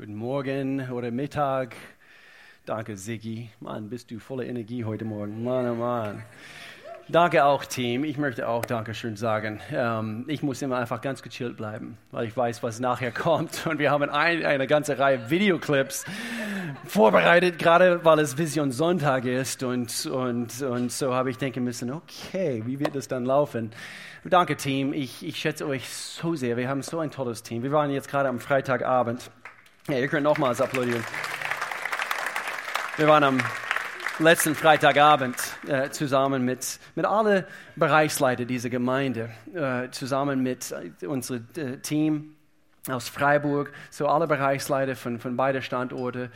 Guten 0.00 0.14
Morgen 0.14 0.90
oder 0.90 1.10
Mittag. 1.10 1.76
Danke, 2.64 2.96
Siggi. 2.96 3.50
Mann, 3.60 3.90
bist 3.90 4.10
du 4.10 4.18
voller 4.18 4.46
Energie 4.46 4.82
heute 4.82 5.04
Morgen. 5.04 5.44
Mann, 5.44 5.68
oh 5.68 5.74
Mann. 5.74 6.22
Danke 7.10 7.44
auch, 7.44 7.66
Team. 7.66 8.04
Ich 8.04 8.16
möchte 8.16 8.48
auch 8.48 8.64
Dankeschön 8.64 9.16
sagen. 9.16 9.60
Ähm, 9.70 10.24
ich 10.26 10.42
muss 10.42 10.62
immer 10.62 10.78
einfach 10.78 11.02
ganz 11.02 11.20
gechillt 11.20 11.58
bleiben, 11.58 11.98
weil 12.12 12.26
ich 12.26 12.34
weiß, 12.34 12.62
was 12.62 12.80
nachher 12.80 13.12
kommt. 13.12 13.66
Und 13.66 13.78
wir 13.78 13.90
haben 13.90 14.08
ein, 14.08 14.42
eine 14.42 14.66
ganze 14.66 14.98
Reihe 14.98 15.28
Videoclips 15.28 16.06
vorbereitet, 16.86 17.58
gerade 17.58 18.02
weil 18.02 18.20
es 18.20 18.38
Vision 18.38 18.72
Sonntag 18.72 19.26
ist. 19.26 19.62
Und, 19.62 20.06
und, 20.06 20.62
und 20.62 20.90
so 20.90 21.12
habe 21.12 21.28
ich 21.28 21.36
denken 21.36 21.62
müssen, 21.62 21.92
okay, 21.92 22.62
wie 22.64 22.80
wird 22.80 22.94
das 22.94 23.06
dann 23.06 23.26
laufen? 23.26 23.70
Danke, 24.24 24.56
Team. 24.56 24.94
Ich, 24.94 25.26
ich 25.26 25.36
schätze 25.36 25.66
euch 25.66 25.90
so 25.90 26.36
sehr. 26.36 26.56
Wir 26.56 26.70
haben 26.70 26.80
so 26.80 27.00
ein 27.00 27.10
tolles 27.10 27.42
Team. 27.42 27.62
Wir 27.62 27.72
waren 27.72 27.90
jetzt 27.90 28.08
gerade 28.08 28.30
am 28.30 28.38
Freitagabend 28.38 29.30
ja, 29.88 29.98
ihr 29.98 30.08
könnt 30.08 30.24
nochmals 30.24 30.60
applaudieren. 30.60 31.04
Wir 32.96 33.08
waren 33.08 33.24
am 33.24 33.38
letzten 34.18 34.54
Freitagabend 34.54 35.36
äh, 35.66 35.90
zusammen 35.90 36.44
mit, 36.44 36.78
mit 36.94 37.06
allen 37.06 37.44
Bereichsleitern 37.76 38.46
dieser 38.46 38.68
Gemeinde, 38.68 39.30
äh, 39.54 39.90
zusammen 39.90 40.42
mit 40.42 40.74
äh, 41.00 41.06
unserem 41.06 41.46
äh, 41.56 41.78
Team 41.78 42.34
aus 42.88 43.08
Freiburg, 43.08 43.72
so 43.90 44.06
alle 44.06 44.26
Bereichsleiter 44.26 44.96
von, 44.96 45.18
von 45.18 45.36
beiden 45.36 45.62
Standorten. 45.62 46.30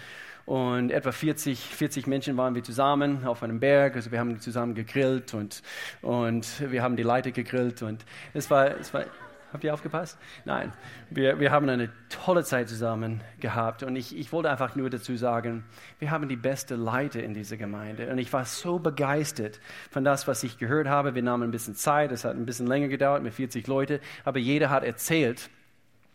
Und 0.46 0.90
etwa 0.90 1.10
40, 1.10 1.58
40 1.58 2.06
Menschen 2.06 2.36
waren 2.36 2.54
wir 2.54 2.62
zusammen 2.62 3.26
auf 3.26 3.42
einem 3.42 3.60
Berg. 3.60 3.96
Also 3.96 4.10
wir 4.10 4.18
haben 4.18 4.40
zusammen 4.40 4.74
gegrillt 4.74 5.32
und, 5.32 5.62
und 6.02 6.70
wir 6.70 6.82
haben 6.82 6.96
die 6.96 7.02
Leiter 7.02 7.30
gegrillt. 7.30 7.82
Und 7.82 8.04
es 8.34 8.50
war, 8.50 8.78
es 8.78 8.92
war 8.92 9.04
Habt 9.54 9.62
ihr 9.62 9.72
aufgepasst? 9.72 10.18
Nein. 10.44 10.72
Wir, 11.10 11.38
wir 11.38 11.52
haben 11.52 11.68
eine 11.68 11.88
tolle 12.08 12.42
Zeit 12.42 12.68
zusammen 12.68 13.20
gehabt. 13.38 13.84
Und 13.84 13.94
ich, 13.94 14.18
ich 14.18 14.32
wollte 14.32 14.50
einfach 14.50 14.74
nur 14.74 14.90
dazu 14.90 15.16
sagen, 15.16 15.64
wir 16.00 16.10
haben 16.10 16.28
die 16.28 16.34
beste 16.34 16.74
Leiter 16.74 17.22
in 17.22 17.34
dieser 17.34 17.56
Gemeinde. 17.56 18.10
Und 18.10 18.18
ich 18.18 18.32
war 18.32 18.46
so 18.46 18.80
begeistert 18.80 19.60
von 19.92 20.02
das, 20.02 20.26
was 20.26 20.42
ich 20.42 20.58
gehört 20.58 20.88
habe. 20.88 21.14
Wir 21.14 21.22
nahmen 21.22 21.44
ein 21.44 21.50
bisschen 21.52 21.76
Zeit. 21.76 22.10
Es 22.10 22.24
hat 22.24 22.34
ein 22.34 22.46
bisschen 22.46 22.66
länger 22.66 22.88
gedauert 22.88 23.22
mit 23.22 23.32
40 23.32 23.64
Leuten. 23.68 24.00
Aber 24.24 24.40
jeder 24.40 24.70
hat 24.70 24.82
erzählt, 24.82 25.48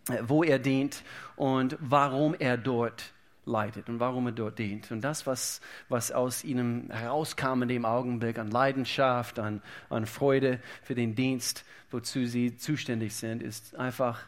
äh, 0.09 0.17
wo 0.21 0.43
er 0.43 0.59
dient 0.59 1.01
und 1.37 1.77
warum 1.79 2.35
er 2.37 2.57
dort 2.57 3.13
leitet 3.50 3.89
und 3.89 4.00
warum 4.00 4.28
er 4.28 4.31
dort 4.31 4.59
dient. 4.59 4.92
Und 4.92 5.02
das, 5.02 5.28
was, 5.28 5.59
was 5.89 6.11
aus 6.11 6.44
ihnen 6.44 6.89
herauskam 6.92 7.64
in 7.64 7.67
dem 7.67 7.86
Augenblick 7.86 8.38
an 8.39 8.50
Leidenschaft, 8.50 9.39
an, 9.39 9.61
an 9.89 10.05
Freude 10.05 10.59
für 10.83 10.95
den 10.95 11.16
Dienst, 11.16 11.66
wozu 11.92 12.25
sie 12.25 12.55
zuständig 12.55 13.16
sind, 13.16 13.44
ist 13.44 13.75
einfach 13.75 14.22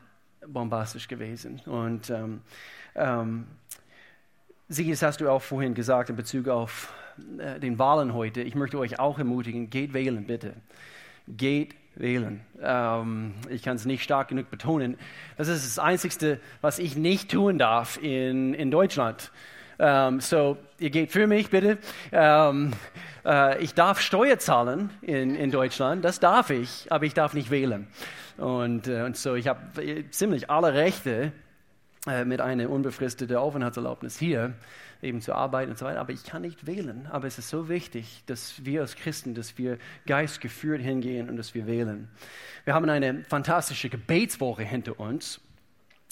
bombastisch 0.45 1.07
gewesen. 1.07 1.61
Und 1.65 2.09
ähm, 2.09 2.41
ähm, 2.95 3.47
sicher 4.67 5.07
hast 5.07 5.21
du 5.21 5.29
auch 5.29 5.41
vorhin 5.41 5.73
gesagt 5.73 6.09
in 6.09 6.15
Bezug 6.15 6.47
auf 6.47 6.93
äh, 7.37 7.59
den 7.59 7.79
Wahlen 7.79 8.13
heute. 8.13 8.41
Ich 8.41 8.55
möchte 8.55 8.79
euch 8.79 8.99
auch 8.99 9.17
ermutigen, 9.17 9.69
geht 9.69 9.93
wählen, 9.93 10.25
bitte. 10.25 10.55
Geht 11.27 11.75
wählen. 11.95 12.41
Ähm, 12.61 13.33
ich 13.49 13.63
kann 13.63 13.75
es 13.75 13.85
nicht 13.85 14.03
stark 14.03 14.29
genug 14.29 14.49
betonen. 14.49 14.97
Das 15.37 15.47
ist 15.47 15.65
das 15.65 15.79
Einzige, 15.79 16.39
was 16.61 16.79
ich 16.79 16.95
nicht 16.95 17.31
tun 17.31 17.57
darf 17.57 18.01
in, 18.01 18.53
in 18.53 18.71
Deutschland. 18.71 19.31
Ähm, 19.79 20.19
so, 20.19 20.57
ihr 20.77 20.91
geht 20.91 21.11
für 21.11 21.25
mich, 21.27 21.49
bitte. 21.49 21.79
Ähm, 22.11 22.73
äh, 23.25 23.61
ich 23.63 23.73
darf 23.73 23.99
Steuer 23.99 24.37
zahlen 24.37 24.91
in, 25.01 25.35
in 25.35 25.49
Deutschland, 25.49 26.05
das 26.05 26.19
darf 26.19 26.51
ich, 26.51 26.85
aber 26.91 27.05
ich 27.05 27.15
darf 27.15 27.33
nicht 27.33 27.49
wählen. 27.49 27.87
Und, 28.37 28.87
äh, 28.87 29.01
und 29.01 29.17
so, 29.17 29.35
ich 29.35 29.47
habe 29.47 29.59
ziemlich 30.11 30.49
alle 30.49 30.73
Rechte 30.73 31.31
äh, 32.07 32.25
mit 32.25 32.41
einer 32.41 32.69
unbefristeten 32.69 33.37
Aufenthaltserlaubnis 33.37 34.17
hier 34.17 34.53
eben 35.01 35.21
zu 35.21 35.33
arbeiten 35.33 35.71
und 35.71 35.77
so 35.77 35.85
weiter. 35.85 35.99
Aber 35.99 36.11
ich 36.11 36.23
kann 36.23 36.41
nicht 36.41 36.65
wählen. 36.67 37.07
Aber 37.11 37.27
es 37.27 37.37
ist 37.37 37.49
so 37.49 37.69
wichtig, 37.69 38.23
dass 38.25 38.65
wir 38.65 38.81
als 38.81 38.95
Christen, 38.95 39.33
dass 39.35 39.57
wir 39.57 39.77
geistgeführt 40.05 40.81
hingehen 40.81 41.29
und 41.29 41.37
dass 41.37 41.53
wir 41.55 41.67
wählen. 41.67 42.07
Wir 42.65 42.73
haben 42.73 42.89
eine 42.89 43.23
fantastische 43.23 43.89
Gebetswoche 43.89 44.63
hinter 44.63 44.99
uns. 44.99 45.41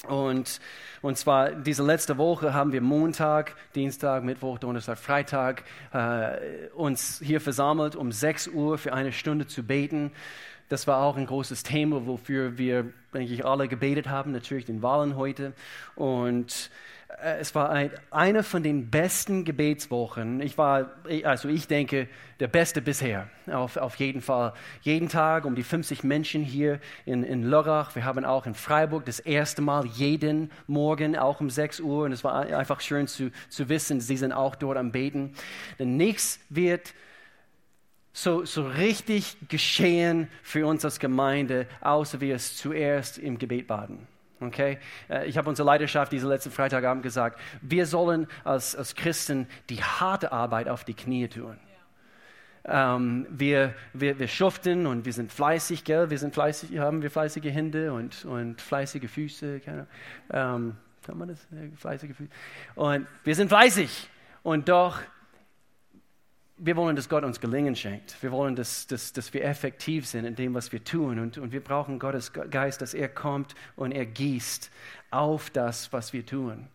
Und, 0.07 0.61
und 1.01 1.17
zwar 1.17 1.51
diese 1.51 1.83
letzte 1.83 2.17
Woche 2.17 2.53
haben 2.53 2.71
wir 2.71 2.79
Montag, 2.79 3.55
Dienstag, 3.75 4.23
Mittwoch, 4.23 4.57
Donnerstag, 4.57 4.97
Freitag 4.97 5.65
äh, 5.91 6.69
uns 6.73 7.21
hier 7.21 7.41
versammelt, 7.41 7.97
um 7.97 8.11
6 8.11 8.47
Uhr 8.47 8.77
für 8.77 8.93
eine 8.93 9.11
Stunde 9.11 9.45
zu 9.45 9.63
beten. 9.63 10.11
Das 10.69 10.87
war 10.87 11.01
auch 11.01 11.17
ein 11.17 11.25
großes 11.25 11.63
Thema, 11.63 12.05
wofür 12.05 12.57
wir, 12.57 12.93
denke 13.13 13.33
ich, 13.33 13.43
alle 13.43 13.67
gebetet 13.67 14.07
haben, 14.07 14.31
natürlich 14.31 14.65
den 14.65 14.81
Wahlen 14.81 15.17
heute. 15.17 15.53
Und 15.95 16.69
es 17.17 17.55
war 17.55 17.69
ein, 17.69 17.91
eine 18.11 18.43
von 18.43 18.63
den 18.63 18.89
besten 18.89 19.43
Gebetswochen. 19.43 20.41
Ich 20.41 20.57
war, 20.57 20.91
also 21.23 21.49
ich 21.49 21.67
denke, 21.67 22.07
der 22.39 22.47
beste 22.47 22.81
bisher. 22.81 23.29
Auf, 23.47 23.77
auf 23.77 23.95
jeden 23.95 24.21
Fall. 24.21 24.53
Jeden 24.81 25.09
Tag 25.09 25.45
um 25.45 25.55
die 25.55 25.63
50 25.63 26.03
Menschen 26.03 26.43
hier 26.43 26.79
in, 27.05 27.23
in 27.23 27.43
Lörrach. 27.43 27.95
Wir 27.95 28.05
haben 28.05 28.23
auch 28.25 28.45
in 28.45 28.53
Freiburg 28.53 29.05
das 29.05 29.19
erste 29.19 29.61
Mal 29.61 29.85
jeden 29.87 30.51
Morgen, 30.67 31.17
auch 31.17 31.41
um 31.41 31.49
6 31.49 31.79
Uhr. 31.79 32.05
Und 32.05 32.11
es 32.11 32.23
war 32.23 32.35
einfach 32.35 32.79
schön 32.79 33.07
zu, 33.07 33.31
zu 33.49 33.69
wissen, 33.69 33.99
sie 33.99 34.17
sind 34.17 34.31
auch 34.31 34.55
dort 34.55 34.77
am 34.77 34.91
Beten. 34.91 35.33
Denn 35.79 35.97
nichts 35.97 36.39
wird 36.49 36.93
so, 38.13 38.45
so 38.45 38.67
richtig 38.67 39.35
geschehen 39.49 40.27
für 40.43 40.67
uns 40.67 40.85
als 40.85 40.99
Gemeinde, 40.99 41.67
außer 41.81 42.21
wir 42.21 42.35
es 42.35 42.55
zuerst 42.55 43.17
im 43.17 43.39
Gebet 43.39 43.67
baden. 43.67 44.07
Okay? 44.41 44.77
Äh, 45.09 45.27
ich 45.27 45.37
habe 45.37 45.49
unsere 45.49 45.65
Leidenschaft 45.65 46.11
diesen 46.11 46.29
letzten 46.29 46.51
Freitagabend 46.51 47.03
gesagt, 47.03 47.39
wir 47.61 47.85
sollen 47.85 48.27
als, 48.43 48.75
als 48.75 48.95
Christen 48.95 49.47
die 49.69 49.83
harte 49.83 50.31
Arbeit 50.31 50.69
auf 50.69 50.83
die 50.83 50.93
Knie 50.93 51.27
tun. 51.27 51.57
Ähm, 52.65 53.25
wir, 53.29 53.73
wir, 53.93 54.19
wir 54.19 54.27
schuften 54.27 54.85
und 54.85 55.05
wir 55.05 55.13
sind 55.13 55.31
fleißig, 55.31 55.83
gell? 55.83 56.09
Wir 56.09 56.19
sind 56.19 56.33
fleißig, 56.33 56.77
haben 56.77 57.01
wir 57.01 57.09
fleißige 57.09 57.45
Hände 57.45 57.93
und, 57.93 58.25
und 58.25 58.61
fleißige 58.61 59.09
Füße. 59.09 59.59
Keine, 59.61 59.87
ähm, 60.31 60.75
kann 61.03 61.17
man 61.17 61.29
das? 61.29 61.47
Fleißige 61.77 62.15
Füße. 62.15 62.29
Und 62.75 63.07
wir 63.23 63.35
sind 63.35 63.47
fleißig. 63.47 64.09
Und 64.43 64.69
doch 64.69 64.99
wir 66.61 66.75
wollen, 66.75 66.95
dass 66.95 67.07
Gott 67.07 67.23
uns 67.23 67.39
Gelingen 67.39 67.75
schenkt. 67.75 68.21
Wir 68.21 68.31
wollen, 68.31 68.55
dass, 68.55 68.85
dass, 68.85 69.13
dass 69.13 69.33
wir 69.33 69.43
effektiv 69.45 70.05
sind 70.05 70.25
in 70.25 70.35
dem, 70.35 70.53
was 70.53 70.71
wir 70.71 70.83
tun. 70.83 71.19
Und, 71.19 71.37
und 71.37 71.51
wir 71.53 71.63
brauchen 71.63 71.99
Gottes 71.99 72.33
Geist, 72.33 72.81
dass 72.81 72.93
er 72.93 73.07
kommt 73.07 73.55
und 73.75 73.91
er 73.91 74.05
gießt 74.05 74.69
auf 75.09 75.49
das, 75.49 75.91
was 75.93 76.11
wir 76.11 76.25
tun. 76.25 76.67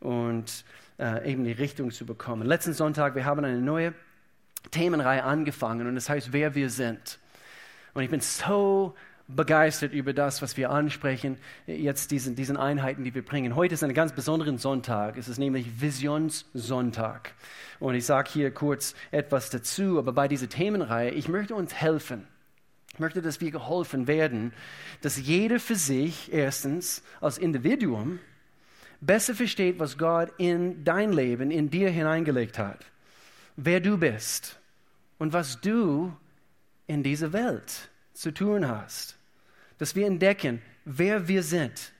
Und 0.00 0.64
äh, 0.98 1.32
eben 1.32 1.44
die 1.44 1.52
Richtung 1.52 1.90
zu 1.90 2.04
bekommen. 2.04 2.46
Letzten 2.46 2.74
Sonntag, 2.74 3.14
wir 3.14 3.24
haben 3.24 3.44
eine 3.44 3.60
neue 3.60 3.94
Themenreihe 4.70 5.24
angefangen 5.24 5.86
und 5.86 5.94
das 5.94 6.10
heißt, 6.10 6.32
wer 6.32 6.54
wir 6.54 6.68
sind. 6.68 7.18
Und 7.94 8.02
ich 8.02 8.10
bin 8.10 8.20
so 8.20 8.94
begeistert 9.36 9.92
über 9.92 10.12
das, 10.12 10.42
was 10.42 10.56
wir 10.56 10.70
ansprechen, 10.70 11.36
jetzt 11.66 12.10
diesen, 12.10 12.36
diesen 12.36 12.56
Einheiten, 12.56 13.04
die 13.04 13.14
wir 13.14 13.24
bringen. 13.24 13.54
Heute 13.54 13.74
ist 13.74 13.84
ein 13.84 13.94
ganz 13.94 14.12
besonderer 14.12 14.56
Sonntag. 14.58 15.16
Es 15.16 15.28
ist 15.28 15.38
nämlich 15.38 15.80
Visionssonntag. 15.80 17.34
Und 17.78 17.94
ich 17.94 18.04
sage 18.04 18.30
hier 18.32 18.50
kurz 18.50 18.94
etwas 19.10 19.50
dazu, 19.50 19.98
aber 19.98 20.12
bei 20.12 20.28
dieser 20.28 20.48
Themenreihe, 20.48 21.10
ich 21.10 21.28
möchte 21.28 21.54
uns 21.54 21.74
helfen. 21.74 22.26
Ich 22.92 22.98
möchte, 22.98 23.22
dass 23.22 23.40
wir 23.40 23.50
geholfen 23.50 24.06
werden, 24.06 24.52
dass 25.00 25.16
jeder 25.16 25.60
für 25.60 25.76
sich 25.76 26.32
erstens 26.32 27.02
als 27.20 27.38
Individuum 27.38 28.18
besser 29.00 29.34
versteht, 29.34 29.78
was 29.78 29.96
Gott 29.96 30.32
in 30.38 30.84
dein 30.84 31.12
Leben, 31.12 31.50
in 31.50 31.70
dir 31.70 31.90
hineingelegt 31.90 32.58
hat. 32.58 32.84
Wer 33.56 33.80
du 33.80 33.96
bist 33.96 34.58
und 35.18 35.32
was 35.32 35.60
du 35.60 36.14
in 36.86 37.02
dieser 37.02 37.32
Welt 37.32 37.88
zu 38.12 38.32
tun 38.32 38.68
hast 38.68 39.19
dass 39.80 39.96
wir 39.96 40.06
entdecken, 40.06 40.60
wer 40.84 41.26
wir 41.26 41.42
sind. 41.42 41.92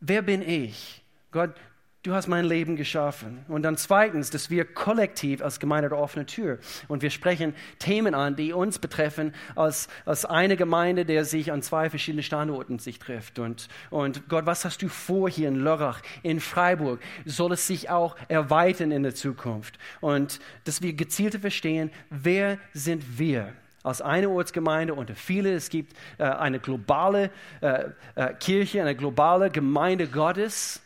Wer 0.00 0.22
bin 0.22 0.42
ich? 0.42 1.02
Gott, 1.30 1.54
du 2.02 2.14
hast 2.14 2.26
mein 2.26 2.44
Leben 2.44 2.74
geschaffen. 2.74 3.44
Und 3.46 3.62
dann 3.62 3.76
zweitens, 3.76 4.30
dass 4.30 4.50
wir 4.50 4.64
kollektiv 4.64 5.40
als 5.40 5.60
Gemeinde 5.60 5.88
der 5.88 5.98
offenen 5.98 6.26
Tür 6.26 6.58
und 6.88 7.00
wir 7.00 7.10
sprechen 7.10 7.54
Themen 7.78 8.16
an, 8.16 8.34
die 8.34 8.52
uns 8.52 8.80
betreffen, 8.80 9.32
als, 9.54 9.86
als 10.04 10.24
eine 10.24 10.56
Gemeinde, 10.56 11.04
der 11.04 11.24
sich 11.24 11.52
an 11.52 11.62
zwei 11.62 11.90
verschiedenen 11.90 12.24
Standorten 12.24 12.80
sich 12.80 12.98
trifft. 12.98 13.38
Und, 13.38 13.68
und 13.90 14.28
Gott, 14.28 14.44
was 14.44 14.64
hast 14.64 14.82
du 14.82 14.88
vor 14.88 15.30
hier 15.30 15.46
in 15.46 15.60
Lörrach, 15.60 16.02
in 16.24 16.40
Freiburg? 16.40 17.00
Soll 17.24 17.52
es 17.52 17.68
sich 17.68 17.88
auch 17.88 18.16
erweitern 18.26 18.90
in 18.90 19.04
der 19.04 19.14
Zukunft? 19.14 19.78
Und 20.00 20.40
dass 20.64 20.82
wir 20.82 20.92
gezielter 20.94 21.38
verstehen, 21.38 21.92
wer 22.10 22.58
sind 22.74 23.20
wir? 23.20 23.52
Als 23.82 24.00
eine 24.00 24.28
Ortsgemeinde 24.28 24.94
unter 24.94 25.14
viele. 25.14 25.54
Es 25.54 25.68
gibt 25.68 25.96
äh, 26.18 26.24
eine 26.24 26.60
globale 26.60 27.30
äh, 27.60 27.90
äh, 28.14 28.34
Kirche, 28.34 28.80
eine 28.80 28.94
globale 28.94 29.50
Gemeinde 29.50 30.06
Gottes, 30.06 30.82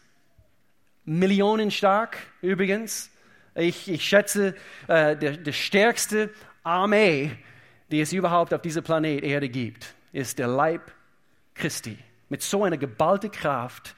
millionenstark 1.04 2.19
übrigens. 2.43 3.10
Ich, 3.54 3.88
ich 3.90 4.04
schätze, 4.04 4.54
äh, 4.87 5.16
der, 5.16 5.37
der 5.37 5.52
stärkste 5.52 6.31
Armee, 6.62 7.31
die 7.90 8.00
es 8.00 8.12
überhaupt 8.12 8.52
auf 8.52 8.60
diesem 8.60 8.82
Planet 8.82 9.22
Erde 9.22 9.48
gibt, 9.48 9.94
ist 10.12 10.38
der 10.38 10.48
Leib 10.48 10.93
Christi. 11.54 11.98
Mit 12.28 12.43
so 12.43 12.64
einer 12.64 12.76
geballten 12.76 13.31
Kraft 13.31 13.94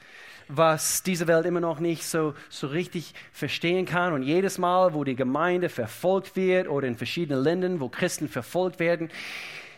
was 0.48 1.02
diese 1.02 1.26
Welt 1.26 1.46
immer 1.46 1.60
noch 1.60 1.80
nicht 1.80 2.04
so, 2.04 2.34
so 2.48 2.66
richtig 2.66 3.14
verstehen 3.32 3.86
kann. 3.86 4.12
Und 4.12 4.22
jedes 4.22 4.58
Mal, 4.58 4.94
wo 4.94 5.04
die 5.04 5.16
Gemeinde 5.16 5.68
verfolgt 5.68 6.36
wird 6.36 6.68
oder 6.68 6.88
in 6.88 6.96
verschiedenen 6.96 7.42
Ländern, 7.42 7.80
wo 7.80 7.88
Christen 7.88 8.28
verfolgt 8.28 8.80
werden, 8.80 9.10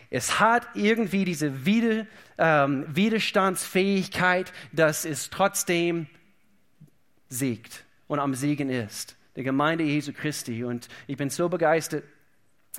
es 0.09 0.39
hat 0.39 0.67
irgendwie 0.73 1.23
diese 1.23 1.65
Wider, 1.65 2.05
ähm, 2.37 2.85
Widerstandsfähigkeit, 2.89 4.51
dass 4.73 5.05
es 5.05 5.29
trotzdem 5.29 6.07
siegt 7.29 7.85
und 8.07 8.19
am 8.19 8.35
Siegen 8.35 8.69
ist. 8.69 9.15
Die 9.37 9.43
Gemeinde 9.43 9.85
Jesu 9.85 10.11
Christi. 10.11 10.65
Und 10.65 10.89
ich 11.07 11.15
bin 11.15 11.29
so 11.29 11.47
begeistert, 11.47 12.03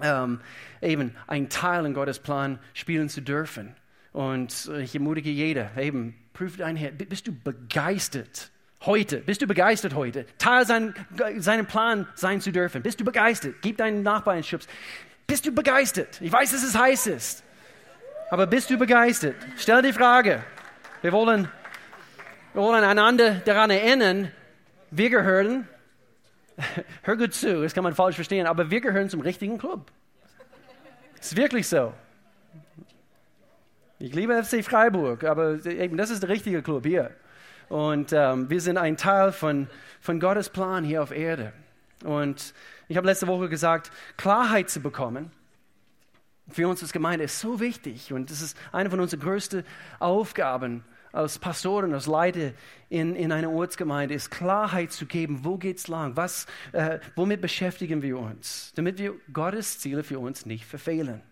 ähm, 0.03 0.41
eben 0.83 1.17
ein 1.27 1.49
Teil 1.49 1.87
in 1.87 1.95
Gottes 1.95 2.19
Plan 2.19 2.59
spielen 2.75 3.09
zu 3.09 3.23
dürfen. 3.23 3.75
Und 4.13 4.71
ich 4.83 4.95
ermutige 4.95 5.31
jeder, 5.31 5.75
eben, 5.79 6.15
prüf 6.43 6.57
dein 6.57 6.75
Herz. 6.75 6.95
Bist 7.09 7.29
du 7.29 7.33
begeistert 7.33 8.51
heute? 8.85 9.19
Bist 9.19 9.41
du 9.41 9.47
begeistert 9.47 9.95
heute? 9.95 10.27
Teil 10.39 10.67
sein, 10.67 10.93
seinen 11.39 11.67
Plan 11.67 12.09
sein 12.17 12.41
zu 12.41 12.51
dürfen. 12.51 12.83
Bist 12.83 12.99
du 12.99 13.05
begeistert? 13.05 13.55
Gib 13.63 13.77
deinen 13.77 14.03
Nachbarn 14.03 14.35
einen 14.35 14.43
Schubs. 14.43 14.67
Bist 15.29 15.47
du 15.47 15.53
begeistert? 15.53 16.21
Ich 16.21 16.33
weiß, 16.33 16.51
dass 16.51 16.65
es 16.65 16.77
heiß 16.77 17.07
ist. 17.07 17.45
Aber 18.29 18.49
bist 18.49 18.71
du 18.71 18.77
begeistert? 18.77 19.37
Stell 19.57 19.83
die 19.83 19.93
Frage. 19.93 20.43
Wir 21.01 21.13
wollen, 21.13 21.49
wir 22.55 22.63
wollen 22.63 22.83
einander 22.83 23.37
daran 23.37 23.71
erinnern, 23.71 24.33
wir 24.91 25.11
gehören, 25.11 25.69
hör 27.03 27.17
gut 27.17 27.35
zu, 27.35 27.63
das 27.63 27.73
kann 27.73 27.85
man 27.85 27.95
falsch 27.95 28.17
verstehen, 28.17 28.49
aber 28.49 28.69
wir 28.69 28.81
gehören 28.81 29.09
zum 29.09 29.21
richtigen 29.21 29.59
Club. 29.59 29.93
Ist 31.21 31.37
wirklich 31.37 31.69
so. 31.69 31.93
Ich 34.03 34.17
liebe 34.17 34.43
FC 34.43 34.65
Freiburg, 34.65 35.23
aber 35.23 35.65
eben 35.65 35.97
das 35.97 36.11
ist 36.11 36.25
der 36.25 36.29
richtige 36.29 36.61
Club 36.61 36.85
hier. 36.85 37.13
Und 37.69 38.13
ähm, 38.13 38.51
wir 38.51 38.61
sind 38.61 38.77
ein 38.77 38.97
Teil 38.97 39.31
von, 39.31 39.69
von 40.01 40.19
Gottes 40.19 40.49
Plan 40.49 40.83
hier 40.83 41.05
auf 41.05 41.13
Erde. 41.13 41.53
Und 42.03 42.53
ich 42.89 42.97
habe 42.97 43.07
letzte 43.07 43.29
Woche 43.29 43.49
gesagt, 43.49 43.93
Klarheit 44.17 44.71
zu 44.71 44.81
bekommen 44.81 45.31
für 46.49 46.67
uns 46.67 46.83
als 46.83 46.93
Gemeinde 46.93 47.27
ist 47.27 47.39
so 47.39 47.61
wichtig. 47.61 48.13
Und 48.13 48.33
das 48.33 48.43
ist 48.43 48.59
eine 48.73 48.91
von 48.91 48.99
unseren 48.99 49.21
größten 49.21 49.63
Aufgaben 50.01 50.83
als 51.13 51.39
Pastoren, 51.39 51.95
als 51.95 52.09
Leiter 52.09 52.55
in, 52.89 53.15
in 53.15 53.31
einer 53.31 53.53
Ortsgemeinde, 53.53 54.15
ist 54.15 54.33
Klarheit 54.33 54.91
zu 54.91 55.07
geben, 55.07 55.45
wo 55.45 55.59
geht 55.59 55.79
es 55.79 55.87
lang, 55.87 56.17
was, 56.17 56.49
äh, 56.73 56.99
womit 57.15 57.41
beschäftigen 57.41 58.03
wir 58.03 58.19
uns, 58.19 58.73
damit 58.75 58.99
wir 58.99 59.15
Gottes 59.33 59.79
Ziele 59.79 60.03
für 60.03 60.19
uns 60.19 60.45
nicht 60.45 60.65
verfehlen. 60.65 61.23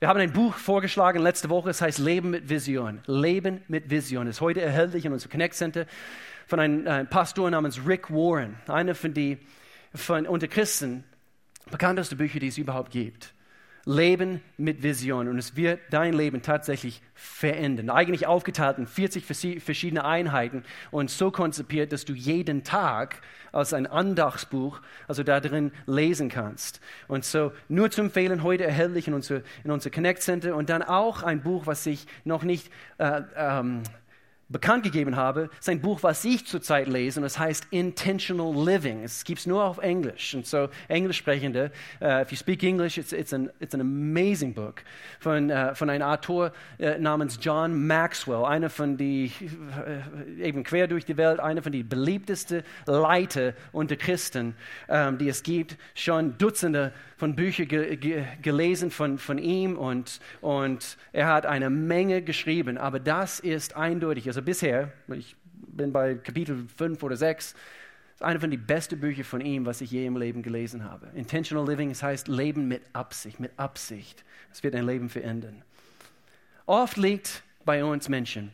Wir 0.00 0.08
haben 0.08 0.18
ein 0.18 0.32
Buch 0.32 0.54
vorgeschlagen 0.54 1.20
letzte 1.20 1.50
Woche, 1.50 1.68
es 1.68 1.82
heißt 1.82 1.98
Leben 1.98 2.30
mit 2.30 2.48
Vision. 2.48 3.02
Leben 3.04 3.62
mit 3.68 3.90
Vision 3.90 4.26
ist 4.28 4.40
heute 4.40 4.62
erhältlich 4.62 5.04
in 5.04 5.12
unserem 5.12 5.30
Connect 5.30 5.54
Center 5.54 5.84
von 6.46 6.58
einem, 6.58 6.88
einem 6.88 7.06
Pastor 7.06 7.50
namens 7.50 7.86
Rick 7.86 8.10
Warren, 8.10 8.56
einer 8.66 8.94
von 8.94 9.12
die 9.12 9.36
von 9.94 10.26
unter 10.26 10.48
Christen 10.48 11.04
bekanntesten 11.70 12.16
Bücher, 12.16 12.40
die 12.40 12.48
es 12.48 12.56
überhaupt 12.56 12.92
gibt. 12.92 13.34
Leben 13.84 14.42
mit 14.56 14.82
Vision 14.82 15.28
und 15.28 15.38
es 15.38 15.56
wird 15.56 15.80
dein 15.90 16.12
Leben 16.12 16.42
tatsächlich 16.42 17.02
verändern. 17.14 17.90
Eigentlich 17.90 18.26
aufgeteilt 18.26 18.78
in 18.78 18.86
40 18.86 19.24
verschiedene 19.62 20.04
Einheiten 20.04 20.64
und 20.90 21.10
so 21.10 21.30
konzipiert, 21.30 21.92
dass 21.92 22.04
du 22.04 22.12
jeden 22.12 22.64
Tag 22.64 23.22
als 23.52 23.72
ein 23.72 23.86
Andachtsbuch, 23.86 24.80
also 25.08 25.22
da 25.22 25.40
drin 25.40 25.72
lesen 25.86 26.28
kannst. 26.28 26.80
Und 27.08 27.24
so 27.24 27.52
nur 27.68 27.90
zu 27.90 28.02
empfehlen, 28.02 28.42
heute 28.42 28.64
erhältlich 28.64 29.08
in 29.08 29.14
unser, 29.14 29.42
in 29.64 29.70
unser 29.70 29.90
Connect 29.90 30.22
Center 30.22 30.54
und 30.54 30.70
dann 30.70 30.82
auch 30.82 31.22
ein 31.22 31.42
Buch, 31.42 31.66
was 31.66 31.84
ich 31.86 32.06
noch 32.24 32.42
nicht 32.42 32.70
äh, 32.98 33.22
ähm, 33.34 33.82
bekannt 34.50 34.82
gegeben 34.82 35.16
habe, 35.16 35.48
ist 35.58 35.68
ein 35.68 35.80
Buch, 35.80 36.02
was 36.02 36.24
ich 36.24 36.44
zurzeit 36.44 36.88
lese 36.88 37.20
und 37.20 37.26
es 37.26 37.38
heißt 37.38 37.68
Intentional 37.70 38.52
Living. 38.52 39.02
Es 39.04 39.24
gibt 39.24 39.40
es 39.40 39.46
nur 39.46 39.64
auf 39.64 39.78
Englisch. 39.78 40.34
Und 40.34 40.46
so 40.46 40.68
Englischsprechende, 40.88 41.70
uh, 42.00 42.20
if 42.20 42.32
you 42.32 42.36
speak 42.36 42.62
English, 42.64 42.98
it's, 42.98 43.12
it's, 43.12 43.32
an, 43.32 43.50
it's 43.60 43.74
an 43.74 43.80
amazing 43.80 44.52
book 44.52 44.82
von, 45.20 45.50
uh, 45.50 45.74
von 45.74 45.88
einem 45.88 46.02
Autor 46.02 46.52
uh, 46.80 46.98
namens 46.98 47.38
John 47.40 47.86
Maxwell, 47.86 48.44
einer 48.44 48.70
von 48.70 48.96
die, 48.96 49.32
eben 50.40 50.64
quer 50.64 50.88
durch 50.88 51.04
die 51.04 51.16
Welt, 51.16 51.38
einer 51.38 51.62
von 51.62 51.72
den 51.72 51.88
beliebtesten 51.88 52.64
Leiter 52.86 53.54
unter 53.72 53.96
Christen, 53.96 54.54
um, 54.88 54.94
ähm, 54.96 55.18
die 55.18 55.28
es 55.28 55.42
gibt. 55.44 55.76
Schon 55.94 56.36
Dutzende 56.38 56.92
von 57.20 57.36
Büchern 57.36 57.68
ge 57.68 57.96
ge 57.96 58.24
gelesen 58.40 58.90
von, 58.90 59.18
von 59.18 59.36
ihm 59.36 59.76
und, 59.76 60.20
und 60.40 60.96
er 61.12 61.26
hat 61.26 61.44
eine 61.44 61.68
Menge 61.68 62.22
geschrieben, 62.22 62.78
aber 62.78 62.98
das 62.98 63.40
ist 63.40 63.76
eindeutig. 63.76 64.26
Also 64.26 64.39
bisher, 64.42 64.92
ich 65.08 65.36
bin 65.52 65.92
bei 65.92 66.14
Kapitel 66.14 66.66
5 66.76 67.02
oder 67.02 67.16
6, 67.16 67.54
ist 68.14 68.22
eine 68.22 68.40
von 68.40 68.50
den 68.50 68.66
besten 68.66 69.00
Büchern 69.00 69.24
von 69.24 69.40
ihm, 69.40 69.66
was 69.66 69.80
ich 69.80 69.90
je 69.90 70.06
im 70.06 70.16
Leben 70.16 70.42
gelesen 70.42 70.84
habe. 70.84 71.08
Intentional 71.14 71.66
Living, 71.66 71.88
das 71.88 72.02
heißt 72.02 72.28
Leben 72.28 72.68
mit 72.68 72.82
Absicht, 72.92 73.40
mit 73.40 73.52
Absicht. 73.58 74.24
Es 74.52 74.62
wird 74.62 74.74
dein 74.74 74.86
Leben 74.86 75.08
verändern. 75.08 75.62
Oft 76.66 76.96
liegt 76.96 77.42
bei 77.64 77.84
uns 77.84 78.08
Menschen 78.08 78.52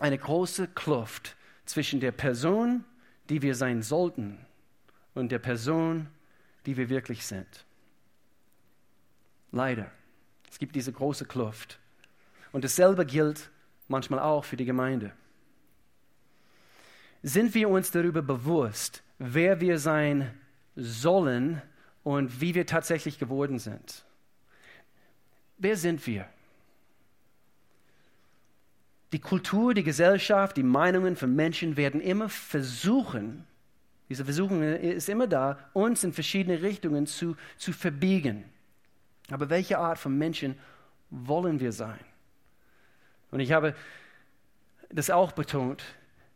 eine 0.00 0.18
große 0.18 0.68
Kluft 0.68 1.36
zwischen 1.66 2.00
der 2.00 2.12
Person, 2.12 2.84
die 3.28 3.42
wir 3.42 3.54
sein 3.54 3.82
sollten, 3.82 4.38
und 5.14 5.30
der 5.30 5.38
Person, 5.38 6.08
die 6.66 6.76
wir 6.76 6.88
wirklich 6.88 7.24
sind. 7.24 7.64
Leider. 9.52 9.90
Es 10.50 10.58
gibt 10.58 10.74
diese 10.74 10.92
große 10.92 11.24
Kluft. 11.24 11.78
Und 12.52 12.64
dasselbe 12.64 13.06
gilt 13.06 13.50
manchmal 13.94 14.18
auch 14.18 14.44
für 14.44 14.56
die 14.56 14.64
Gemeinde. 14.64 15.12
Sind 17.22 17.54
wir 17.54 17.68
uns 17.68 17.90
darüber 17.92 18.22
bewusst, 18.22 19.02
wer 19.18 19.60
wir 19.60 19.78
sein 19.78 20.34
sollen 20.74 21.62
und 22.02 22.40
wie 22.40 22.54
wir 22.54 22.66
tatsächlich 22.66 23.18
geworden 23.18 23.58
sind? 23.58 24.04
Wer 25.58 25.76
sind 25.76 26.04
wir? 26.06 26.26
Die 29.12 29.20
Kultur, 29.20 29.74
die 29.74 29.84
Gesellschaft, 29.84 30.56
die 30.56 30.64
Meinungen 30.64 31.14
von 31.14 31.32
Menschen 31.32 31.76
werden 31.76 32.00
immer 32.00 32.28
versuchen, 32.28 33.46
diese 34.08 34.24
Versuchung 34.24 34.60
ist 34.62 35.08
immer 35.08 35.28
da, 35.28 35.58
uns 35.72 36.02
in 36.02 36.12
verschiedene 36.12 36.60
Richtungen 36.62 37.06
zu, 37.06 37.36
zu 37.56 37.72
verbiegen. 37.72 38.44
Aber 39.30 39.48
welche 39.48 39.78
Art 39.78 39.98
von 39.98 40.18
Menschen 40.18 40.56
wollen 41.10 41.60
wir 41.60 41.72
sein? 41.72 42.04
Und 43.34 43.40
ich 43.40 43.50
habe 43.50 43.74
das 44.90 45.10
auch 45.10 45.32
betont. 45.32 45.82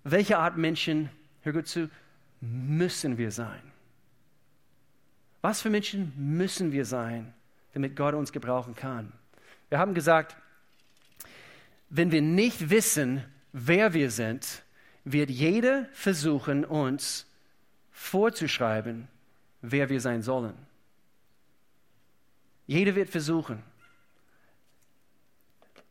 Welche 0.02 0.36
Art 0.36 0.56
Menschen, 0.56 1.11
hör 1.42 1.52
gut 1.52 1.68
zu, 1.68 1.88
müssen 2.40 3.18
wir 3.18 3.30
sein? 3.30 3.62
Was 5.40 5.62
für 5.62 5.70
Menschen 5.70 6.12
müssen 6.16 6.73
wir 6.73 6.84
sein, 6.84 7.32
damit 7.73 7.94
Gott 7.94 8.14
uns 8.14 8.32
gebrauchen 8.32 8.75
kann? 8.75 9.12
Wir 9.68 9.78
haben 9.78 9.94
gesagt, 9.94 10.37
wenn 11.88 12.11
wir 12.11 12.20
nicht 12.20 12.68
wissen, 12.68 13.25
wer 13.52 13.94
wir 13.94 14.11
sind, 14.11 14.64
wird 15.04 15.30
jeder 15.30 15.87
versuchen, 15.92 16.64
uns 16.64 17.26
vorzuschreiben, 17.92 19.06
wer 19.62 19.88
wir 19.88 20.00
sein 20.00 20.23
sollen. 20.23 20.54
Jeder 22.66 22.96
wird 22.96 23.08
versuchen. 23.08 23.62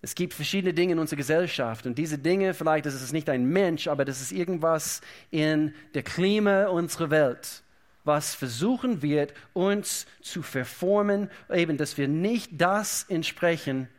Es 0.07 0.15
gibt 0.15 0.33
verschiedene 0.33 0.73
Dinge 0.73 0.93
in 0.93 0.99
unserer 0.99 1.17
Gesellschaft 1.17 1.85
und 1.85 1.97
diese 1.97 2.17
Dinge, 2.17 2.53
vielleicht 2.53 2.85
ist 2.85 2.93
es 2.93 3.11
nicht 3.11 3.29
ein 3.29 3.43
Mensch, 3.43 3.89
aber 3.89 4.05
das 4.05 4.21
ist 4.21 4.31
irgendwas 4.31 5.01
in 5.31 5.75
der 5.95 6.03
Klima 6.03 6.67
unserer 6.67 7.09
Welt, 7.09 7.61
was 8.05 8.33
versuchen 8.33 9.01
wird, 9.01 9.33
uns 9.51 10.07
zu 10.21 10.43
verformen, 10.43 11.29
eben, 11.53 11.75
dass 11.75 11.97
wir 11.97 12.07
nicht 12.07 12.51
das 12.53 13.03
entsprechen, 13.09 13.89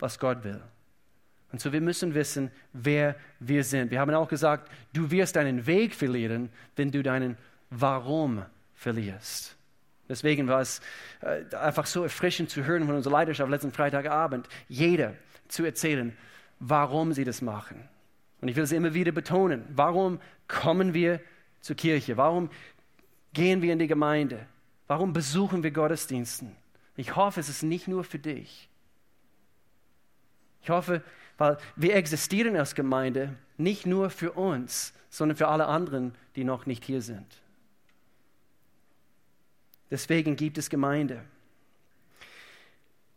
was 0.00 0.18
Gott 0.18 0.42
will. 0.42 0.60
Und 1.52 1.60
so 1.60 1.72
wir 1.72 1.80
müssen 1.80 2.14
wissen, 2.14 2.50
wer 2.72 3.14
wir 3.38 3.62
sind. 3.62 3.92
Wir 3.92 4.00
haben 4.00 4.12
auch 4.14 4.28
gesagt, 4.28 4.68
du 4.94 5.12
wirst 5.12 5.36
deinen 5.36 5.64
Weg 5.68 5.94
verlieren, 5.94 6.50
wenn 6.74 6.90
du 6.90 7.04
deinen 7.04 7.38
Warum 7.70 8.44
verlierst. 8.74 9.57
Deswegen 10.08 10.48
war 10.48 10.60
es 10.60 10.80
äh, 11.20 11.54
einfach 11.54 11.86
so 11.86 12.02
erfrischend 12.02 12.50
zu 12.50 12.64
hören 12.64 12.86
von 12.86 12.96
unserer 12.96 13.12
Leidenschaft 13.12 13.50
letzten 13.50 13.72
Freitagabend, 13.72 14.48
jeder 14.68 15.14
zu 15.48 15.64
erzählen, 15.64 16.16
warum 16.60 17.12
sie 17.12 17.24
das 17.24 17.42
machen. 17.42 17.88
Und 18.40 18.48
ich 18.48 18.56
will 18.56 18.64
es 18.64 18.72
immer 18.72 18.94
wieder 18.94 19.12
betonen, 19.12 19.64
warum 19.70 20.20
kommen 20.46 20.94
wir 20.94 21.20
zur 21.60 21.76
Kirche? 21.76 22.16
Warum 22.16 22.50
gehen 23.32 23.62
wir 23.62 23.72
in 23.72 23.78
die 23.78 23.86
Gemeinde? 23.86 24.46
Warum 24.86 25.12
besuchen 25.12 25.62
wir 25.62 25.70
Gottesdiensten? 25.70 26.56
Ich 26.96 27.14
hoffe, 27.14 27.40
es 27.40 27.48
ist 27.48 27.62
nicht 27.62 27.88
nur 27.88 28.04
für 28.04 28.18
dich. 28.18 28.68
Ich 30.62 30.70
hoffe, 30.70 31.02
weil 31.36 31.58
wir 31.76 31.94
existieren 31.94 32.56
als 32.56 32.74
Gemeinde 32.74 33.34
nicht 33.56 33.86
nur 33.86 34.10
für 34.10 34.32
uns, 34.32 34.92
sondern 35.10 35.36
für 35.36 35.48
alle 35.48 35.66
anderen, 35.66 36.14
die 36.36 36.44
noch 36.44 36.66
nicht 36.66 36.84
hier 36.84 37.02
sind. 37.02 37.26
Deswegen 39.90 40.36
gibt 40.36 40.58
es 40.58 40.68
Gemeinde. 40.70 41.22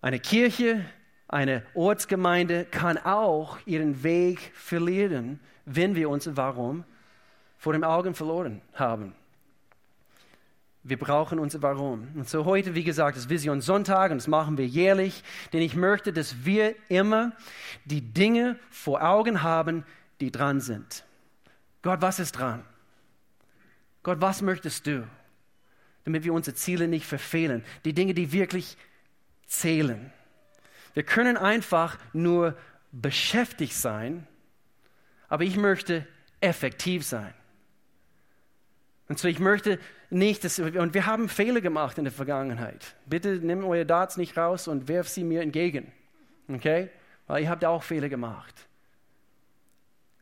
Eine 0.02 0.20
Kirche 0.20 0.86
eine 1.32 1.64
Ortsgemeinde 1.74 2.66
kann 2.66 2.98
auch 2.98 3.58
ihren 3.66 4.04
Weg 4.04 4.52
verlieren, 4.54 5.40
wenn 5.66 5.96
wir 5.96 6.10
unser 6.10 6.36
Warum 6.36 6.84
vor 7.58 7.72
den 7.72 7.86
Augen 7.86 8.14
verloren 8.16 8.62
haben. 8.74 9.16
Wir 10.84 11.00
brauchen 11.00 11.40
unser 11.40 11.62
Warum. 11.62 12.10
Und 12.16 12.28
so 12.28 12.44
heute, 12.44 12.76
wie 12.76 12.84
gesagt, 12.84 13.16
ist 13.16 13.30
Vision 13.30 13.62
Sonntag 13.62 14.12
und 14.12 14.18
das 14.18 14.28
machen 14.28 14.58
wir 14.58 14.68
jährlich, 14.68 15.24
denn 15.54 15.62
ich 15.62 15.74
möchte, 15.74 16.12
dass 16.12 16.44
wir 16.44 16.76
immer 16.90 17.32
die 17.86 18.02
Dinge 18.02 18.60
vor 18.70 19.02
Augen 19.02 19.42
haben, 19.42 19.86
die 20.20 20.32
dran 20.32 20.60
sind. 20.60 21.06
Gott, 21.82 22.02
was 22.02 22.20
ist 22.20 22.34
dran? 22.34 22.66
Gott, 24.04 24.20
was 24.20 24.42
möchtest 24.42 24.86
du? 24.86 25.08
Damit 26.04 26.24
wir 26.24 26.34
unsere 26.34 26.56
Ziele 26.56 26.88
nicht 26.88 27.06
verfehlen. 27.06 27.64
Die 27.86 27.94
Dinge, 27.94 28.14
die 28.14 28.32
wirklich 28.32 28.78
zählen. 29.46 30.12
Wir 30.94 31.04
können 31.04 31.38
einfach 31.38 31.98
nur 32.14 32.58
beschäftigt 32.92 33.74
sein, 33.74 34.28
aber 35.30 35.44
ich 35.44 35.56
möchte 35.56 36.06
effektiv 36.42 37.06
sein. 37.06 37.34
Und 39.08 39.20
so, 39.20 39.28
ich 39.28 39.40
möchte 39.40 39.80
nicht, 40.10 40.44
dass, 40.44 40.60
und 40.60 40.94
wir 40.94 41.06
haben 41.06 41.30
Fehler 41.30 41.62
gemacht 41.62 41.98
in 41.98 42.06
der 42.06 42.14
Vergangenheit. 42.14 42.96
Bitte 43.06 43.40
nimm 43.42 43.64
eure 43.64 43.86
Darts 43.86 44.18
nicht 44.18 44.38
raus 44.38 44.68
und 44.68 44.88
werf 44.88 45.08
sie 45.08 45.24
mir 45.24 45.42
entgegen. 45.42 45.92
Okay? 46.48 46.90
Weil 47.28 47.44
ihr 47.44 47.50
habt 47.50 47.64
auch 47.66 47.84
Fehler 47.84 48.10
gemacht. 48.10 48.68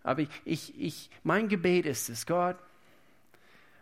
Aber 0.03 0.21
ich, 0.21 0.29
ich, 0.45 0.79
ich, 0.79 1.09
mein 1.24 1.50
Gebet 1.50 1.86
ist 1.86 2.09
es, 2.09 2.25
Gott, 2.25 2.57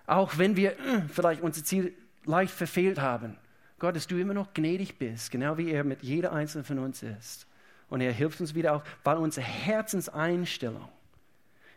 auch 0.07 0.37
wenn 0.37 0.55
wir 0.55 0.71
äh, 0.71 1.01
vielleicht 1.09 1.41
unser 1.41 1.63
Ziel 1.63 1.93
leicht 2.25 2.53
verfehlt 2.53 2.99
haben, 2.99 3.37
Gott, 3.77 3.95
dass 3.95 4.07
du 4.07 4.17
immer 4.17 4.33
noch 4.33 4.53
gnädig 4.53 4.97
bist, 4.97 5.29
genau 5.29 5.57
wie 5.57 5.69
er 5.69 5.83
mit 5.83 6.01
jeder 6.01 6.33
einzelnen 6.33 6.65
von 6.65 6.79
uns 6.79 7.03
ist. 7.03 7.45
Und 7.89 8.01
er 8.01 8.11
hilft 8.11 8.41
uns 8.41 8.55
wieder 8.55 8.73
auf, 8.73 8.83
weil 9.03 9.17
unsere 9.17 9.45
Herzenseinstellung 9.45 10.89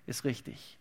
ist 0.06 0.24
richtig. 0.24 0.78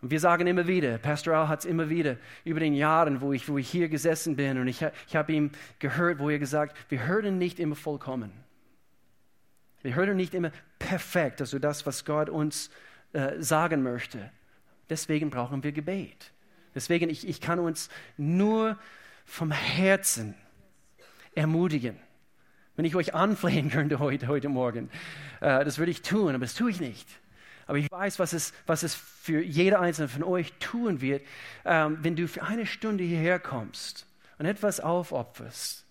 Und 0.00 0.10
wir 0.10 0.18
sagen 0.18 0.46
immer 0.46 0.66
wieder, 0.66 0.98
Pastor 0.98 1.36
Al 1.36 1.48
hat 1.48 1.60
es 1.60 1.64
immer 1.64 1.88
wieder 1.88 2.16
über 2.44 2.58
den 2.58 2.74
Jahren, 2.74 3.20
wo 3.20 3.32
ich, 3.32 3.48
wo 3.48 3.58
ich 3.58 3.68
hier 3.70 3.88
gesessen 3.88 4.34
bin 4.34 4.58
und 4.58 4.66
ich, 4.66 4.84
ich 5.06 5.14
habe 5.14 5.32
ihm 5.32 5.50
gehört, 5.78 6.18
wo 6.18 6.28
er 6.28 6.38
gesagt, 6.38 6.76
wir 6.88 7.06
hören 7.06 7.38
nicht 7.38 7.60
immer 7.60 7.76
vollkommen. 7.76 8.32
Wir 9.82 9.94
hören 9.94 10.16
nicht 10.16 10.34
immer 10.34 10.50
perfekt, 10.78 11.40
also 11.40 11.58
das, 11.58 11.86
was 11.86 12.04
Gott 12.04 12.30
uns 12.30 12.70
äh, 13.12 13.40
sagen 13.40 13.82
möchte. 13.82 14.30
Deswegen 14.92 15.30
brauchen 15.30 15.62
wir 15.64 15.72
Gebet. 15.72 16.32
Deswegen, 16.74 17.08
ich, 17.08 17.26
ich 17.26 17.40
kann 17.40 17.58
uns 17.58 17.88
nur 18.18 18.78
vom 19.24 19.50
Herzen 19.50 20.34
ermutigen. 21.34 21.96
Wenn 22.76 22.84
ich 22.84 22.94
euch 22.94 23.14
anflehen 23.14 23.70
könnte 23.70 24.00
heute, 24.00 24.28
heute 24.28 24.50
Morgen, 24.50 24.90
äh, 25.40 25.64
das 25.64 25.78
würde 25.78 25.90
ich 25.90 26.02
tun, 26.02 26.34
aber 26.34 26.40
das 26.40 26.52
tue 26.52 26.70
ich 26.70 26.78
nicht. 26.78 27.08
Aber 27.66 27.78
ich 27.78 27.90
weiß, 27.90 28.18
was 28.18 28.34
es, 28.34 28.52
was 28.66 28.82
es 28.82 28.94
für 28.94 29.42
jeder 29.42 29.80
Einzelne 29.80 30.08
von 30.08 30.24
euch 30.24 30.52
tun 30.58 31.00
wird, 31.00 31.24
ähm, 31.64 31.96
wenn 32.02 32.14
du 32.14 32.28
für 32.28 32.42
eine 32.42 32.66
Stunde 32.66 33.02
hierher 33.02 33.38
kommst 33.38 34.06
und 34.36 34.44
etwas 34.44 34.78
aufopferst. 34.78 35.86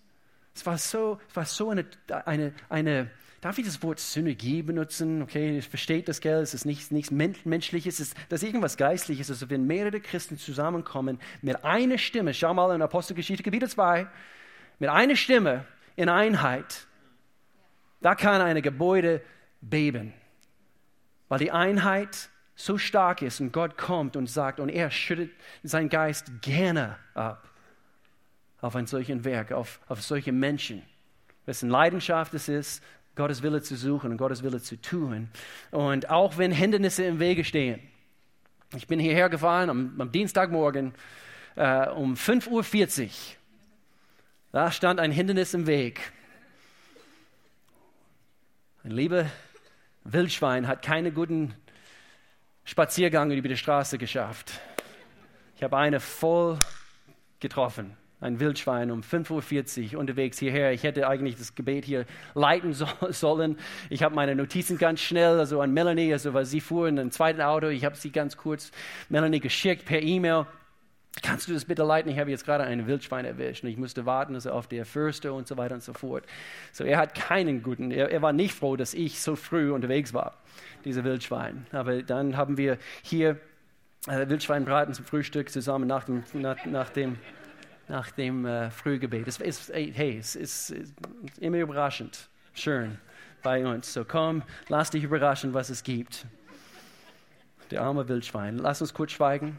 Es 0.54 0.64
war 0.64 0.78
so, 0.78 1.18
es 1.28 1.34
war 1.34 1.44
so 1.44 1.70
eine, 1.70 1.86
eine, 2.24 2.54
eine, 2.68 3.10
darf 3.42 3.58
ich 3.58 3.66
das 3.66 3.82
Wort 3.82 4.00
Synergie 4.00 4.62
benutzen? 4.62 5.20
Okay, 5.20 5.58
ich 5.58 5.68
verstehe 5.68 6.02
das, 6.02 6.22
gell? 6.22 6.40
Es 6.40 6.54
ist 6.54 6.64
nichts, 6.64 6.90
nichts 6.90 7.10
Menschliches, 7.10 8.00
es 8.00 8.08
ist, 8.08 8.16
das 8.30 8.42
irgendwas 8.42 8.78
Geistliches. 8.78 9.28
Also 9.28 9.50
wenn 9.50 9.66
mehrere 9.66 10.00
Christen 10.00 10.38
zusammenkommen 10.38 11.20
mit 11.42 11.62
einer 11.62 11.98
Stimme, 11.98 12.32
schau 12.32 12.54
mal 12.54 12.74
in 12.74 12.80
Apostelgeschichte 12.80 13.42
Kapitel 13.42 13.68
2, 13.68 14.06
mit 14.78 14.88
einer 14.88 15.16
Stimme 15.16 15.66
in 15.96 16.08
Einheit, 16.08 16.86
da 18.00 18.14
kann 18.14 18.40
ein 18.40 18.62
Gebäude 18.62 19.20
beben 19.60 20.14
weil 21.32 21.38
die 21.38 21.50
Einheit 21.50 22.28
so 22.56 22.76
stark 22.76 23.22
ist 23.22 23.40
und 23.40 23.54
Gott 23.54 23.78
kommt 23.78 24.16
und 24.16 24.26
sagt, 24.26 24.60
und 24.60 24.68
er 24.68 24.90
schüttet 24.90 25.30
seinen 25.62 25.88
Geist 25.88 26.30
gerne 26.42 26.98
ab 27.14 27.48
auf 28.60 28.76
ein 28.76 28.86
solches 28.86 29.24
Werk, 29.24 29.50
auf, 29.50 29.80
auf 29.88 30.02
solche 30.02 30.30
Menschen, 30.30 30.82
wessen 31.46 31.70
Leidenschaft 31.70 32.34
es 32.34 32.50
ist, 32.50 32.84
Gottes 33.14 33.42
Wille 33.42 33.62
zu 33.62 33.76
suchen 33.76 34.10
und 34.10 34.16
Gottes 34.16 34.42
Wille 34.42 34.60
zu 34.60 34.80
tun. 34.80 35.28
Und 35.70 36.08
auch 36.08 36.38
wenn 36.38 36.52
Hindernisse 36.52 37.04
im 37.04 37.20
Wege 37.20 37.44
stehen. 37.44 37.80
Ich 38.74 38.86
bin 38.86 38.98
hierher 38.98 39.28
gefahren 39.28 39.68
am, 39.68 40.00
am 40.00 40.10
Dienstagmorgen 40.10 40.94
äh, 41.56 41.88
um 41.90 42.14
5.40 42.14 43.04
Uhr. 43.04 43.10
Da 44.52 44.70
stand 44.70 45.00
ein 45.00 45.12
Hindernis 45.12 45.54
im 45.54 45.66
Weg. 45.66 46.12
Ein 48.84 48.90
lieber 48.90 49.26
Wildschwein 50.04 50.66
hat 50.66 50.82
keine 50.82 51.12
guten 51.12 51.54
Spaziergänge 52.64 53.34
über 53.34 53.48
die 53.48 53.56
Straße 53.56 53.98
geschafft. 53.98 54.60
Ich 55.56 55.62
habe 55.62 55.76
eine 55.76 56.00
voll 56.00 56.58
getroffen, 57.40 57.96
ein 58.22 58.40
Wildschwein 58.40 58.90
um 58.90 59.00
5.40 59.00 59.94
Uhr 59.94 60.00
unterwegs 60.00 60.38
hierher. 60.38 60.72
Ich 60.72 60.84
hätte 60.84 61.08
eigentlich 61.08 61.36
das 61.36 61.54
Gebet 61.54 61.84
hier 61.84 62.06
leiten 62.34 62.72
so, 62.72 62.86
sollen. 63.10 63.58
Ich 63.90 64.02
habe 64.02 64.14
meine 64.14 64.34
Notizen 64.34 64.78
ganz 64.78 65.00
schnell, 65.00 65.38
also 65.38 65.60
an 65.60 65.72
Melanie, 65.72 66.12
also 66.12 66.32
weil 66.32 66.46
sie 66.46 66.60
fuhr 66.60 66.88
in 66.88 66.98
einem 66.98 67.10
zweiten 67.10 67.40
Auto, 67.40 67.68
ich 67.68 67.84
habe 67.84 67.96
sie 67.96 68.10
ganz 68.10 68.36
kurz 68.36 68.70
Melanie 69.08 69.40
geschickt 69.40 69.84
per 69.84 70.00
E-Mail. 70.00 70.46
Kannst 71.20 71.46
du 71.46 71.52
das 71.52 71.66
bitte 71.66 71.82
leiten? 71.82 72.10
Ich 72.10 72.18
habe 72.18 72.30
jetzt 72.30 72.46
gerade 72.46 72.64
einen 72.64 72.86
Wildschwein 72.86 73.26
erwischt 73.26 73.64
und 73.64 73.70
ich 73.70 73.76
musste 73.76 74.06
warten, 74.06 74.32
dass 74.32 74.46
er 74.46 74.54
auf 74.54 74.66
der 74.66 74.86
Fürste 74.86 75.34
und 75.34 75.46
so 75.46 75.58
weiter 75.58 75.74
und 75.74 75.82
so 75.82 75.92
fort. 75.92 76.24
So, 76.72 76.84
er 76.84 76.96
hat 76.96 77.14
keinen 77.14 77.62
guten, 77.62 77.90
er, 77.90 78.10
er 78.10 78.22
war 78.22 78.32
nicht 78.32 78.54
froh, 78.54 78.76
dass 78.76 78.94
ich 78.94 79.20
so 79.20 79.36
früh 79.36 79.72
unterwegs 79.72 80.14
war, 80.14 80.38
dieser 80.86 81.04
Wildschwein. 81.04 81.66
Aber 81.72 82.02
dann 82.02 82.38
haben 82.38 82.56
wir 82.56 82.78
hier 83.02 83.38
äh, 84.06 84.26
Wildschweinbraten 84.28 84.94
zum 84.94 85.04
Frühstück 85.04 85.50
zusammen 85.50 85.86
nach 85.86 86.04
dem, 86.04 86.24
nach, 86.32 86.64
nach 86.64 86.88
dem, 86.88 87.18
nach 87.92 88.10
dem 88.10 88.46
äh, 88.46 88.70
Frühgebet. 88.70 89.28
Es 89.28 89.38
ist, 89.38 89.70
hey, 89.70 90.16
es 90.16 90.34
ist 90.34 90.74
immer 91.38 91.58
überraschend, 91.58 92.30
schön 92.54 92.98
bei 93.42 93.66
uns. 93.66 93.92
So 93.92 94.02
komm, 94.06 94.42
lass 94.68 94.88
dich 94.88 95.04
überraschen, 95.04 95.52
was 95.52 95.68
es 95.68 95.82
gibt. 95.82 96.24
Der 97.70 97.82
arme 97.82 98.08
Wildschwein. 98.08 98.56
Lass 98.56 98.80
uns 98.80 98.94
kurz 98.94 99.12
schweigen. 99.12 99.58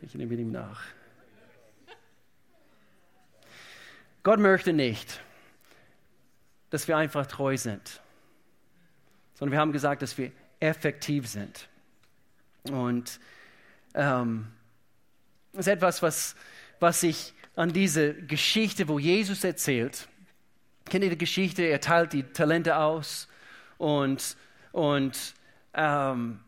Ich 0.00 0.14
nehme 0.14 0.34
ihm 0.34 0.50
nach. 0.50 0.82
Gott 4.22 4.40
möchte 4.40 4.72
nicht, 4.72 5.20
dass 6.70 6.88
wir 6.88 6.96
einfach 6.96 7.26
treu 7.26 7.58
sind, 7.58 8.00
sondern 9.34 9.52
wir 9.52 9.60
haben 9.60 9.72
gesagt, 9.72 10.00
dass 10.00 10.16
wir 10.16 10.32
effektiv 10.58 11.28
sind. 11.28 11.68
Und 12.70 13.20
ähm, 13.94 14.46
das 15.52 15.66
ist 15.66 15.72
etwas, 15.72 16.02
was, 16.02 16.34
was 16.80 17.02
ich 17.02 17.34
an 17.56 17.72
diese 17.72 18.14
Geschichte, 18.14 18.88
wo 18.88 18.98
Jesus 18.98 19.44
erzählt, 19.44 20.08
kennt 20.86 21.04
ihr 21.04 21.10
die 21.10 21.18
Geschichte, 21.18 21.62
er 21.62 21.80
teilt 21.80 22.12
die 22.12 22.22
Talente 22.22 22.76
aus 22.76 23.28
und, 23.78 24.36
und 24.72 25.34
ähm, 25.74 26.40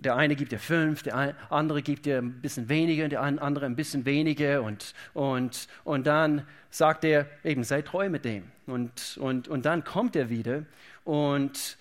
der 0.00 0.14
eine 0.14 0.36
gibt 0.36 0.52
dir 0.52 0.60
fünf, 0.60 1.02
der 1.02 1.34
andere 1.50 1.82
gibt 1.82 2.06
dir 2.06 2.18
ein 2.18 2.40
bisschen 2.40 2.68
weniger, 2.68 3.08
der 3.08 3.20
andere 3.20 3.66
ein 3.66 3.74
bisschen 3.74 4.04
weniger. 4.04 4.62
Und, 4.62 4.94
und, 5.12 5.66
und 5.82 6.06
dann 6.06 6.46
sagt 6.70 7.02
er 7.04 7.26
eben, 7.42 7.64
sei 7.64 7.82
treu 7.82 8.08
mit 8.08 8.24
dem. 8.24 8.44
Und, 8.66 9.18
und, 9.20 9.48
und 9.48 9.64
dann 9.64 9.82
kommt 9.82 10.14
er 10.14 10.30
wieder. 10.30 10.64
Und, 11.04 11.76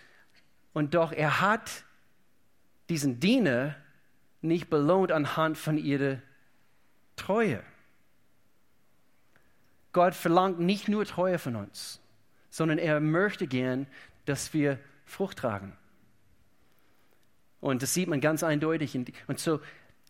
und 0.74 0.96
doch, 0.96 1.12
er 1.12 1.42
hat 1.42 1.84
diesen 2.90 3.20
Diener 3.20 3.76
nicht 4.42 4.70
belohnt 4.70 5.12
anhand 5.12 5.58
von 5.58 5.78
ihrer 5.78 6.18
Treue. 7.18 7.62
Gott 9.92 10.16
verlangt 10.16 10.60
nicht 10.60 10.88
nur 10.88 11.06
Treue 11.06 11.40
von 11.40 11.56
uns, 11.56 12.00
sondern 12.50 12.78
er 12.78 13.00
möchte 13.00 13.48
gern, 13.48 13.88
dass 14.26 14.54
wir 14.54 14.80
Frucht 15.06 15.40
tragen. 15.40 15.74
Und 17.60 17.82
das 17.82 17.94
sieht 17.94 18.08
man 18.08 18.22
ganz 18.22 18.44
eindeutig. 18.44 18.98
Und 19.28 19.40
so, 19.40 19.60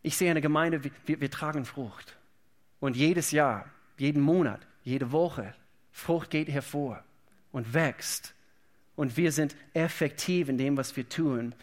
ich 0.03 0.17
sehe 0.17 0.29
eine 0.29 0.41
Gemeinde, 0.41 0.81
wir, 1.05 1.21
wir 1.21 1.31
tragen 1.31 1.65
Frucht. 1.65 2.17
Und 2.79 2.95
jedes 2.95 3.31
Jahr, 3.31 3.65
jeden 3.97 4.21
Monat, 4.21 4.59
jede 4.83 5.11
Woche, 5.11 5.53
Frucht 5.91 6.29
geht 6.29 6.49
hervor 6.49 7.03
und 7.51 7.73
wächst. 7.73 8.33
Und 8.95 9.17
wir 9.17 9.31
sind 9.31 9.55
effektiv 9.73 10.49
in 10.49 10.57
dem, 10.57 10.77
was 10.77 10.95
wir 10.95 11.07
tun. 11.07 11.55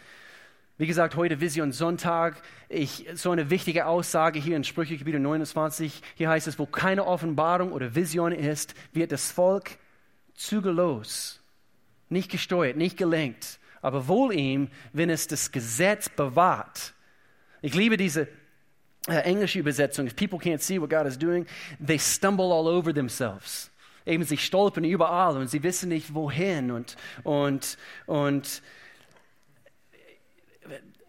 Wie 0.76 0.87
gesagt, 0.87 1.16
heute 1.16 1.40
Vision 1.40 1.73
Sonntag. 1.73 2.43
Ich, 2.69 3.07
so 3.14 3.31
eine 3.31 3.50
wichtige 3.50 3.87
Aussage 3.87 4.38
hier 4.38 4.57
in 4.57 4.64
Sprüche 4.64 4.99
Kapitel 4.99 5.21
29. 5.21 6.02
Hier 6.16 6.28
heißt 6.28 6.49
es, 6.49 6.59
wo 6.59 6.66
keine 6.66 7.07
Offenbarung 7.07 7.73
oder 7.73 7.95
Vision 7.95 8.33
ist, 8.33 8.75
wird 8.93 9.12
das 9.12 9.31
Volk 9.31 9.78
zügellos, 10.35 11.40
nicht 12.09 12.31
gesteuert, 12.31 12.76
nicht 12.76 12.97
gelenkt 12.97 13.59
aber 13.85 14.09
wohl 14.09 14.35
ihm, 14.35 14.69
wenn 14.95 15.11
es 15.11 15.26
das 15.26 15.52
Gesetz 15.52 16.09
bewahrt. 16.09 16.95
Ich 17.61 17.75
liebe 17.75 17.99
diese 17.99 18.28
äh, 19.07 19.16
englische 19.16 19.59
Übersetzung. 19.59 20.07
If 20.07 20.16
people 20.16 20.38
can't 20.38 20.61
see 20.61 20.81
what 20.81 20.88
God 20.88 21.07
is 21.07 21.19
doing, 21.19 21.47
they 21.87 21.99
stumble 21.99 22.47
all 22.47 22.66
over 22.66 22.95
themselves. 22.95 23.71
eben 24.07 24.25
sich 24.25 24.45
stolpern 24.45 24.85
überall 24.85 25.37
und 25.37 25.49
sie 25.49 25.62
wissen 25.62 25.90
nicht 25.90 26.14
wohin 26.14 26.71
und, 26.71 26.97
und, 27.25 27.76
und 28.07 28.62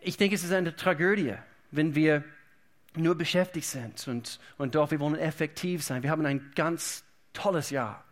ich 0.01 0.17
denke, 0.17 0.35
es 0.35 0.43
ist 0.43 0.51
eine 0.51 0.75
Tragödie, 0.75 1.35
wenn 1.71 1.95
wir 1.95 2.23
nur 2.95 3.15
beschäftigt 3.15 3.67
sind 3.67 4.07
und, 4.07 4.39
und 4.57 4.75
doch, 4.75 4.91
wir 4.91 4.99
wollen 4.99 5.15
effektiv 5.15 5.83
sein. 5.83 6.03
Wir 6.03 6.11
haben 6.11 6.25
ein 6.25 6.51
ganz 6.55 7.03
tolles 7.33 7.69
Jahr. 7.69 8.03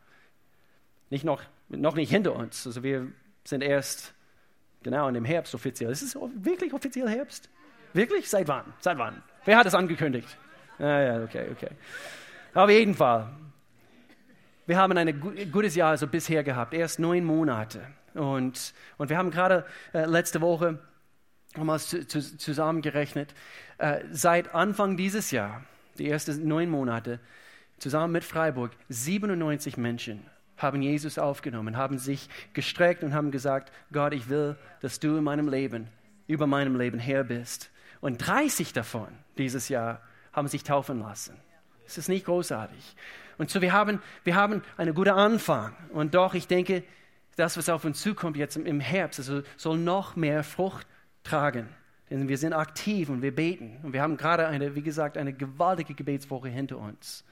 Nicht 1.09 1.23
noch, 1.23 1.41
noch 1.69 1.95
nicht 1.95 2.09
hinter 2.09 2.35
uns. 2.35 2.67
Also 2.67 2.83
wir 2.83 3.12
sind 3.43 3.63
erst 3.63 4.13
genau 4.81 5.07
in 5.07 5.13
dem 5.13 5.25
Herbst 5.25 5.55
offiziell. 5.55 5.91
Ist 5.91 6.01
es 6.01 6.15
wirklich 6.15 6.73
offiziell 6.73 7.07
Herbst? 7.07 7.50
Wirklich? 7.93 8.29
Seit 8.29 8.47
wann? 8.47 8.73
Seit 8.79 8.97
wann? 8.97 9.21
Wer 9.45 9.57
hat 9.57 9.65
es 9.65 9.75
angekündigt? 9.75 10.38
Ah, 10.79 11.00
ja, 11.00 11.23
okay, 11.23 11.47
okay. 11.51 11.69
Auf 12.53 12.69
jeden 12.69 12.95
Fall. 12.95 13.29
Wir 14.65 14.77
haben 14.77 14.97
ein 14.97 15.51
gutes 15.51 15.75
Jahr 15.75 15.97
so 15.97 16.07
bisher 16.07 16.43
gehabt, 16.43 16.73
erst 16.73 17.00
neun 17.00 17.25
Monate. 17.25 17.85
Und, 18.13 18.73
und 18.97 19.09
wir 19.09 19.17
haben 19.17 19.31
gerade 19.31 19.65
äh, 19.93 20.05
letzte 20.05 20.41
Woche 20.41 20.79
zu, 22.07 22.38
zusammengerechnet, 22.38 23.33
äh, 23.77 24.00
seit 24.12 24.53
Anfang 24.53 24.98
dieses 24.98 25.31
Jahr, 25.31 25.63
die 25.98 26.10
ersten 26.10 26.48
neun 26.48 26.69
Monate, 26.69 27.19
zusammen 27.77 28.13
mit 28.13 28.24
Freiburg, 28.24 28.72
97 28.89 29.77
Menschen 29.77 30.25
haben 30.57 30.81
Jesus 30.81 31.17
aufgenommen, 31.17 31.77
haben 31.77 31.98
sich 31.98 32.29
gestreckt 32.53 33.03
und 33.03 33.13
haben 33.13 33.31
gesagt, 33.31 33.72
Gott, 33.91 34.13
ich 34.13 34.29
will, 34.29 34.55
dass 34.81 35.00
du 35.00 35.17
in 35.17 35.24
meinem 35.24 35.48
Leben, 35.48 35.88
über 36.27 36.48
meinem 36.48 36.77
Leben 36.77 37.00
Herr 37.00 37.24
bist. 37.24 37.69
Und 38.01 38.25
30 38.25 38.74
davon 38.74 39.07
dieses 39.38 39.69
Jahr 39.69 40.01
haben 40.31 40.48
sich 40.48 40.63
taufen 40.63 41.00
lassen. 41.00 41.36
Es 41.86 41.98
ist 41.98 42.10
nicht 42.10 42.25
großartig. 42.25 42.95
Und 43.38 43.50
so, 43.50 43.62
wir 43.62 43.74
haben, 43.74 44.01
wir 44.24 44.36
haben 44.36 44.62
einen 44.77 44.93
guten 44.93 45.10
Anfang. 45.10 45.75
Und 45.89 46.15
doch, 46.15 46.33
ich 46.33 46.48
denke, 46.48 46.83
das, 47.36 47.57
was 47.57 47.69
auf 47.69 47.83
uns 47.83 48.01
zukommt 48.01 48.38
jetzt 48.38 48.55
im 48.55 48.79
Herbst, 48.79 49.19
also 49.19 49.41
soll 49.57 49.77
noch 49.77 50.15
mehr 50.15 50.43
Frucht 50.43 50.88
tragen. 51.24 51.70
Denn 52.10 52.27
wir 52.27 52.38
sind 52.38 52.53
aktiv 52.53 53.10
und 53.10 53.22
wir 53.22 53.34
beten. 53.34 53.80
Und 53.84 53.94
wir 53.94 54.01
haben 54.01 54.18
gerade 54.18 54.48
eine, 54.48 54.75
wie 54.75 54.82
gesagt, 54.82 55.18
eine 55.18 55.34
gewaltige 55.34 55.94
Gebetswoche 55.94 56.50
hinter 56.50 56.77
uns. 56.77 57.24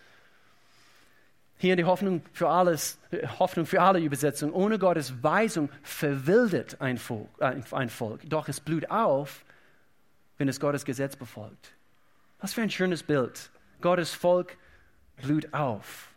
Hier 1.58 1.74
in 1.74 1.78
die 1.78 1.86
Hoffnung 1.86 2.24
für 2.34 2.50
alles, 2.50 2.98
Hoffnung 3.38 3.68
für 3.68 3.82
alle 3.82 4.00
Übersetzung. 4.00 4.52
Ohne 4.52 4.80
Gottes 4.80 5.22
Weisung 5.22 5.70
verwildert 5.84 6.82
ein 6.82 6.98
Volk, 6.98 7.30
äh, 7.40 7.62
ein 7.72 7.90
Volk. 7.90 8.22
Doch 8.28 8.48
es 8.50 8.60
blüht 8.60 8.90
auf, 8.90 9.46
wenn 10.40 10.48
es 10.48 10.60
Gottes 10.60 10.86
Gesetz 10.86 11.16
befolgt. 11.16 11.74
Was 12.40 12.54
für 12.54 12.64
ein 12.64 12.72
schönes 12.72 13.04
Bild. 13.04 13.52
Gottes 13.82 14.12
Volk 14.12 14.58
blüht 15.22 15.54
auf. 15.54 16.10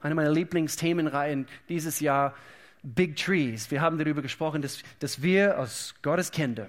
Eine 0.00 0.14
meiner 0.14 0.30
Lieblingsthemenreihen 0.30 1.46
dieses 1.70 2.00
Jahr, 2.00 2.34
Big 2.82 3.16
Trees. 3.16 3.70
Wir 3.70 3.80
haben 3.80 3.96
darüber 3.96 4.20
gesprochen, 4.20 4.60
dass, 4.60 4.82
dass 4.98 5.22
wir 5.22 5.58
als 5.58 5.94
Gottes 6.02 6.30
Kinder, 6.30 6.68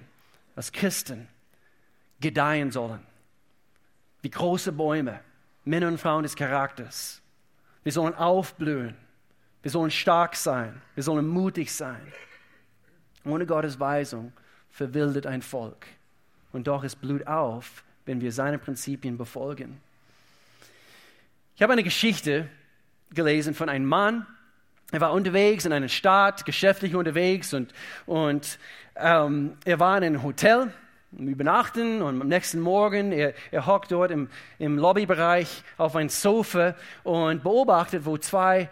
als 0.56 0.72
Christen, 0.72 1.28
gedeihen 2.20 2.72
sollen. 2.72 3.02
Wie 4.22 4.30
große 4.30 4.72
Bäume, 4.72 5.20
Männer 5.66 5.88
und 5.88 6.00
Frauen 6.00 6.24
des 6.24 6.36
Charakters. 6.36 7.22
Wir 7.84 7.92
sollen 7.92 8.14
aufblühen. 8.14 8.96
Wir 9.62 9.72
sollen 9.72 9.92
stark 9.92 10.36
sein. 10.36 10.82
Wir 10.96 11.04
sollen 11.04 11.28
mutig 11.28 11.74
sein. 11.74 12.02
Ohne 13.26 13.46
Gottes 13.46 13.80
Weisung 13.80 14.34
verwildert 14.70 15.26
ein 15.26 15.42
Volk. 15.42 15.86
Und 16.52 16.68
doch 16.68 16.84
es 16.84 16.96
blüht 16.96 17.28
auf, 17.28 17.84
wenn 18.06 18.22
wir 18.22 18.32
seine 18.32 18.58
Prinzipien 18.58 19.18
befolgen. 19.18 19.80
Ich 21.56 21.62
habe 21.62 21.74
eine 21.74 21.84
Geschichte 21.84 22.50
gelesen 23.12 23.54
von 23.54 23.70
einem 23.70 23.86
Mann, 23.86 24.26
er 24.92 25.00
war 25.00 25.14
unterwegs 25.14 25.64
in 25.64 25.72
einer 25.72 25.88
Stadt, 25.88 26.46
geschäftlich 26.46 26.96
unterwegs 26.96 27.54
und, 27.54 27.74
und 28.06 28.60
ähm, 29.02 29.58
er 29.66 29.80
war 29.80 29.98
in 29.98 30.04
einem 30.04 30.24
Hotel 30.24 30.72
übernachten 31.12 32.02
und 32.02 32.22
am 32.22 32.28
nächsten 32.28 32.60
Morgen, 32.60 33.12
er, 33.12 33.34
er 33.52 33.66
hockt 33.66 33.92
dort 33.92 34.12
im, 34.12 34.30
im 34.60 34.78
Lobbybereich 34.78 35.64
auf 35.78 35.96
ein 35.96 36.10
Sofa 36.10 36.76
und 37.04 37.44
beobachtet, 37.44 38.06
wo 38.06 38.18
zwei 38.18 38.70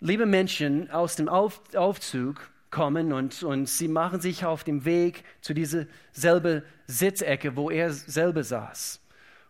liebe 0.00 0.26
Menschen 0.26 0.90
aus 0.90 1.16
dem 1.16 1.28
auf, 1.28 1.60
Aufzug 1.74 2.50
kommen 2.70 3.12
und, 3.12 3.42
und 3.42 3.68
sie 3.68 3.88
machen 3.88 4.20
sich 4.20 4.44
auf 4.44 4.64
dem 4.64 4.84
Weg 4.84 5.24
zu 5.42 5.52
dieser 5.52 5.84
selben 6.12 6.62
Sitzecke, 6.86 7.54
wo 7.56 7.70
er 7.70 7.90
selber 7.92 8.42
saß. 8.42 9.00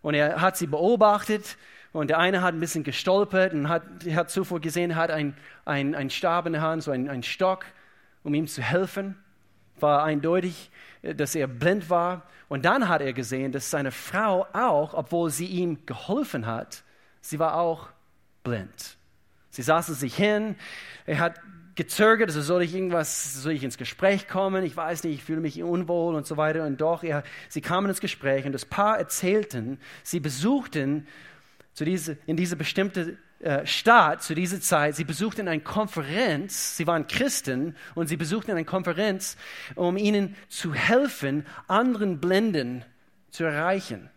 Und 0.03 0.15
er 0.15 0.41
hat 0.41 0.57
sie 0.57 0.67
beobachtet 0.67 1.57
und 1.93 2.11
der 2.11 2.19
eine 2.19 2.43
hat 2.43 2.55
ein 2.55 2.61
bisschen 2.61 2.83
gestolpert 2.83 3.53
und 3.53 3.69
hat, 3.69 3.85
hat 4.13 4.31
zuvor 4.31 4.61
gesehen, 4.61 4.97
hat 4.97 5.11
ein, 5.11 5.35
ein, 5.65 6.11
Stab 6.11 6.47
in 6.47 6.55
der 6.55 6.63
Hand, 6.63 6.83
so 6.83 6.91
ein, 6.91 7.09
ein 7.09 7.23
Stock, 7.23 7.65
um 8.25 8.35
ihm 8.35 8.49
zu 8.49 8.63
helfen. 8.63 9.22
War 9.83 10.05
eindeutig, 10.05 10.71
dass 11.03 11.35
er 11.35 11.47
blind 11.47 11.91
war. 11.91 12.23
Und 12.49 12.65
dann 12.65 12.89
hat 12.89 13.03
er 13.03 13.13
gesehen, 13.13 13.53
dass 13.53 13.71
seine 13.71 13.91
Frau 13.91 14.47
auch, 14.53 14.95
obwohl 14.95 15.31
sie 15.31 15.47
ihm 15.47 15.85
geholfen 15.87 16.47
hat, 16.47 16.85
sie 17.21 17.39
war 17.39 17.57
auch 17.57 17.89
blind. 18.45 18.97
Sie 19.51 19.63
saßen 19.63 19.95
sich 19.95 20.15
hin, 20.15 20.57
er 21.07 21.19
hat 21.19 21.41
gezögert, 21.75 22.29
also 22.29 22.43
soll 22.43 22.63
ich 22.63 22.75
irgendwas, 22.75 23.43
soll 23.43 23.53
ich 23.53 23.65
ins 23.65 23.79
Gespräch 23.79 24.29
kommen? 24.29 24.65
Ich 24.65 24.77
weiß 24.77 25.05
nicht, 25.05 25.15
ich 25.15 25.25
fühle 25.25 25.41
mich 25.41 25.63
unwohl 25.63 26.15
und 26.15 26.27
so 26.27 26.37
weiter. 26.37 26.67
Und 26.67 26.81
doch, 26.81 27.03
er, 27.03 27.23
sie 27.49 27.61
kamen 27.61 27.89
ins 27.89 28.01
Gespräch 28.01 28.45
und 28.45 28.53
das 28.53 28.65
Paar 28.65 28.99
erzählten, 28.99 29.79
sie 30.03 30.21
besuchten 30.21 31.07
zu 31.73 31.85
diese, 31.85 32.19
in 32.27 32.37
diese 32.37 32.57
bestimmte 32.57 33.17
äh, 33.43 33.67
Stadt 33.67 34.23
zu 34.23 34.37
dieser 34.37 34.61
Zeit. 34.61 34.95
Sie 34.95 35.03
besuchten 35.03 35.49
eine 35.49 35.61
Konferenz, 35.61 36.77
sie 36.77 36.87
waren 36.87 37.09
Christen 37.09 37.77
und 37.97 38.07
sie 38.07 38.17
besuchten 38.17 38.53
eine 38.53 38.65
Konferenz, 38.65 39.37
um 39.75 39.97
ihnen 39.97 40.37
zu 40.49 40.73
helfen, 40.73 41.45
anderen 41.67 42.21
Blinden 42.21 42.85
zu 43.31 43.43
erreichen. 43.43 44.09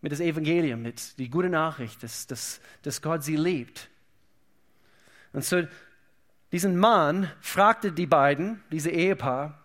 Mit 0.00 0.12
das 0.12 0.20
Evangelium, 0.20 0.80
mit 0.80 1.18
die 1.18 1.28
gute 1.28 1.48
Nachricht, 1.48 2.00
dass, 2.04 2.28
dass, 2.28 2.60
dass 2.82 3.02
Gott 3.02 3.24
sie 3.24 3.34
liebt. 3.34 3.90
Und 5.32 5.44
so, 5.44 5.66
diesen 6.52 6.76
Mann 6.76 7.28
fragte 7.40 7.90
die 7.90 8.06
beiden, 8.06 8.62
diese 8.70 8.90
Ehepaar, 8.90 9.60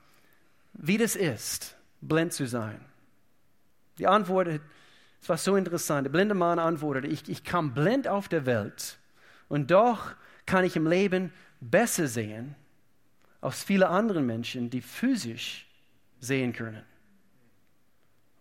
wie 0.74 0.98
das 0.98 1.16
ist, 1.16 1.78
blind 2.02 2.34
zu 2.34 2.48
sein. 2.48 2.84
Die 4.00 4.08
Antwort 4.08 4.60
es 5.24 5.30
war 5.30 5.38
so 5.38 5.56
interessant. 5.56 6.06
Der 6.06 6.12
blinde 6.12 6.36
Mann 6.36 6.60
antwortete, 6.60 7.08
ich, 7.08 7.30
ich 7.30 7.46
kam 7.46 7.74
blind 7.74 8.10
auf 8.10 8.28
der 8.28 8.46
Welt 8.46 8.98
und 9.48 9.72
doch 9.72 10.12
kann 10.46 10.66
ich 10.66 10.76
im 10.76 10.86
Leben 10.86 11.32
besser 11.62 12.08
sehen 12.08 12.56
als 13.40 13.64
viele 13.64 13.88
andere 13.88 14.22
Menschen, 14.22 14.70
die 14.70 14.82
physisch 14.82 15.66
sehen 16.20 16.52
können. 16.52 16.84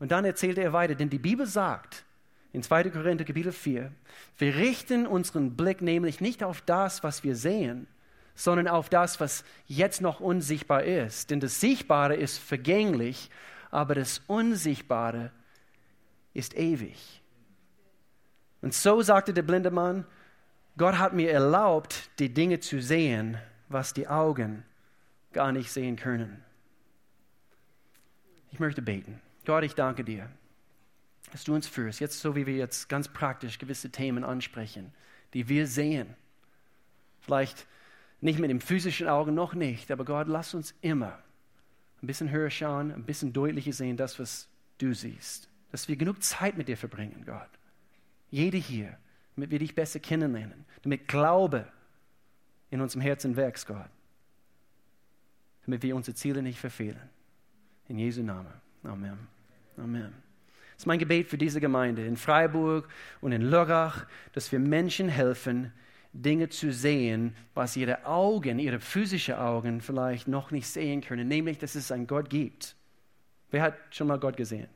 Und 0.01 0.11
dann 0.11 0.25
erzählte 0.25 0.61
er 0.61 0.73
weiter, 0.73 0.97
denn 0.97 1.09
die 1.09 1.21
Bibel 1.21 1.47
sagt 1.47 2.05
in 2.53 2.65
2. 2.65 2.91
Korinther 2.91 3.25
Kapitel 3.25 3.53
4, 3.53 3.93
wir 4.39 4.57
richten 4.57 5.07
unseren 5.07 5.57
Blick 5.57 5.83
nämlich 5.83 6.21
nicht 6.21 6.43
auf 6.43 6.63
das, 6.63 7.05
was 7.05 7.23
wir 7.23 7.37
sehen, 7.37 7.87
sondern 8.35 8.67
auf 8.67 8.89
das, 8.89 9.21
was 9.21 9.45
jetzt 9.69 10.01
noch 10.01 10.19
unsichtbar 10.19 10.83
ist. 10.83 11.31
Denn 11.31 11.39
das 11.39 11.61
Sichtbare 11.61 12.17
ist 12.17 12.39
vergänglich, 12.39 13.31
aber 13.71 13.95
das 13.95 14.21
Unsichtbare 14.27 15.31
ist 16.35 16.57
ewig. 16.57 17.23
Und 18.61 18.75
so 18.75 19.03
sagte 19.03 19.35
der 19.35 19.43
blinde 19.43 19.71
Mann, 19.71 20.07
Gott 20.79 20.99
hat 20.99 21.13
mir 21.13 21.31
erlaubt, 21.31 22.09
die 22.19 22.33
Dinge 22.33 22.61
zu 22.61 22.81
sehen, 22.81 23.37
was 23.69 23.93
die 23.93 24.09
Augen 24.09 24.65
gar 25.33 25.53
nicht 25.53 25.71
sehen 25.71 25.97
können. 25.97 26.43
Ich 28.53 28.61
möchte 28.61 28.81
beten. 28.81 29.21
Gott, 29.45 29.65
ich 29.65 29.75
danke 29.75 30.05
dir, 30.05 30.31
dass 31.33 31.45
du 31.45 31.55
uns 31.55 31.67
führst, 31.67 32.01
jetzt 32.01 32.21
so 32.21 32.37
wie 32.37 32.47
wir 32.47 32.55
jetzt 32.55 32.89
ganz 32.89 33.09
praktisch 33.09 33.59
gewisse 33.59 33.91
Themen 33.91 34.25
ansprechen, 34.25 34.93
die 35.35 35.49
wir 35.49 35.67
sehen. 35.67 36.15
Vielleicht 37.21 37.67
nicht 38.21 38.39
mit 38.39 38.51
dem 38.51 38.61
physischen 38.61 39.09
Auge 39.09 39.33
noch 39.33 39.55
nicht, 39.55 39.91
aber 39.91 40.05
Gott, 40.05 40.29
lass 40.29 40.55
uns 40.55 40.75
immer 40.81 41.19
ein 42.03 42.07
bisschen 42.07 42.31
höher 42.31 42.51
schauen, 42.51 42.93
ein 42.93 43.05
bisschen 43.05 43.33
deutlicher 43.33 43.73
sehen, 43.73 43.97
das, 43.97 44.19
was 44.19 44.49
du 44.79 44.95
siehst 44.95 45.52
dass 45.73 45.89
wir 45.89 45.97
genug 45.97 46.23
Zeit 46.23 46.57
mit 46.57 46.69
dir 46.69 46.77
verbringen, 46.77 47.25
Gott. 47.27 47.49
Jede 48.31 48.59
hier, 48.59 48.97
damit 49.35 49.51
wir 49.51 49.59
dich 49.59 49.75
besser 49.75 49.99
kennenlernen, 49.99 50.65
damit 50.83 51.09
Glaube 51.09 51.67
in 52.71 52.81
unserem 52.81 53.01
Herzen 53.01 53.37
wächst, 53.37 53.67
Gott. 53.67 53.89
Damit 55.65 55.83
wir 55.83 55.97
unsere 55.97 56.15
Ziele 56.15 56.43
nicht 56.43 56.59
verfehlen. 56.59 57.01
In 57.89 57.99
Jesu 57.99 58.23
Namen. 58.23 58.53
Amen. 58.85 59.19
Amen. 59.77 60.13
Das 60.75 60.83
ist 60.83 60.87
mein 60.87 60.99
Gebet 60.99 61.29
für 61.29 61.39
diese 61.39 61.61
Gemeinde 61.61 62.05
in 62.07 62.17
Freiburg 62.17 62.89
und 63.21 63.33
in 63.33 63.43
Lörrach, 63.43 64.07
dass 64.33 64.53
wir 64.53 64.59
Menschen 64.59 65.09
helfen, 65.09 65.73
Dinge 66.13 66.51
zu 66.51 66.73
sehen, 66.73 67.35
was 67.55 67.77
ihre 67.77 68.05
Augen, 68.05 68.59
ihre 68.59 68.81
physischen 68.81 69.35
Augen 69.37 69.81
vielleicht 69.81 70.29
noch 70.29 70.51
nicht 70.51 70.67
sehen 70.67 71.01
können, 71.01 71.29
nämlich, 71.29 71.59
dass 71.59 71.75
es 71.75 71.91
einen 71.91 72.07
Gott 72.07 72.29
gibt. 72.29 72.77
Wer 73.51 73.63
hat 73.63 73.75
schon 73.91 74.09
mal 74.09 74.19
Gott 74.19 74.37
gesehen? 74.37 74.69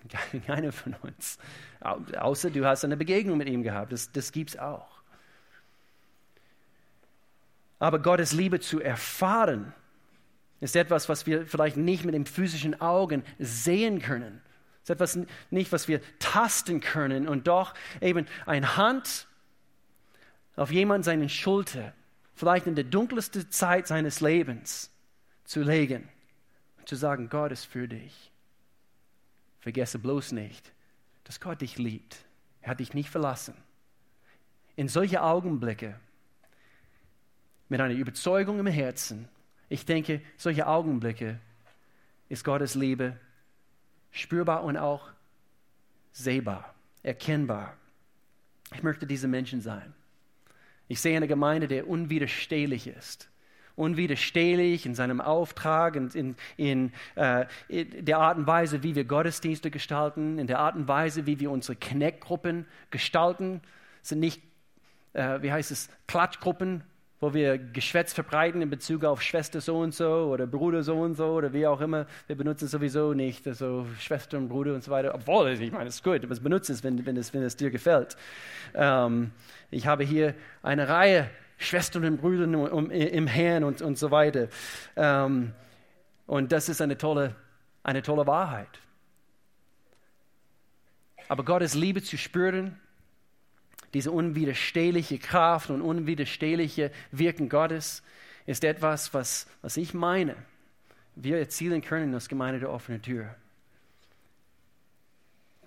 Keiner 0.46 0.72
von 0.72 0.94
uns. 1.02 1.38
Außer 1.80 2.50
du 2.50 2.64
hast 2.64 2.84
eine 2.84 2.96
Begegnung 2.96 3.38
mit 3.38 3.48
ihm 3.48 3.62
gehabt. 3.62 3.92
Das, 3.92 4.12
das 4.12 4.32
gibt 4.32 4.50
es 4.50 4.58
auch. 4.58 4.98
Aber 7.78 8.00
Gottes 8.00 8.32
Liebe 8.32 8.60
zu 8.60 8.80
erfahren, 8.80 9.72
ist 10.60 10.74
etwas, 10.74 11.08
was 11.08 11.26
wir 11.26 11.46
vielleicht 11.46 11.76
nicht 11.76 12.04
mit 12.04 12.14
den 12.14 12.26
physischen 12.26 12.80
Augen 12.80 13.22
sehen 13.38 14.02
können. 14.02 14.40
Ist 14.82 14.90
etwas 14.90 15.18
nicht, 15.50 15.70
was 15.70 15.86
wir 15.86 16.00
tasten 16.18 16.80
können 16.80 17.28
und 17.28 17.46
doch 17.46 17.74
eben 18.00 18.26
eine 18.46 18.76
Hand 18.76 19.28
auf 20.56 20.72
jemand 20.72 21.04
seinen 21.04 21.28
Schulter, 21.28 21.92
vielleicht 22.34 22.66
in 22.66 22.74
der 22.74 22.84
dunkelsten 22.84 23.50
Zeit 23.50 23.86
seines 23.86 24.20
Lebens 24.20 24.90
zu 25.44 25.62
legen 25.62 26.08
und 26.78 26.88
zu 26.88 26.96
sagen, 26.96 27.28
Gott 27.28 27.52
ist 27.52 27.64
für 27.64 27.86
dich. 27.86 28.32
Vergesse 29.60 29.98
bloß 29.98 30.32
nicht, 30.32 30.72
dass 31.24 31.40
Gott 31.40 31.60
dich 31.60 31.78
liebt. 31.78 32.16
Er 32.62 32.70
hat 32.70 32.80
dich 32.80 32.94
nicht 32.94 33.10
verlassen. 33.10 33.54
In 34.76 34.88
solche 34.88 35.22
Augenblicke, 35.22 35.98
mit 37.68 37.80
einer 37.80 37.94
Überzeugung 37.94 38.58
im 38.58 38.66
Herzen, 38.66 39.28
ich 39.68 39.84
denke, 39.84 40.22
solche 40.36 40.66
Augenblicke 40.66 41.38
ist 42.28 42.44
Gottes 42.44 42.74
Liebe 42.74 43.18
spürbar 44.10 44.64
und 44.64 44.76
auch 44.76 45.10
sehbar, 46.12 46.74
erkennbar. 47.02 47.76
Ich 48.74 48.82
möchte 48.82 49.06
diese 49.06 49.28
Menschen 49.28 49.60
sein. 49.60 49.94
Ich 50.88 51.00
sehe 51.00 51.16
eine 51.16 51.28
Gemeinde, 51.28 51.68
der 51.68 51.88
unwiderstehlich 51.88 52.86
ist. 52.86 53.28
Unwiderstehlich 53.78 54.86
in 54.86 54.94
seinem 54.94 55.20
Auftrag, 55.20 55.96
in, 55.96 56.08
in, 56.10 56.36
in, 56.56 56.92
äh, 57.14 57.46
in, 57.68 58.04
der 58.04 58.18
Art 58.18 58.36
und 58.36 58.46
Weise, 58.46 58.82
wie 58.82 58.94
wir 58.94 59.04
Gottesdienste 59.04 59.70
gestalten, 59.70 60.38
in 60.38 60.46
der 60.46 60.58
Art 60.58 60.74
und 60.74 60.88
Weise, 60.88 61.26
wie 61.26 61.38
wir 61.38 61.50
unsere 61.50 61.76
Connect-Gruppen 61.76 62.66
gestalten. 62.90 63.60
Es 64.02 64.10
sind 64.10 64.20
nicht, 64.20 64.42
äh, 65.12 65.40
wie 65.42 65.52
heißt 65.52 65.70
es, 65.70 65.88
Klatschgruppen, 66.08 66.82
wo 67.20 67.34
wir 67.34 67.58
Geschwätz 67.58 68.12
verbreiten 68.12 68.62
in 68.62 68.70
Bezug 68.70 69.04
auf 69.04 69.22
Schwester 69.22 69.60
so 69.60 69.78
und 69.78 69.94
so 69.94 70.30
oder 70.32 70.46
Bruder 70.46 70.82
so 70.82 71.00
und 71.00 71.14
so 71.14 71.26
oder 71.26 71.52
wie 71.52 71.66
auch 71.66 71.80
immer. 71.80 72.06
Wir 72.26 72.36
benutzen 72.36 72.68
sowieso 72.68 73.12
nicht 73.12 73.44
so 73.44 73.86
Schwester 73.98 74.38
und 74.38 74.48
Bruder 74.48 74.74
und 74.74 74.84
so 74.84 74.90
weiter. 74.90 75.14
Obwohl, 75.14 75.50
ich 75.50 75.72
meine, 75.72 75.88
es 75.88 75.96
ist 75.96 76.04
gut, 76.04 76.22
aber 76.22 76.32
es 76.32 76.40
benutzt 76.40 76.70
es, 76.70 76.84
wenn, 76.84 77.04
wenn, 77.06 77.16
es, 77.16 77.34
wenn 77.34 77.42
es 77.42 77.56
dir 77.56 77.70
gefällt. 77.70 78.16
Ähm, 78.74 79.32
ich 79.70 79.86
habe 79.86 80.04
hier 80.04 80.34
eine 80.62 80.88
Reihe 80.88 81.28
Schwestern 81.58 82.04
und 82.04 82.20
Brüder 82.20 82.44
im 82.44 83.26
Herrn 83.26 83.64
und, 83.64 83.82
und 83.82 83.98
so 83.98 84.10
weiter. 84.10 84.48
Ähm, 84.96 85.52
und 86.26 86.52
das 86.52 86.68
ist 86.68 86.80
eine 86.80 86.96
tolle, 86.96 87.34
eine 87.82 88.02
tolle 88.02 88.26
Wahrheit. 88.26 88.68
Aber 91.28 91.44
Gottes 91.44 91.74
Liebe 91.74 92.02
zu 92.02 92.16
spüren, 92.16 92.78
diese 93.94 94.12
unwiderstehliche 94.12 95.18
Kraft 95.18 95.70
und 95.70 95.82
unwiderstehliche 95.82 96.90
Wirken 97.10 97.48
Gottes 97.48 98.02
ist 98.46 98.64
etwas, 98.64 99.12
was, 99.12 99.46
was 99.60 99.76
ich 99.76 99.94
meine, 99.94 100.36
wir 101.16 101.38
erzielen 101.38 101.82
können 101.82 102.14
als 102.14 102.28
Gemeinde 102.28 102.60
der 102.60 102.70
offenen 102.70 103.02
Tür. 103.02 103.34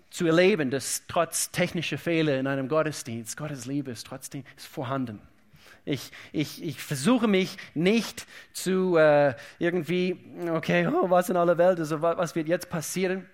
Zu 0.10 0.26
erleben, 0.28 0.72
dass 0.72 1.04
trotz 1.08 1.52
technischer 1.52 1.98
Fehler 1.98 2.40
in 2.40 2.48
einem 2.48 2.68
Gottesdienst, 2.68 3.38
Gottes 3.38 3.66
Liebe 3.66 3.92
ist 3.92 4.08
trotzdem 4.08 4.44
ist 4.58 4.68
vorhanden. 4.68 5.22
Ich, 5.84 6.12
ich, 6.32 6.64
ich 6.64 6.82
versuche 6.82 7.28
mich 7.28 7.58
nicht 7.74 8.28
zu 8.54 8.98
äh, 8.98 9.34
irgendwie, 9.58 10.18
okay, 10.50 10.88
oh, 10.88 11.10
was 11.10 11.30
in 11.30 11.38
aller 11.38 11.58
Welt, 11.58 11.80
also 11.80 12.02
was 12.02 12.36
wird 12.36 12.48
jetzt 12.48 12.70
passieren? 12.70 13.26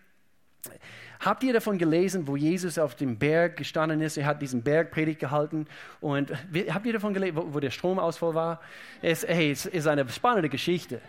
Habt 1.19 1.43
ihr 1.43 1.51
davon 1.51 1.77
gelesen, 1.77 2.27
wo 2.27 2.36
Jesus 2.36 2.77
auf 2.77 2.95
dem 2.95 3.17
Berg 3.17 3.57
gestanden 3.57 4.01
ist? 4.01 4.17
Er 4.17 4.25
hat 4.25 4.41
diesen 4.41 4.62
Bergpredigt 4.62 5.19
gehalten. 5.19 5.65
Und 5.99 6.31
habt 6.69 6.86
ihr 6.86 6.93
davon 6.93 7.13
gelesen, 7.13 7.36
wo, 7.36 7.53
wo 7.53 7.60
der 7.60 7.71
Stromausfall 7.71 8.36
war? 8.36 8.62
Es, 9.01 9.27
hey, 9.27 9.51
es 9.51 9.65
ist 9.65 9.88
eine 9.88 10.07
spannende 10.10 10.49
Geschichte. 10.49 11.01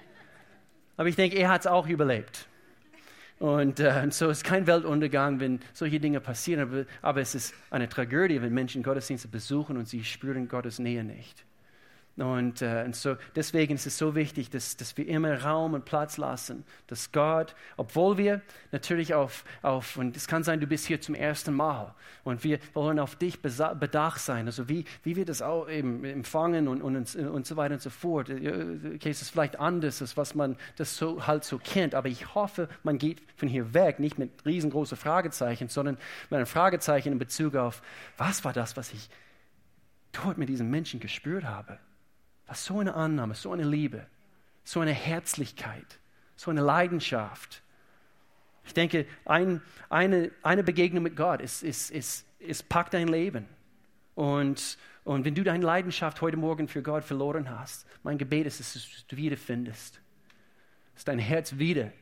Aber 0.97 1.09
ich 1.09 1.17
denke, 1.17 1.37
er 1.37 1.51
hat 1.51 1.61
es 1.63 1.67
auch 1.67 1.87
überlebt. 1.87 2.47
Und, 3.39 3.81
äh, 3.81 4.07
so 4.11 4.29
ist 4.29 4.45
kein 4.45 4.67
Weltuntergang, 4.67 5.41
wenn 5.41 5.61
solche 5.73 6.01
Dinge 6.01 6.21
passieren. 6.21 6.61
Aber, 6.63 6.85
aber 7.03 7.21
es 7.21 7.35
ist 7.35 7.55
eine 7.71 7.89
Tragödie, 7.89 8.43
wenn 8.43 8.53
Menschen 8.53 8.83
Gottesdienste 8.83 9.29
besuchen 9.29 9.77
und 9.77 9.89
sie 9.89 10.05
spüren 10.05 10.49
Gottes 10.49 10.79
Nähe 10.79 11.05
nicht. 11.05 11.45
Und, 12.19 12.63
äh, 12.63 12.83
und 12.85 12.97
so, 12.97 13.17
deswegen 13.37 13.77
ist 13.77 13.87
es 13.87 13.97
so 13.97 14.17
wichtig, 14.17 14.51
dass, 14.51 14.77
dass 14.77 14.97
wir 14.97 15.07
immer 15.07 15.41
Raum 15.45 15.75
und 15.75 15.85
Platz 15.85 16.17
lassen, 16.17 16.65
dass 16.89 17.13
Gott, 17.13 17.55
obwohl 17.77 18.19
wir 18.19 18.41
natürlich 18.73 19.15
auf, 19.15 19.45
auf, 19.63 19.97
und 19.97 20.17
es 20.17 20.27
kann 20.27 20.43
sein, 20.43 20.59
du 20.59 20.67
bist 20.67 20.87
hier 20.87 21.01
zum 21.01 21.15
ersten 21.15 21.55
Mal 21.55 21.95
und 22.25 22.43
wir 22.43 22.59
wollen 22.75 22.99
auf 22.99 23.15
dich 23.15 23.41
bedacht 23.41 24.21
sein, 24.21 24.47
also 24.47 24.69
wie, 24.69 24.85
wie 25.05 25.15
wir 25.15 25.25
das 25.25 25.43
auch 25.43 25.69
eben 25.69 26.05
empfangen 26.05 26.67
und, 26.67 26.83
und, 26.83 27.15
und 27.15 27.47
so 27.47 27.57
weiter 27.57 27.75
und 27.75 27.83
so 27.83 27.91
fort. 27.91 28.29
Okay, 28.31 29.11
es 29.11 29.23
ist 29.23 29.31
vielleicht 29.31 29.61
anders, 29.61 30.03
als 30.03 30.17
was 30.17 30.35
man 30.35 30.57
das 30.77 30.97
so, 30.97 31.25
halt 31.25 31.45
so 31.45 31.59
kennt, 31.59 31.95
aber 31.95 32.09
ich 32.09 32.35
hoffe, 32.35 32.69
man 32.83 32.99
geht 32.99 33.23
von 33.37 33.49
hier 33.49 33.75
weg, 33.75 34.01
nicht 34.01 34.19
mit 34.19 34.45
riesengroßen 34.45 34.97
Fragezeichen, 34.97 35.69
sondern 35.69 35.97
mit 36.31 36.37
einem 36.37 36.47
Fragezeichen 36.47 37.13
in 37.13 37.19
Bezug 37.21 37.55
auf, 37.55 37.81
was 38.17 38.45
war 38.45 38.53
das, 38.53 38.77
was 38.77 38.93
ich 38.93 39.09
dort 40.11 40.37
mit 40.37 40.49
diesen 40.49 40.69
Menschen 40.69 40.99
gespürt 40.99 41.45
habe. 41.45 41.79
Was 42.49 42.65
so 42.65 42.81
eine 42.81 42.95
Annahme, 42.95 43.35
so 43.35 43.53
eine 43.53 43.63
Liebe, 43.63 44.07
so 44.65 44.81
eine 44.81 44.93
Herzlichkeit, 44.93 46.01
so 46.35 46.51
eine 46.51 46.63
Leidenschaft. 46.63 47.63
Ich 48.65 48.75
denke, 48.75 49.07
ein, 49.25 49.63
eine, 49.89 50.31
eine 50.43 50.63
Begegnung 50.65 51.03
mit 51.05 51.17
Gott 51.17 51.41
ist, 51.41 51.63
ist, 51.63 51.91
ist, 51.91 52.27
ist 52.39 52.69
packt 52.69 52.95
dein 52.95 53.09
Leben. 53.09 53.47
Und, 54.15 54.79
und 55.05 55.25
wenn 55.25 55.35
du 55.35 55.45
deine 55.45 55.65
Leidenschaft 55.65 56.21
heute 56.21 56.37
Morgen 56.37 56.69
für 56.69 56.83
Gott 56.83 57.05
verloren 57.05 57.49
hast, 57.49 57.87
mein 58.03 58.19
Gebet 58.19 58.47
ist, 58.47 58.61
dass 58.61 59.07
du 59.07 59.17
wiederfindest. 59.17 60.01
Dass 60.95 61.05
dein 61.05 61.19
Herz 61.19 61.59
wieder 61.59 61.93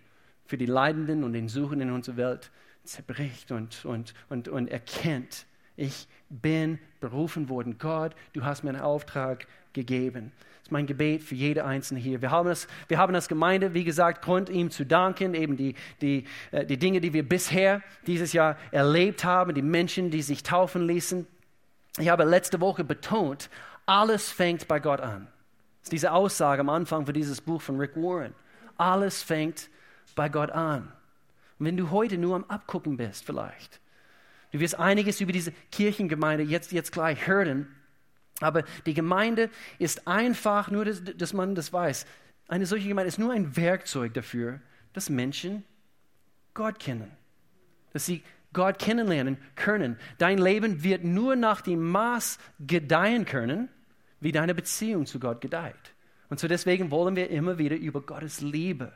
für 0.47 0.57
die 0.57 0.67
Leidenden 0.67 1.25
und 1.25 1.35
den 1.35 1.49
Suchenden 1.49 1.89
in 1.89 1.95
unserer 1.95 2.17
Welt 2.17 2.51
zerbricht 2.85 3.51
und, 3.53 3.85
und, 3.85 4.15
und, 4.29 4.49
und 4.49 4.69
erkennt, 4.69 5.47
ich 5.77 6.09
bin 6.31 6.79
berufen 7.01 7.49
worden. 7.49 7.77
Gott, 7.79 8.15
du 8.33 8.45
hast 8.45 8.65
mir 8.65 8.71
einen 8.71 8.81
Auftrag 8.81 9.47
gegeben. 9.77 10.33
Das 10.39 10.65
ist 10.65 10.73
mein 10.73 10.87
Gebet 10.87 11.23
für 11.23 11.37
jede 11.37 11.65
Einzelne 11.65 12.01
hier. 12.01 12.21
Wir 12.21 12.33
haben 12.33 12.49
das, 12.49 12.67
wir 12.89 12.99
haben 12.99 13.15
als 13.15 13.29
Gemeinde, 13.29 13.73
wie 13.75 13.85
gesagt, 13.85 14.23
Grund, 14.23 14.51
ihm 14.51 14.73
zu 14.73 14.85
danken, 14.85 15.35
eben 15.35 15.57
die, 15.57 15.77
die, 16.01 16.25
äh, 16.51 16.67
die 16.67 16.77
Dinge, 16.77 17.01
die 17.01 17.13
wir 17.13 17.29
bisher 17.29 17.83
dieses 18.09 18.33
Jahr 18.33 18.57
erlebt 18.73 19.23
haben, 19.23 19.55
die 19.55 19.63
Menschen, 19.63 20.11
die 20.11 20.23
sich 20.23 20.43
taufen 20.43 20.85
ließen. 20.85 21.25
Ich 21.99 22.09
habe 22.09 22.25
letzte 22.25 22.61
Woche 22.61 22.83
betont, 22.83 23.49
alles 23.87 24.33
fängt 24.33 24.67
bei 24.67 24.81
Gott 24.81 25.01
an. 25.01 25.29
Das 25.83 25.85
ist 25.85 25.93
diese 25.93 26.11
Aussage 26.11 26.63
am 26.63 26.69
Anfang 26.69 27.07
für 27.07 27.13
dieses 27.13 27.41
Buch 27.41 27.63
von 27.63 27.79
Rick 27.79 27.95
Warren. 27.95 28.35
Alles 28.77 29.23
fängt 29.23 29.71
bei 30.17 30.29
Gott 30.29 30.51
an. 30.51 30.93
Und 31.61 31.67
wenn 31.67 31.77
du 31.77 31.93
heute 31.93 32.19
nur 32.19 32.35
am 32.35 32.45
Abgucken 32.49 32.97
bist, 32.97 33.25
vielleicht, 33.25 33.81
Du 34.57 34.61
wirst 34.61 34.79
einiges 34.79 35.21
über 35.21 35.33
diese 35.33 35.53
Kirchengemeinde 35.71 36.43
jetzt, 36.43 36.73
jetzt 36.73 36.91
gleich 36.91 37.27
hören. 37.27 37.69
Aber 38.41 38.65
die 38.85 38.95
Gemeinde 38.95 39.51
ist 39.79 40.07
einfach, 40.07 40.71
nur 40.71 40.85
dass, 40.85 41.03
dass 41.05 41.33
man 41.33 41.55
das 41.55 41.73
weiß, 41.73 42.07
eine 42.49 42.67
solche 42.67 42.89
Gemeinde 42.89 43.09
ist 43.09 43.19
nur 43.19 43.33
ein 43.33 43.57
Werkzeug 43.57 44.15
dafür, 44.15 44.61
dass 44.93 45.11
Menschen 45.11 45.65
Gott 46.55 46.79
kennen. 46.79 47.11
Dass 47.93 48.07
sie 48.07 48.23
Gott 48.53 48.79
kennenlernen 48.79 49.39
können. 49.55 49.99
Dein 50.19 50.39
Leben 50.39 50.83
wird 50.83 51.05
nur 51.05 51.37
nach 51.37 51.61
dem 51.61 51.91
Maß 51.91 52.39
gedeihen 52.61 53.25
können, 53.25 53.69
wie 54.21 54.33
deine 54.33 54.55
Beziehung 54.55 55.07
zu 55.07 55.19
Gott 55.21 55.41
gedeiht. 55.41 55.75
Und 56.29 56.41
so 56.41 56.49
deswegen 56.49 56.91
wollen 56.91 57.17
wir 57.17 57.31
immer 57.31 57.59
wieder 57.59 57.77
über 57.77 58.01
Gottes 58.01 58.41
Liebe 58.41 58.93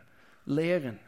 lehren 0.47 0.99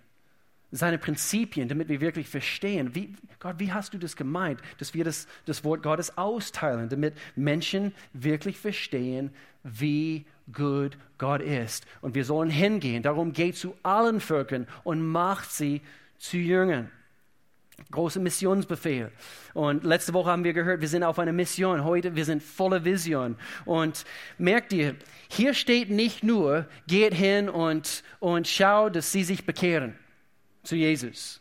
seine 0.72 0.98
Prinzipien, 0.98 1.68
damit 1.68 1.88
wir 1.88 2.00
wirklich 2.00 2.28
verstehen, 2.28 2.94
wie, 2.94 3.14
Gott, 3.38 3.56
wie 3.58 3.72
hast 3.72 3.92
du 3.92 3.98
das 3.98 4.16
gemeint, 4.16 4.60
dass 4.78 4.94
wir 4.94 5.04
das, 5.04 5.28
das 5.44 5.62
Wort 5.64 5.82
Gottes 5.82 6.16
austeilen, 6.16 6.88
damit 6.88 7.14
Menschen 7.36 7.94
wirklich 8.14 8.58
verstehen, 8.58 9.30
wie 9.62 10.24
gut 10.52 10.96
Gott 11.18 11.42
ist. 11.42 11.84
Und 12.00 12.14
wir 12.14 12.24
sollen 12.24 12.50
hingehen. 12.50 13.02
Darum 13.02 13.32
geht 13.32 13.56
zu 13.56 13.76
allen 13.82 14.18
Völkern 14.18 14.66
und 14.82 15.06
macht 15.06 15.52
sie 15.52 15.82
zu 16.18 16.38
Jüngern. 16.38 16.90
Großer 17.90 18.20
Missionsbefehl. 18.20 19.10
Und 19.54 19.84
letzte 19.84 20.14
Woche 20.14 20.30
haben 20.30 20.44
wir 20.44 20.52
gehört, 20.52 20.80
wir 20.80 20.88
sind 20.88 21.02
auf 21.02 21.18
einer 21.18 21.32
Mission. 21.32 21.84
Heute, 21.84 22.16
wir 22.16 22.24
sind 22.24 22.42
voller 22.42 22.84
Vision. 22.84 23.36
Und 23.66 24.04
merkt 24.38 24.72
ihr, 24.72 24.94
hier 25.28 25.52
steht 25.52 25.90
nicht 25.90 26.22
nur, 26.22 26.66
geht 26.86 27.12
hin 27.12 27.50
und, 27.50 28.02
und 28.20 28.48
schaut, 28.48 28.96
dass 28.96 29.12
sie 29.12 29.24
sich 29.24 29.44
bekehren 29.44 29.96
zu 30.62 30.76
Jesus. 30.76 31.40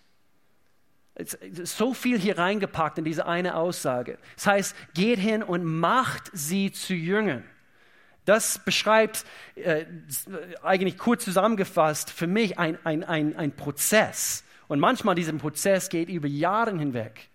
So 1.64 1.94
viel 1.94 2.18
hier 2.18 2.38
reingepackt 2.38 2.98
in 2.98 3.04
diese 3.04 3.26
eine 3.26 3.56
Aussage. 3.56 4.18
Das 4.36 4.48
heißt, 4.48 4.76
geht 4.94 5.20
hin 5.20 5.44
und 5.44 5.64
macht 5.64 6.30
sie 6.34 6.72
zu 6.72 6.94
Jüngern. 6.94 7.44
Das 8.26 8.60
beschreibt 8.64 9.26
äh, 9.56 9.86
eigentlich 10.62 10.98
kurz 10.98 11.26
zusammengefasst 11.26 12.12
für 12.12 12.28
mich 12.28 12.60
ein, 12.60 12.78
ein, 12.86 13.04
ein, 13.04 13.36
ein 13.36 13.52
Prozess. 13.52 14.44
Und 14.68 14.80
manchmal 14.80 15.16
dieser 15.16 15.34
Prozess 15.34 15.90
geht 15.90 16.08
über 16.08 16.28
Jahre 16.28 16.78
hinweg. 16.78 17.30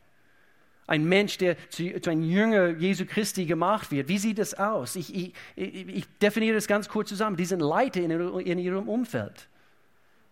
Ein 0.87 1.05
Mensch, 1.05 1.39
der 1.39 1.57
zu, 1.69 2.01
zu 2.01 2.11
einem 2.11 2.23
Jünger 2.23 2.69
Jesu 2.69 3.05
Christi 3.05 3.45
gemacht 3.45 3.91
wird. 3.91 4.09
Wie 4.09 4.19
sieht 4.19 4.39
das 4.39 4.55
aus? 4.55 4.95
Ich, 4.95 5.15
ich, 5.15 5.35
ich 5.57 6.07
definiere 6.19 6.55
das 6.55 6.69
ganz 6.69 6.89
kurz 6.89 7.09
zusammen. 7.09 7.37
Die 7.37 7.45
sind 7.45 7.61
Leiter 7.61 8.01
in, 8.01 8.11
in 8.11 8.59
ihrem 8.59 8.89
Umfeld. 8.89 9.49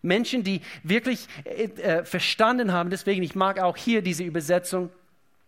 Menschen, 0.05 0.43
die 0.43 0.61
wirklich 0.83 1.27
äh, 1.43 1.63
äh, 1.63 2.05
verstanden 2.05 2.71
haben, 2.71 2.89
deswegen, 2.89 3.23
ich 3.23 3.35
mag 3.35 3.59
auch 3.59 3.75
hier 3.75 4.01
diese 4.01 4.23
Übersetzung 4.23 4.89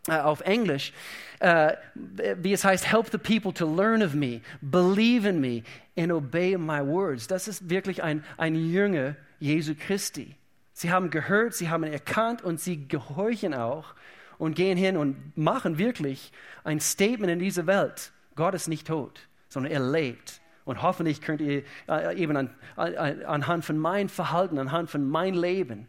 äh, 0.08 0.18
auf 0.18 0.42
Englisch, 0.42 0.94
äh, 1.40 1.74
wie 1.94 2.54
es 2.54 2.64
heißt, 2.64 2.92
help 2.92 3.10
the 3.12 3.18
people 3.18 3.54
to 3.54 3.66
learn 3.66 4.02
of 4.02 4.14
me, 4.14 4.42
believe 4.62 5.28
in 5.28 5.40
me 5.40 5.64
and 5.98 6.12
obey 6.12 6.58
my 6.58 6.86
words. 6.86 7.28
Das 7.28 7.48
ist 7.48 7.70
wirklich 7.70 8.04
ein, 8.04 8.24
ein 8.38 8.56
Jünger 8.56 9.16
Jesu 9.40 9.76
Christi. 9.76 10.36
Sie 10.74 10.92
haben 10.92 11.10
gehört, 11.10 11.54
sie 11.56 11.70
haben 11.70 11.84
erkannt 11.84 12.44
und 12.44 12.60
sie 12.60 12.88
gehorchen 12.88 13.54
auch 13.54 13.96
und 14.38 14.56
gehen 14.56 14.78
hin 14.78 14.98
und 14.98 15.36
machen 15.36 15.78
wirklich 15.78 16.32
ein 16.64 16.80
Statement 16.80 17.32
in 17.32 17.40
dieser 17.40 17.66
Welt. 17.68 18.12
Gott 18.36 18.54
ist 18.54 18.68
nicht 18.68 18.88
tot, 18.88 19.20
sondern 19.50 19.72
er 19.72 19.80
lebt. 19.80 20.40
Und 20.68 20.82
hoffentlich 20.82 21.22
könnt 21.22 21.40
ihr 21.40 21.64
äh, 21.88 22.22
eben 22.22 22.36
an, 22.36 22.50
an, 22.76 23.24
anhand 23.24 23.64
von 23.64 23.78
meinem 23.78 24.10
Verhalten, 24.10 24.60
anhand 24.60 24.90
von 24.90 25.08
meinem 25.08 25.42
Leben 25.42 25.88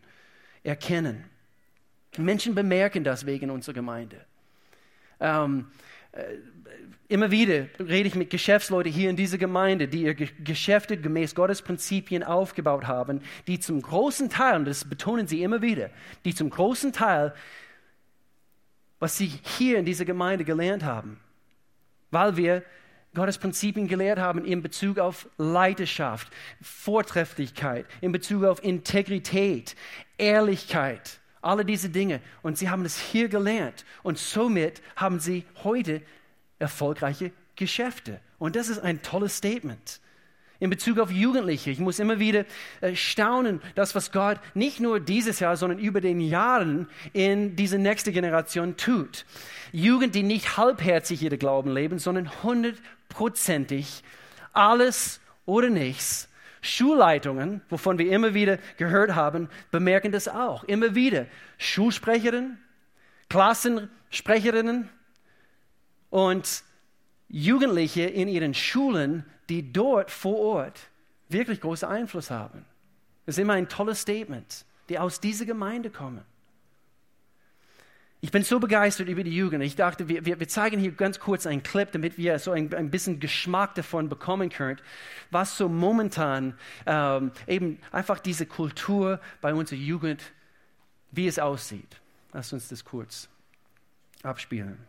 erkennen. 0.62 1.24
Menschen 2.16 2.54
bemerken 2.54 3.02
das 3.02 3.26
wegen 3.26 3.50
unserer 3.50 3.74
Gemeinde. 3.74 4.24
Ähm, 5.18 5.66
äh, 6.12 6.22
immer 7.08 7.32
wieder 7.32 7.66
rede 7.80 8.06
ich 8.06 8.14
mit 8.14 8.30
Geschäftsleuten 8.30 8.92
hier 8.92 9.10
in 9.10 9.16
dieser 9.16 9.36
Gemeinde, 9.36 9.88
die 9.88 10.02
ihre 10.02 10.14
Geschäfte 10.14 10.96
gemäß 10.96 11.34
Gottes 11.34 11.60
Prinzipien 11.60 12.22
aufgebaut 12.22 12.86
haben, 12.86 13.20
die 13.48 13.58
zum 13.58 13.82
großen 13.82 14.30
Teil, 14.30 14.58
und 14.58 14.64
das 14.64 14.88
betonen 14.88 15.26
sie 15.26 15.42
immer 15.42 15.60
wieder, 15.60 15.90
die 16.24 16.36
zum 16.36 16.50
großen 16.50 16.92
Teil, 16.92 17.34
was 19.00 19.16
sie 19.16 19.26
hier 19.26 19.76
in 19.80 19.84
dieser 19.84 20.04
Gemeinde 20.04 20.44
gelernt 20.44 20.84
haben, 20.84 21.18
weil 22.12 22.36
wir 22.36 22.62
Gottes 23.14 23.38
Prinzipien 23.38 23.88
gelehrt 23.88 24.18
haben 24.18 24.44
in 24.44 24.62
Bezug 24.62 24.98
auf 24.98 25.28
Leidenschaft, 25.38 26.28
Vortrefflichkeit, 26.60 27.86
in 28.00 28.12
Bezug 28.12 28.44
auf 28.44 28.62
Integrität, 28.62 29.74
Ehrlichkeit, 30.18 31.20
alle 31.40 31.64
diese 31.64 31.88
Dinge. 31.88 32.20
Und 32.42 32.58
sie 32.58 32.68
haben 32.68 32.84
es 32.84 32.98
hier 32.98 33.28
gelernt. 33.28 33.84
Und 34.02 34.18
somit 34.18 34.82
haben 34.96 35.20
sie 35.20 35.44
heute 35.64 36.02
erfolgreiche 36.58 37.32
Geschäfte. 37.56 38.20
Und 38.38 38.56
das 38.56 38.68
ist 38.68 38.80
ein 38.80 39.02
tolles 39.02 39.36
Statement. 39.36 40.00
In 40.60 40.70
Bezug 40.70 40.98
auf 40.98 41.12
Jugendliche, 41.12 41.70
ich 41.70 41.78
muss 41.78 42.00
immer 42.00 42.18
wieder 42.18 42.44
äh, 42.80 42.96
staunen, 42.96 43.60
das, 43.76 43.94
was 43.94 44.10
Gott 44.10 44.38
nicht 44.54 44.80
nur 44.80 44.98
dieses 44.98 45.38
Jahr, 45.38 45.56
sondern 45.56 45.78
über 45.78 46.00
den 46.00 46.20
Jahren 46.20 46.88
in 47.12 47.54
diese 47.54 47.78
nächste 47.78 48.10
Generation 48.10 48.76
tut. 48.76 49.24
Jugend, 49.70 50.16
die 50.16 50.24
nicht 50.24 50.56
halbherzig 50.56 51.22
ihre 51.22 51.38
Glauben 51.38 51.72
leben, 51.72 52.00
sondern 52.00 52.42
hundertprozentig 52.42 54.02
alles 54.52 55.20
oder 55.46 55.70
nichts. 55.70 56.28
Schulleitungen, 56.60 57.60
wovon 57.68 57.98
wir 57.98 58.10
immer 58.10 58.34
wieder 58.34 58.58
gehört 58.78 59.14
haben, 59.14 59.48
bemerken 59.70 60.10
das 60.10 60.26
auch. 60.26 60.64
Immer 60.64 60.96
wieder. 60.96 61.26
Schulsprecherinnen, 61.58 62.58
Klassensprecherinnen 63.28 64.88
und 66.10 66.64
Jugendliche 67.28 68.02
in 68.02 68.28
ihren 68.28 68.54
Schulen, 68.54 69.24
die 69.48 69.72
dort 69.72 70.10
vor 70.10 70.38
Ort 70.38 70.80
wirklich 71.28 71.60
großen 71.60 71.88
Einfluss 71.88 72.30
haben. 72.30 72.64
Das 73.26 73.36
ist 73.36 73.42
immer 73.42 73.54
ein 73.54 73.68
tolles 73.68 74.00
Statement, 74.00 74.64
die 74.88 74.98
aus 74.98 75.20
dieser 75.20 75.44
Gemeinde 75.44 75.90
kommen. 75.90 76.22
Ich 78.20 78.32
bin 78.32 78.42
so 78.42 78.58
begeistert 78.58 79.08
über 79.08 79.22
die 79.22 79.36
Jugend. 79.36 79.62
Ich 79.62 79.76
dachte, 79.76 80.08
wir, 80.08 80.24
wir, 80.24 80.40
wir 80.40 80.48
zeigen 80.48 80.80
hier 80.80 80.90
ganz 80.90 81.20
kurz 81.20 81.46
einen 81.46 81.62
Clip, 81.62 81.92
damit 81.92 82.18
wir 82.18 82.38
so 82.40 82.50
ein, 82.50 82.74
ein 82.74 82.90
bisschen 82.90 83.20
Geschmack 83.20 83.76
davon 83.76 84.08
bekommen 84.08 84.48
können, 84.48 84.80
was 85.30 85.56
so 85.56 85.68
momentan 85.68 86.58
ähm, 86.84 87.30
eben 87.46 87.78
einfach 87.92 88.18
diese 88.18 88.46
Kultur 88.46 89.20
bei 89.40 89.54
unserer 89.54 89.78
Jugend, 89.78 90.32
wie 91.12 91.28
es 91.28 91.38
aussieht. 91.38 92.00
Lass 92.32 92.52
uns 92.52 92.68
das 92.68 92.84
kurz 92.84 93.28
abspielen. 94.24 94.87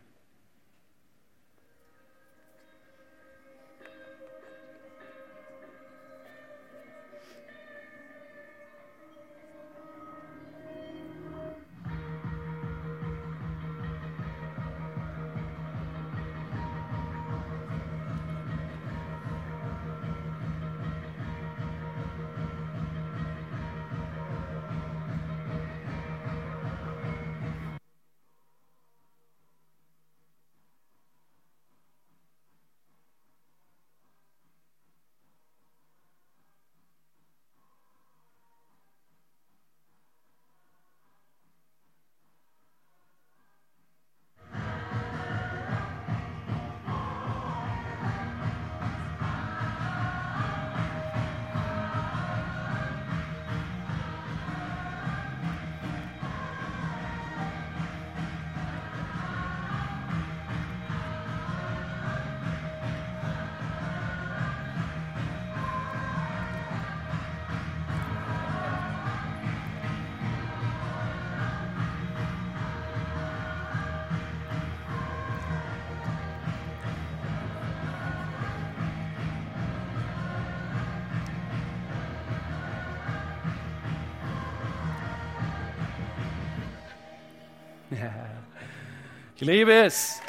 Ich 89.40 89.46
liebe 89.46 89.72
es. 89.72 90.20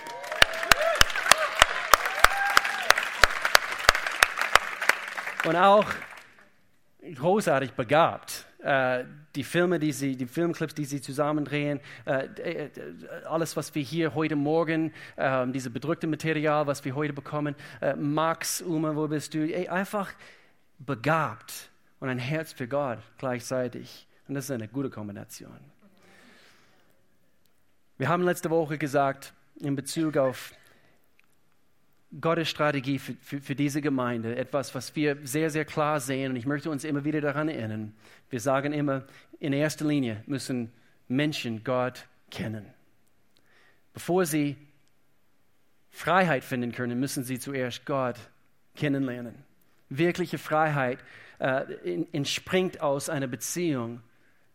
Und 5.43 5.57
auch 5.57 5.85
großartig 7.15 7.73
begabt. 7.73 8.45
Äh, 8.63 9.03
die 9.35 9.43
Filme, 9.43 9.79
die 9.79 9.91
sie, 9.91 10.15
die 10.15 10.27
Filmclips, 10.27 10.75
die 10.75 10.85
sie 10.85 11.01
zusammendrehen, 11.01 11.81
äh, 12.05 12.27
äh, 12.41 12.69
alles, 13.25 13.57
was 13.57 13.75
wir 13.75 13.83
hier 13.83 14.15
heute 14.15 14.37
Morgen, 14.37 14.93
äh, 15.17 15.45
diese 15.47 15.71
bedrückte 15.71 16.07
Material, 16.07 16.65
was 16.67 16.85
wir 16.85 16.95
heute 16.95 17.11
bekommen, 17.11 17.55
Max, 17.97 18.61
Uma, 18.61 18.95
wo 18.95 19.09
bist 19.09 19.33
du? 19.33 19.39
Ey, 19.39 19.67
einfach 19.67 20.13
begabt 20.79 21.69
und 21.99 22.07
ein 22.07 22.17
Herz 22.17 22.53
für 22.53 22.69
Gott 22.69 22.99
gleichzeitig. 23.17 24.07
Und 24.29 24.35
das 24.35 24.45
ist 24.45 24.51
eine 24.51 24.69
gute 24.69 24.89
Kombination. 24.89 25.70
Wir 28.01 28.09
haben 28.09 28.23
letzte 28.23 28.49
Woche 28.49 28.79
gesagt, 28.79 29.31
in 29.59 29.75
Bezug 29.75 30.17
auf 30.17 30.55
Gottes 32.19 32.49
Strategie 32.49 32.97
für, 32.97 33.13
für, 33.21 33.39
für, 33.39 33.53
diese 33.53 33.79
Gemeinde, 33.79 34.35
etwas, 34.37 34.73
was 34.73 34.95
wir 34.95 35.19
sehr, 35.23 35.51
sehr 35.51 35.65
klar 35.65 35.99
sehen. 35.99 36.31
Und 36.31 36.35
ich 36.35 36.47
möchte 36.47 36.71
uns 36.71 36.83
immer 36.83 37.05
wieder 37.05 37.21
daran 37.21 37.47
erinnern. 37.47 37.93
Wir 38.31 38.39
sagen 38.39 38.73
immer, 38.73 39.03
in 39.39 39.53
erster 39.53 39.85
Linie 39.85 40.23
müssen 40.25 40.71
Menschen 41.09 41.63
Gott 41.63 42.07
kennen. 42.31 42.65
Bevor 43.93 44.25
sie 44.25 44.57
Freiheit 45.91 46.43
finden 46.43 46.71
können, 46.71 46.99
müssen 46.99 47.23
sie 47.23 47.37
zuerst 47.37 47.85
Gott 47.85 48.15
kennenlernen. 48.75 49.35
Wirkliche 49.89 50.39
Freiheit 50.39 50.97
äh, 51.37 52.03
entspringt 52.13 52.81
aus 52.81 53.09
einer 53.09 53.27
Beziehung 53.27 54.01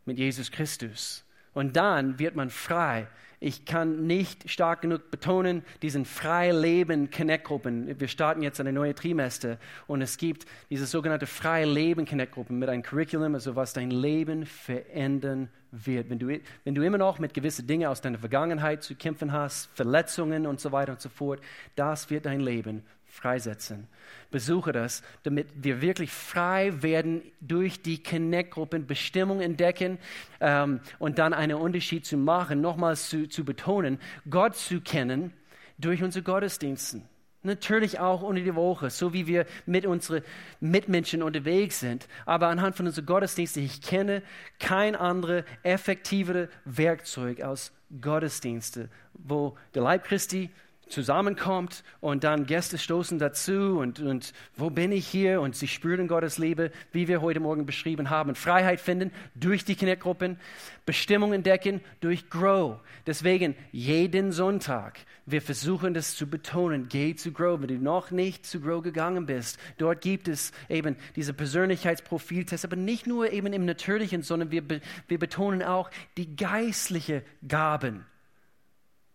mit 0.05 0.19
Jesus 0.19 0.51
Christus. 0.51 1.23
Und 1.55 1.77
dann 1.77 2.19
wird 2.19 2.35
man 2.35 2.51
frei 2.51 3.07
ich 3.41 3.65
kann 3.65 4.07
nicht 4.07 4.51
stark 4.51 4.83
genug 4.83 5.11
betonen, 5.11 5.63
diesen 5.83 6.05
frei 6.05 6.53
Leben 6.53 7.11
Connect-Gruppen. 7.11 8.01
Wir 8.01 8.09
starten 8.09 8.43
jetzt 8.43 8.61
eine 8.61 8.73
neue 8.73 8.95
Trimester 8.95 9.59
und 9.87 10.01
es 10.01 10.17
gibt 10.17 10.47
diese 10.71 10.87
sogenannte 10.87 11.27
frei 11.27 11.65
Leben 11.65 12.07
Connect-Gruppen 12.07 12.59
mit 12.59 12.69
einem 12.69 12.83
Curriculum, 12.83 13.35
also 13.35 13.55
was 13.57 13.73
dein 13.73 13.91
Leben 13.91 14.47
verändern 14.47 15.51
wird. 15.71 16.09
Wenn 16.09 16.19
du, 16.19 16.41
wenn 16.65 16.75
du 16.75 16.83
immer 16.83 16.99
noch 16.99 17.19
mit 17.19 17.35
gewissen 17.35 17.67
Dingen 17.67 17.89
aus 17.89 18.01
deiner 18.01 18.19
Vergangenheit 18.19 18.83
zu 18.83 18.95
kämpfen 18.95 19.33
hast, 19.33 19.71
Verletzungen 19.75 20.47
und 20.47 20.61
so 20.61 20.73
weiter 20.73 20.93
und 20.93 21.01
so 21.01 21.09
fort, 21.09 21.41
das 21.75 22.09
wird 22.11 22.27
dein 22.27 22.41
Leben 22.41 22.85
freisetzen. 23.17 23.89
Besuche 24.31 24.73
das, 24.73 25.03
damit 25.23 25.49
wir 25.57 25.81
wirklich 25.81 26.11
frei 26.11 26.83
werden 26.83 27.23
durch 27.41 27.83
die 27.83 28.03
Connect-Gruppen, 28.03 28.87
Bestimmung 28.87 29.41
entdecken 29.41 29.99
ähm, 30.41 30.81
und 30.99 31.19
dann 31.19 31.33
einen 31.33 31.57
Unterschied 31.57 32.05
zu 32.05 32.17
machen, 32.17 32.61
nochmals 32.61 33.09
zu, 33.09 33.29
zu 33.29 33.45
betonen, 33.45 33.99
Gott 34.29 34.57
zu 34.57 34.81
kennen 34.81 35.33
durch 35.79 36.03
unsere 36.03 36.23
Gottesdiensten. 36.23 37.03
Natürlich 37.43 38.01
auch 38.01 38.23
unter 38.23 38.43
die 38.43 38.55
Woche, 38.57 38.91
so 38.91 39.13
wie 39.13 39.29
wir 39.29 39.47
mit 39.67 39.87
unseren 39.87 40.23
Mitmenschen 40.59 41.23
unterwegs 41.23 41.79
sind. 41.79 42.09
Aber 42.25 42.49
anhand 42.49 42.75
von 42.75 42.87
unseren 42.87 43.07
Gottesdiensten, 43.07 43.63
ich 43.63 43.81
kenne 43.83 44.23
kein 44.59 44.97
anderes 44.97 45.45
effektivere 45.63 46.49
Werkzeug 46.65 47.45
als 47.45 47.73
Gottesdienste, 48.01 48.89
wo 49.15 49.57
der 49.75 49.83
Leib 49.83 50.05
Christi 50.05 50.51
zusammenkommt 50.89 51.83
und 52.01 52.25
dann 52.25 52.47
Gäste 52.47 52.79
stoßen 52.79 53.19
dazu 53.19 53.79
und, 53.79 54.01
und 54.01 54.33
wo 54.57 54.71
bin 54.71 54.93
ich 54.93 55.07
hier 55.07 55.41
und 55.41 55.57
sie 55.57 55.67
spüren 55.67 56.07
Gottes 56.07 56.39
Liebe, 56.39 56.71
wie 56.93 57.09
wir 57.09 57.21
heute 57.21 57.41
Morgen 57.41 57.67
beschrieben 57.67 58.11
haben. 58.11 58.35
Freiheit 58.35 58.81
finden 58.81 59.11
durch 59.35 59.65
die 59.65 59.75
Kindergruppen, 59.75 60.39
Bestimmung 60.85 61.33
entdecken 61.33 61.81
durch 62.01 62.31
Grow. 62.31 62.79
Deswegen 63.07 63.57
jeden 63.73 64.31
Sonntag, 64.31 65.01
wir 65.27 65.43
versuchen 65.43 65.93
das 65.93 66.15
zu 66.15 66.29
betonen, 66.29 66.89
geh 66.89 67.17
zu 67.17 67.33
Grow, 67.33 67.61
wenn 67.61 67.69
du 67.69 67.79
noch 67.79 68.13
nicht 68.13 68.47
zu 68.47 68.61
Grow 68.61 68.83
gegangen 68.83 69.27
bist. 69.27 69.59
Dort 69.79 70.01
gibt 70.03 70.29
es 70.29 70.53
eben 70.69 70.97
diese 71.17 71.35
Persönlichkeitsprofiltest, 71.35 72.65
aber 72.65 72.77
nicht 72.77 73.09
nur 73.09 73.33
eben 73.33 73.53
im 73.53 73.65
Natürlichen, 73.65 74.23
sondern 74.23 74.53
wir, 74.53 74.63
wir 75.09 75.19
betonen 75.19 75.65
auch 75.65 75.91
die 76.17 76.37
geistliche 76.37 77.25
Gaben, 77.47 78.07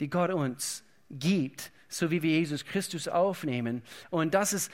die 0.01 0.09
Gott 0.09 0.31
uns 0.31 0.83
gibt, 1.11 1.71
so 1.89 2.09
wie 2.09 2.21
wir 2.21 2.31
Jesus 2.31 2.65
Christus 2.65 3.07
aufnehmen. 3.07 3.81
Und 4.09 4.33
das 4.33 4.53
ist, 4.53 4.71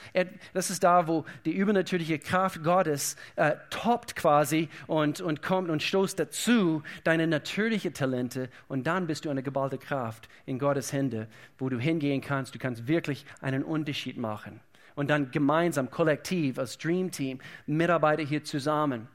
das 0.54 0.70
ist 0.70 0.84
da, 0.84 1.08
wo 1.08 1.24
die 1.44 1.52
übernatürliche 1.52 2.18
Kraft 2.18 2.62
Gottes 2.62 3.16
äh, 3.36 3.56
toppt 3.70 4.14
quasi 4.14 4.68
und, 4.86 5.20
und 5.20 5.42
kommt 5.42 5.68
und 5.68 5.82
stoßt 5.82 6.18
dazu 6.18 6.82
deine 7.04 7.26
natürlichen 7.26 7.92
Talente. 7.92 8.48
Und 8.68 8.86
dann 8.86 9.06
bist 9.06 9.24
du 9.24 9.30
eine 9.30 9.42
geballte 9.42 9.78
Kraft 9.78 10.28
in 10.46 10.58
Gottes 10.58 10.92
Hände, 10.92 11.28
wo 11.58 11.68
du 11.68 11.78
hingehen 11.78 12.20
kannst. 12.20 12.54
Du 12.54 12.58
kannst 12.58 12.86
wirklich 12.86 13.26
einen 13.40 13.64
Unterschied 13.64 14.16
machen. 14.16 14.60
Und 14.94 15.10
dann 15.10 15.30
gemeinsam, 15.30 15.90
kollektiv, 15.90 16.58
als 16.58 16.78
Dream 16.78 17.10
Team, 17.10 17.38
Mitarbeiter 17.66 18.22
hier 18.22 18.42
zusammen 18.44 19.08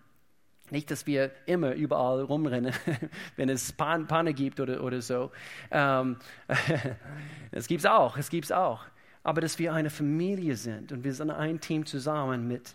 nicht, 0.73 0.91
dass 0.91 1.07
wir 1.07 1.31
immer 1.45 1.73
überall 1.73 2.21
rumrennen, 2.21 2.73
wenn 3.37 3.47
es 3.47 3.71
Pan 3.71 4.07
Panne 4.07 4.33
gibt 4.33 4.59
oder, 4.59 4.83
oder 4.83 5.01
so. 5.01 5.31
Ähm, 5.71 6.17
es 7.51 7.85
auch, 7.85 8.17
es 8.17 8.29
gibt 8.29 8.45
es 8.45 8.51
auch. 8.51 8.83
Aber 9.23 9.39
dass 9.39 9.57
wir 9.59 9.73
eine 9.73 9.89
Familie 9.89 10.57
sind 10.57 10.91
und 10.91 11.05
wir 11.05 11.13
sind 11.13 11.31
ein 11.31 11.61
Team 11.61 11.85
zusammen 11.85 12.47
mit 12.47 12.73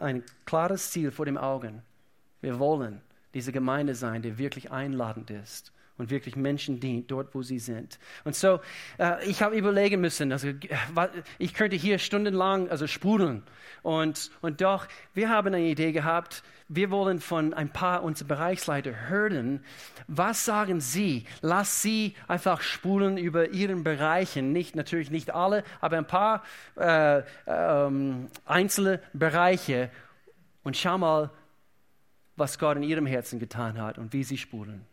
ein 0.00 0.22
klares 0.44 0.90
Ziel 0.90 1.10
vor 1.10 1.24
den 1.24 1.38
Augen. 1.38 1.82
Wir 2.42 2.58
wollen 2.58 3.00
diese 3.32 3.52
Gemeinde 3.52 3.94
sein, 3.94 4.20
die 4.20 4.36
wirklich 4.36 4.70
einladend 4.70 5.30
ist 5.30 5.72
und 5.96 6.10
wirklich 6.10 6.36
Menschen 6.36 6.80
dient, 6.80 7.10
dort 7.10 7.34
wo 7.34 7.42
sie 7.42 7.58
sind. 7.58 7.98
Und 8.24 8.34
so, 8.34 8.60
äh, 8.98 9.24
ich 9.28 9.42
habe 9.42 9.56
überlegen 9.56 10.00
müssen, 10.00 10.32
also 10.32 10.48
ich 11.38 11.54
könnte 11.54 11.76
hier 11.76 11.98
stundenlang 11.98 12.70
also 12.70 12.86
sprudeln. 12.86 13.42
Und, 13.82 14.30
und 14.40 14.60
doch, 14.60 14.86
wir 15.14 15.28
haben 15.28 15.48
eine 15.48 15.60
Idee 15.60 15.92
gehabt, 15.92 16.42
wir 16.68 16.90
wollen 16.90 17.18
von 17.20 17.54
ein 17.54 17.70
paar 17.70 18.02
unserer 18.02 18.28
Bereichsleiter 18.28 19.08
hören, 19.08 19.64
was 20.06 20.44
sagen 20.44 20.80
sie? 20.80 21.24
Lass 21.40 21.82
sie 21.82 22.14
einfach 22.28 22.60
spulen 22.60 23.16
über 23.16 23.50
ihren 23.50 23.84
Bereichen, 23.84 24.52
nicht 24.52 24.76
natürlich 24.76 25.10
nicht 25.10 25.34
alle, 25.34 25.64
aber 25.80 25.96
ein 25.96 26.06
paar 26.06 26.42
äh, 26.76 27.22
ähm, 27.46 28.28
einzelne 28.44 29.00
Bereiche 29.14 29.90
und 30.62 30.76
schau 30.76 30.98
mal, 30.98 31.30
was 32.36 32.58
Gott 32.58 32.76
in 32.76 32.82
ihrem 32.82 33.06
Herzen 33.06 33.38
getan 33.38 33.80
hat 33.80 33.98
und 33.98 34.12
wie 34.12 34.22
sie 34.22 34.38
spulen. 34.38 34.84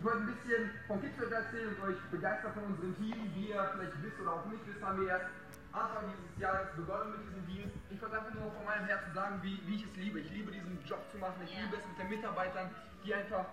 Ich 0.00 0.06
wollte 0.06 0.24
ein 0.24 0.32
bisschen 0.32 0.70
vom 0.88 0.98
Kidsfeld 1.02 1.30
erzählen 1.30 1.76
und 1.76 1.92
euch 1.92 2.00
begeistern 2.10 2.54
von 2.54 2.64
unserem 2.72 2.96
Team. 2.96 3.20
Wie 3.36 3.52
ihr 3.52 3.68
vielleicht 3.76 4.02
wisst 4.02 4.18
oder 4.18 4.32
auch 4.32 4.46
nicht 4.46 4.66
wisst, 4.66 4.80
haben 4.80 4.98
wir 4.98 5.08
erst 5.12 5.28
Anfang 5.76 6.08
dieses 6.08 6.40
Jahres 6.40 6.72
begonnen 6.72 7.12
mit 7.12 7.20
diesem 7.28 7.44
Dienst. 7.44 7.76
Ich 7.90 8.00
wollte 8.00 8.16
einfach 8.16 8.32
nur 8.32 8.48
von 8.48 8.64
meinem 8.64 8.86
Herzen 8.88 9.12
sagen, 9.12 9.36
wie, 9.42 9.60
wie 9.68 9.76
ich 9.76 9.84
es 9.84 9.94
liebe. 9.96 10.20
Ich 10.20 10.30
liebe 10.32 10.52
diesen 10.52 10.80
Job 10.88 11.04
zu 11.12 11.18
machen. 11.18 11.36
Ich 11.44 11.52
liebe 11.52 11.76
es 11.76 11.84
mit 11.84 11.98
den 12.00 12.08
Mitarbeitern, 12.08 12.70
die 13.04 13.12
einfach 13.12 13.44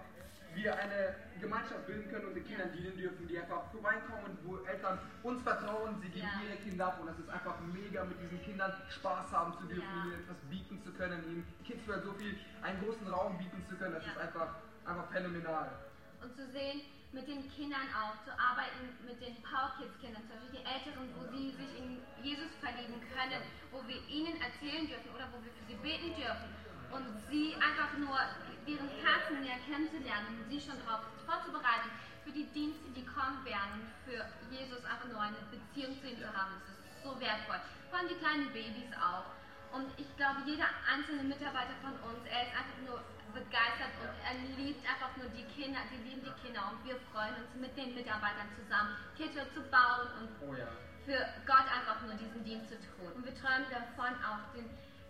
wir 0.55 0.71
eine 0.71 1.15
Gemeinschaft 1.41 1.85
bilden 1.85 2.09
können 2.09 2.27
und 2.27 2.33
den 2.33 2.45
Kindern 2.47 2.71
dienen 2.71 2.95
dürfen, 2.95 3.27
die 3.27 3.37
einfach 3.37 3.67
vorbeikommen, 3.69 4.39
wo 4.47 4.63
Eltern 4.63 4.99
uns 5.23 5.43
vertrauen, 5.43 5.99
sie 5.99 6.07
geben 6.07 6.31
ja. 6.31 6.47
ihre 6.47 6.57
Kinder 6.63 6.87
ab 6.87 6.97
und 7.01 7.09
es 7.09 7.19
ist 7.19 7.29
einfach 7.29 7.59
mega, 7.75 8.05
mit 8.05 8.17
diesen 8.23 8.41
Kindern 8.41 8.71
Spaß 8.87 9.33
haben 9.33 9.53
zu 9.59 9.67
dürfen, 9.67 9.83
ja. 9.83 10.05
ihnen 10.05 10.23
etwas 10.23 10.37
bieten 10.49 10.81
zu 10.81 10.93
können, 10.93 11.21
ihnen 11.25 11.45
Kidsworld 11.65 12.05
so 12.05 12.13
viel, 12.13 12.39
einen 12.63 12.79
großen 12.81 13.05
Raum 13.05 13.37
bieten 13.37 13.61
zu 13.67 13.75
können, 13.75 13.93
das 13.93 14.05
ja. 14.05 14.11
ist 14.13 14.17
einfach 14.17 14.55
einfach 14.87 15.11
phänomenal. 15.11 15.69
Und 16.27 16.35
zu 16.35 16.51
sehen, 16.51 16.83
mit 17.15 17.23
den 17.23 17.39
Kindern 17.55 17.87
auch, 17.95 18.11
zu 18.27 18.35
arbeiten 18.35 18.91
mit 19.07 19.15
den 19.23 19.39
Power 19.47 19.71
Kids 19.79 19.95
Kindern, 20.03 20.27
zum 20.27 20.35
Beispiel 20.35 20.59
die 20.59 20.67
Älteren, 20.67 21.07
wo 21.15 21.23
sie 21.31 21.55
sich 21.55 21.71
in 21.79 22.03
Jesus 22.19 22.51
verlieben 22.59 22.99
können, 23.15 23.39
wo 23.71 23.79
wir 23.87 23.95
ihnen 24.11 24.35
erzählen 24.43 24.91
dürfen 24.91 25.07
oder 25.15 25.31
wo 25.31 25.39
wir 25.39 25.55
für 25.55 25.65
sie 25.71 25.79
beten 25.79 26.11
dürfen 26.19 26.51
und 26.91 27.07
sie 27.31 27.55
einfach 27.63 27.95
nur 27.95 28.19
ihren 28.67 28.91
Herzen 28.99 29.39
näher 29.39 29.55
kennenzulernen 29.63 30.35
und 30.35 30.51
sie 30.51 30.59
schon 30.59 30.75
darauf 30.83 31.07
vorzubereiten 31.23 31.95
für 32.27 32.35
die 32.35 32.51
Dienste, 32.51 32.91
die 32.91 33.07
kommen 33.07 33.39
werden, 33.47 33.87
für 34.03 34.27
Jesus 34.51 34.83
einfach 34.83 35.07
nur 35.07 35.23
eine 35.23 35.39
Beziehung 35.47 35.95
zu 36.03 36.11
ihm 36.11 36.19
zu 36.19 36.27
haben. 36.27 36.59
Das 36.59 36.75
ist 36.75 37.07
so 37.07 37.15
wertvoll. 37.23 37.63
Vor 37.87 38.03
allem 38.03 38.11
die 38.11 38.19
kleinen 38.19 38.51
Babys 38.51 38.91
auch. 38.99 39.31
Und 39.71 39.87
ich 39.95 40.11
glaube, 40.19 40.43
jeder 40.43 40.67
einzelne 40.91 41.23
Mitarbeiter 41.23 41.79
von 41.79 41.95
uns, 42.03 42.19
er 42.27 42.51
ist 42.51 42.51
einfach 42.51 42.79
nur 42.83 42.99
begeistert 43.37 43.93
und 44.01 44.09
er 44.25 44.35
liebt 44.57 44.81
einfach 44.87 45.13
nur 45.17 45.29
die 45.29 45.45
Kinder, 45.53 45.79
die 45.93 46.01
lieben 46.01 46.25
die 46.25 46.35
Kinder 46.41 46.73
und 46.73 46.81
wir 46.85 46.97
freuen 47.13 47.35
uns 47.37 47.53
mit 47.53 47.75
den 47.77 47.93
Mitarbeitern 47.93 48.49
zusammen, 48.57 48.97
Kirche 49.15 49.45
zu 49.53 49.61
bauen 49.69 50.09
und 50.17 50.29
oh 50.41 50.53
ja. 50.57 50.65
für 51.05 51.21
Gott 51.45 51.67
einfach 51.69 52.01
nur 52.01 52.15
diesen 52.17 52.43
Dienst 52.43 52.69
zu 52.69 52.77
tun. 52.97 53.13
Und 53.13 53.25
wir 53.25 53.35
träumen 53.37 53.69
davon, 53.69 54.13
auch 54.25 54.41
den 54.53 54.65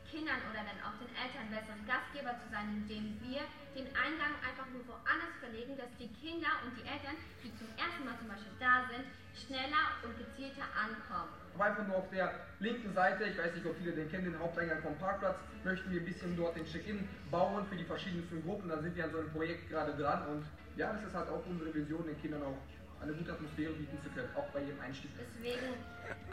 Kindern 0.07 0.39
oder 0.49 0.63
dann 0.63 0.79
auch 0.83 0.95
den 0.99 1.11
Eltern 1.13 1.51
besseren 1.51 1.83
Gastgeber 1.87 2.33
zu 2.39 2.47
sein, 2.51 2.83
indem 2.83 3.19
wir 3.21 3.43
den 3.75 3.87
Eingang 3.93 4.33
einfach 4.41 4.67
nur 4.71 4.83
woanders 4.87 5.35
verlegen, 5.39 5.77
dass 5.77 5.91
die 5.99 6.09
Kinder 6.19 6.49
und 6.65 6.73
die 6.75 6.87
Eltern, 6.87 7.15
die 7.43 7.51
zum 7.55 7.67
ersten 7.77 8.03
Mal 8.07 8.17
zum 8.17 8.27
Beispiel 8.31 8.55
da 8.59 8.87
sind, 8.89 9.05
schneller 9.35 9.99
und 10.03 10.17
gezielter 10.17 10.65
ankommen 10.73 11.35
einfach 11.61 11.87
nur 11.87 11.97
auf 11.97 12.09
der 12.09 12.33
linken 12.59 12.93
Seite, 12.93 13.25
ich 13.25 13.37
weiß 13.37 13.53
nicht, 13.55 13.65
ob 13.65 13.75
viele 13.77 13.91
den 13.91 14.09
kennen, 14.09 14.25
den 14.25 14.39
Haupteingang 14.39 14.81
vom 14.81 14.97
Parkplatz, 14.97 15.37
möchten 15.63 15.91
wir 15.91 16.01
ein 16.01 16.05
bisschen 16.05 16.35
dort 16.37 16.55
den 16.55 16.65
Check-in 16.65 17.07
bauen 17.31 17.65
für 17.67 17.75
die 17.75 17.83
verschiedensten 17.83 18.43
Gruppen. 18.43 18.69
Da 18.69 18.81
sind 18.81 18.95
wir 18.95 19.05
an 19.05 19.11
so 19.11 19.19
einem 19.19 19.31
Projekt 19.31 19.69
gerade 19.69 19.93
dran 19.93 20.27
und 20.27 20.45
ja, 20.77 20.93
das 20.93 21.03
ist 21.03 21.15
halt 21.15 21.29
auch 21.29 21.43
unsere 21.45 21.73
Vision, 21.73 22.05
den 22.05 22.19
Kindern 22.21 22.43
auch 22.43 22.57
eine 23.01 23.13
gute 23.13 23.31
Atmosphäre 23.31 23.73
bieten 23.73 23.97
zu 24.01 24.09
können, 24.09 24.29
auch 24.35 24.47
bei 24.49 24.61
ihrem 24.61 24.79
Einstieg. 24.79 25.11
Deswegen 25.17 25.73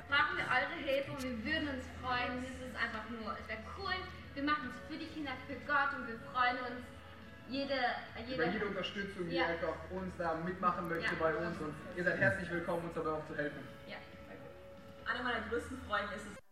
brauchen 0.09 0.37
wir 0.37 0.45
eure 0.45 0.77
Hilfe 0.81 1.13
und 1.13 1.23
wir 1.23 1.45
würden 1.45 1.54
freuen. 2.05 2.45
Es 2.45 2.61
ist 2.61 2.77
einfach 2.77 3.09
nur, 3.09 3.33
es 3.41 3.49
wäre 3.49 3.65
cool. 3.81 3.97
Wir 4.35 4.45
machen 4.45 4.69
es 4.69 4.77
für 4.85 5.01
die 5.01 5.09
Kinder, 5.09 5.33
für 5.49 5.57
Gott 5.65 5.97
und 5.97 6.05
wir 6.07 6.21
freuen 6.29 6.61
uns 6.69 6.85
jede, 7.49 7.81
jede, 8.29 8.43
über 8.43 8.53
jede 8.53 8.67
Unterstützung, 8.67 9.29
die 9.29 9.37
ja. 9.37 9.47
einfach 9.47 9.77
uns 9.91 10.13
da 10.19 10.35
mitmachen 10.45 10.89
möchte 10.89 11.13
ja. 11.13 11.21
bei 11.21 11.35
uns 11.35 11.57
und 11.61 11.75
ihr 11.97 12.05
seid 12.05 12.19
herzlich 12.19 12.51
willkommen, 12.51 12.85
uns 12.85 12.95
dabei 12.95 13.11
auch 13.11 13.27
zu 13.27 13.37
helfen. 13.37 13.61
Ja 13.89 13.97
einer 15.07 15.23
meiner 15.23 15.41
größten 15.49 15.79
Freunde 15.87 16.15
ist 16.15 16.27
es, 16.27 16.44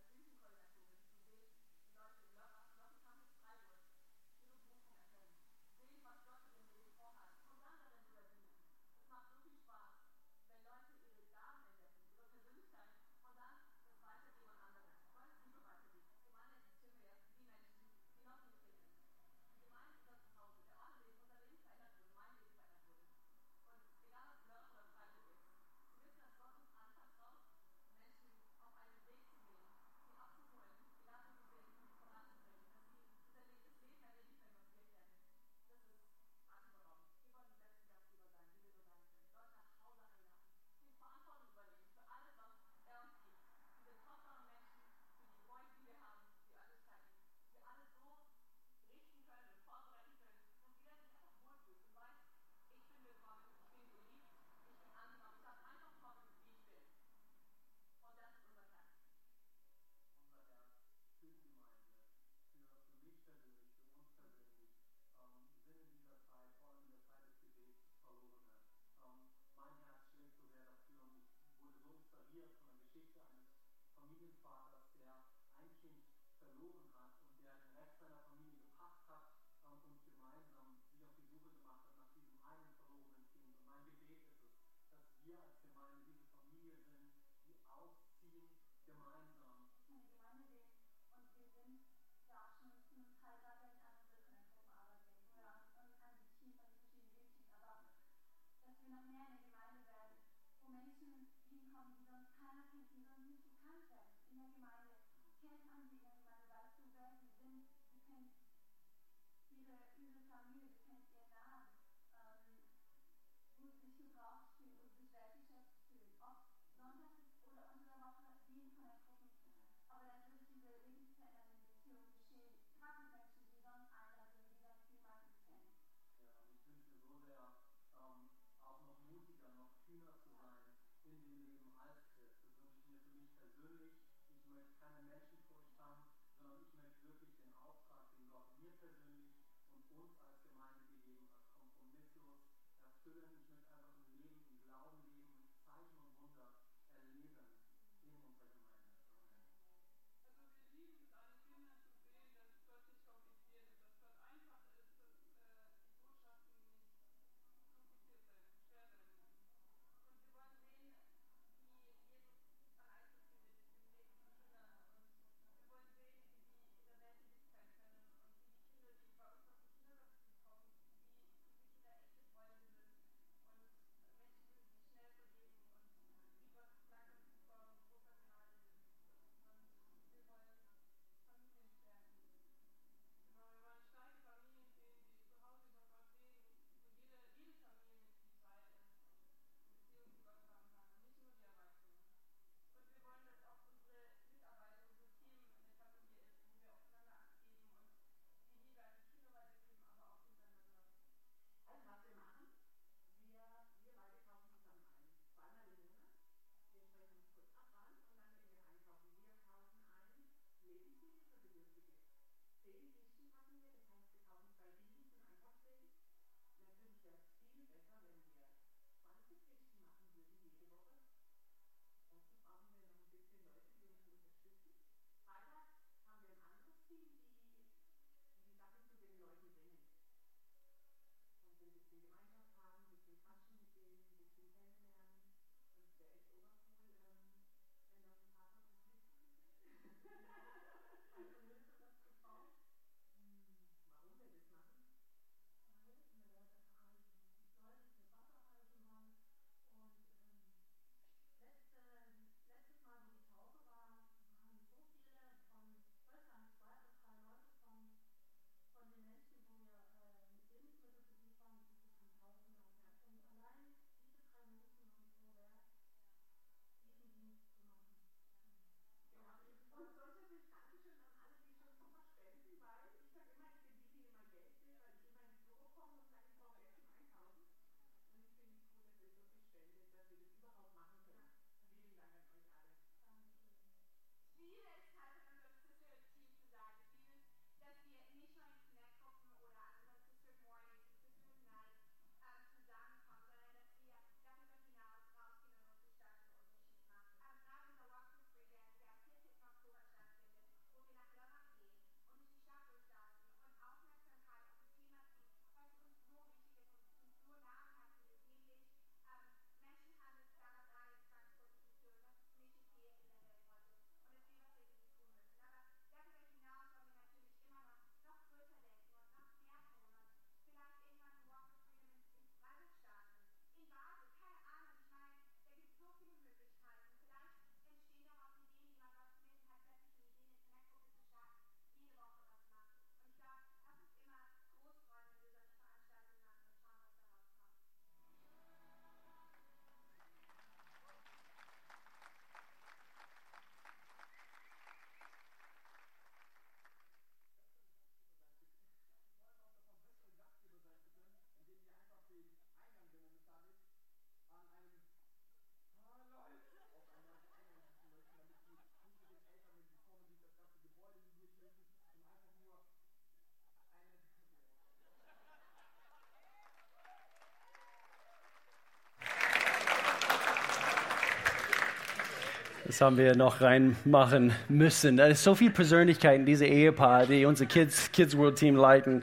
Das 372.72 372.80
haben 372.80 372.96
wir 372.96 373.14
noch 373.14 373.42
reinmachen 373.42 374.32
müssen. 374.48 374.96
Da 374.96 375.04
ist 375.04 375.22
so 375.22 375.34
viel 375.34 375.50
Persönlichkeit 375.50 376.18
in 376.18 376.24
diese 376.24 376.46
Ehepaar, 376.46 377.04
die 377.04 377.26
unser 377.26 377.44
Kids, 377.44 377.92
Kids 377.92 378.16
World 378.16 378.36
Team 378.38 378.56
leiten. 378.56 379.02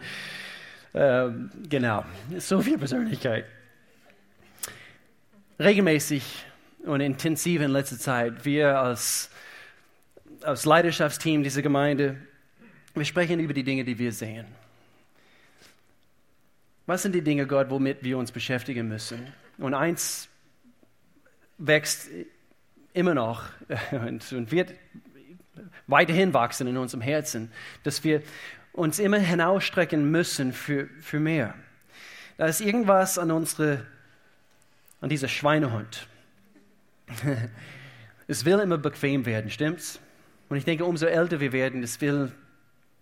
Ähm, 0.96 1.52
genau, 1.70 2.04
so 2.40 2.62
viel 2.62 2.80
Persönlichkeit. 2.80 3.46
Regelmäßig 5.60 6.24
und 6.82 7.00
intensiv 7.02 7.62
in 7.62 7.70
letzter 7.70 8.00
Zeit, 8.00 8.44
wir 8.44 8.80
als, 8.80 9.30
als 10.42 10.66
Leidenschaftsteam 10.66 11.44
dieser 11.44 11.62
Gemeinde, 11.62 12.18
wir 12.96 13.06
sprechen 13.06 13.40
über 13.40 13.54
die 13.54 13.64
Dinge, 13.64 13.84
die 13.84 14.00
wir 14.00 14.12
sehen. 14.12 14.48
Was 16.88 17.04
sind 17.04 17.14
die 17.14 17.22
Dinge, 17.22 17.46
Gott, 17.46 17.70
womit 17.70 18.02
wir 18.02 18.18
uns 18.18 18.32
beschäftigen 18.32 18.88
müssen? 18.88 19.32
Und 19.60 19.76
eins 19.76 20.28
wächst 21.60 22.10
immer 22.94 23.14
noch 23.14 23.44
und, 23.92 24.32
und 24.32 24.52
wird 24.52 24.74
weiterhin 25.88 26.34
wachsen 26.34 26.68
in 26.68 26.78
unserem 26.78 27.02
Herzen, 27.02 27.52
dass 27.84 28.04
wir 28.04 28.22
uns 28.74 29.00
immer 29.00 29.18
hinausstrecken 29.18 30.10
müssen 30.10 30.54
für, 30.54 30.88
für 31.02 31.20
mehr. 31.20 31.56
Da 32.38 32.46
ist 32.46 32.62
irgendwas 32.62 33.18
an 33.18 33.32
unsere, 33.32 33.86
an 35.02 35.10
dieser 35.10 35.28
Schweinehund. 35.28 36.08
es 38.28 38.46
will 38.46 38.60
immer 38.60 38.78
bequem 38.78 39.26
werden, 39.26 39.50
stimmt's? 39.50 40.00
Und 40.48 40.58
ich 40.58 40.66
denke, 40.66 40.86
umso 40.86 41.06
älter 41.06 41.40
wir 41.40 41.52
werden, 41.52 41.84
es 41.84 42.00
will, 42.02 42.32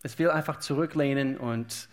es 0.04 0.18
will 0.18 0.30
einfach 0.30 0.60
zurücklehnen 0.60 1.38
und 1.38 1.88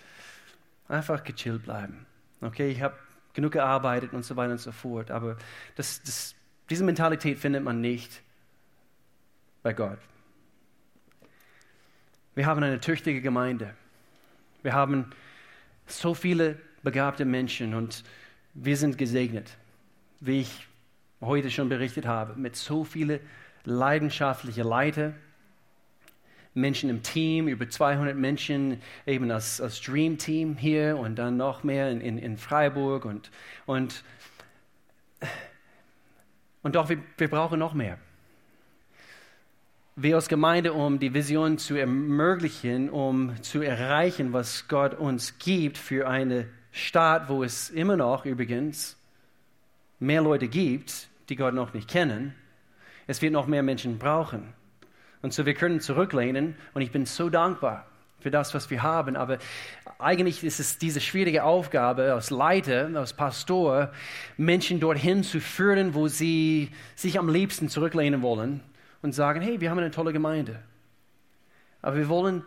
Einfach 0.88 1.24
gechillt 1.24 1.64
bleiben. 1.64 2.06
Okay, 2.40 2.68
ich 2.70 2.82
habe 2.82 2.94
genug 3.32 3.52
gearbeitet 3.52 4.12
und 4.12 4.24
so 4.24 4.36
weiter 4.36 4.52
und 4.52 4.60
so 4.60 4.70
fort. 4.70 5.10
Aber 5.10 5.36
das, 5.76 6.02
das, 6.02 6.34
diese 6.70 6.84
Mentalität 6.84 7.38
findet 7.38 7.62
man 7.62 7.80
nicht 7.80 8.22
bei 9.62 9.72
Gott. 9.72 9.98
Wir 12.34 12.46
haben 12.46 12.62
eine 12.62 12.80
tüchtige 12.80 13.20
Gemeinde. 13.20 13.74
Wir 14.62 14.72
haben 14.72 15.10
so 15.86 16.14
viele 16.14 16.58
begabte 16.82 17.24
Menschen 17.24 17.74
und 17.74 18.04
wir 18.54 18.76
sind 18.76 18.98
gesegnet, 18.98 19.56
wie 20.20 20.40
ich 20.40 20.66
heute 21.20 21.50
schon 21.50 21.68
berichtet 21.68 22.06
habe, 22.06 22.34
mit 22.38 22.56
so 22.56 22.84
vielen 22.84 23.20
leidenschaftlichen 23.64 24.64
Leiter, 24.64 25.14
Menschen 26.54 26.88
im 26.88 27.02
Team, 27.02 27.48
über 27.48 27.68
200 27.68 28.16
Menschen 28.16 28.80
eben 29.06 29.30
als, 29.30 29.60
als 29.60 29.80
Dream 29.80 30.18
Team 30.18 30.56
hier 30.56 30.96
und 30.96 31.16
dann 31.16 31.36
noch 31.36 31.64
mehr 31.64 31.90
in, 31.90 32.00
in, 32.00 32.18
in 32.18 32.36
Freiburg 32.36 33.04
und, 33.04 33.30
und, 33.66 34.04
und 36.64 36.74
doch, 36.74 36.88
wir, 36.88 36.98
wir 37.16 37.28
brauchen 37.28 37.60
noch 37.60 37.74
mehr. 37.74 37.98
Wir 39.94 40.16
als 40.16 40.28
Gemeinde, 40.28 40.72
um 40.72 40.98
die 40.98 41.14
Vision 41.14 41.58
zu 41.58 41.76
ermöglichen, 41.76 42.90
um 42.90 43.40
zu 43.42 43.62
erreichen, 43.62 44.32
was 44.32 44.66
Gott 44.66 44.94
uns 44.94 45.38
gibt 45.38 45.78
für 45.78 46.08
eine 46.08 46.48
Stadt, 46.72 47.28
wo 47.28 47.44
es 47.44 47.70
immer 47.70 47.96
noch 47.96 48.24
übrigens 48.24 48.96
mehr 50.00 50.22
Leute 50.22 50.48
gibt, 50.48 51.08
die 51.28 51.36
Gott 51.36 51.54
noch 51.54 51.74
nicht 51.74 51.88
kennen. 51.88 52.34
Es 53.06 53.22
wird 53.22 53.32
noch 53.32 53.46
mehr 53.46 53.62
Menschen 53.62 53.98
brauchen. 53.98 54.52
Und 55.22 55.32
so 55.32 55.46
wir 55.46 55.54
können 55.54 55.80
zurücklehnen 55.80 56.56
und 56.72 56.82
ich 56.82 56.90
bin 56.90 57.06
so 57.06 57.30
dankbar 57.30 57.86
für 58.24 58.30
das, 58.30 58.54
was 58.54 58.70
wir 58.70 58.82
haben. 58.82 59.16
Aber 59.16 59.36
eigentlich 59.98 60.42
ist 60.42 60.58
es 60.58 60.78
diese 60.78 60.98
schwierige 60.98 61.44
Aufgabe 61.44 62.14
als 62.14 62.30
Leiter, 62.30 62.88
als 62.94 63.12
Pastor, 63.12 63.92
Menschen 64.38 64.80
dorthin 64.80 65.22
zu 65.22 65.40
führen, 65.40 65.92
wo 65.92 66.08
sie 66.08 66.70
sich 66.94 67.18
am 67.18 67.28
liebsten 67.28 67.68
zurücklehnen 67.68 68.22
wollen 68.22 68.62
und 69.02 69.12
sagen, 69.12 69.42
hey, 69.42 69.60
wir 69.60 69.68
haben 69.68 69.78
eine 69.78 69.90
tolle 69.90 70.14
Gemeinde. 70.14 70.58
Aber 71.82 71.98
wir 71.98 72.08
wollen 72.08 72.42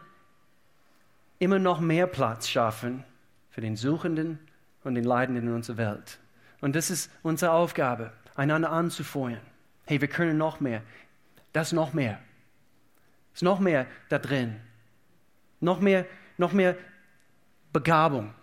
immer 1.37 1.59
noch 1.59 1.79
mehr 1.79 2.07
Platz 2.07 2.47
schaffen 2.49 3.03
für 3.51 3.61
den 3.61 3.75
Suchenden 3.75 4.39
und 4.83 4.95
den 4.95 5.03
Leidenden 5.03 5.45
in 5.47 5.53
unserer 5.53 5.77
Welt. 5.77 6.17
Und 6.59 6.75
das 6.75 6.89
ist 6.89 7.11
unsere 7.21 7.51
Aufgabe, 7.51 8.11
einander 8.33 8.71
anzufeuern. 8.71 9.41
Hey, 9.85 10.01
wir 10.01 10.07
können 10.07 10.39
noch 10.39 10.59
mehr. 10.59 10.81
Das 11.53 11.71
noch 11.71 11.93
mehr. 11.93 12.17
Ist 13.35 13.43
noch 13.43 13.59
mehr 13.59 13.85
da 14.09 14.17
drin. 14.17 14.55
Noch 15.59 15.79
mehr, 15.79 16.05
noch 16.37 16.53
mehr 16.53 16.75
Begabung. 17.73 18.33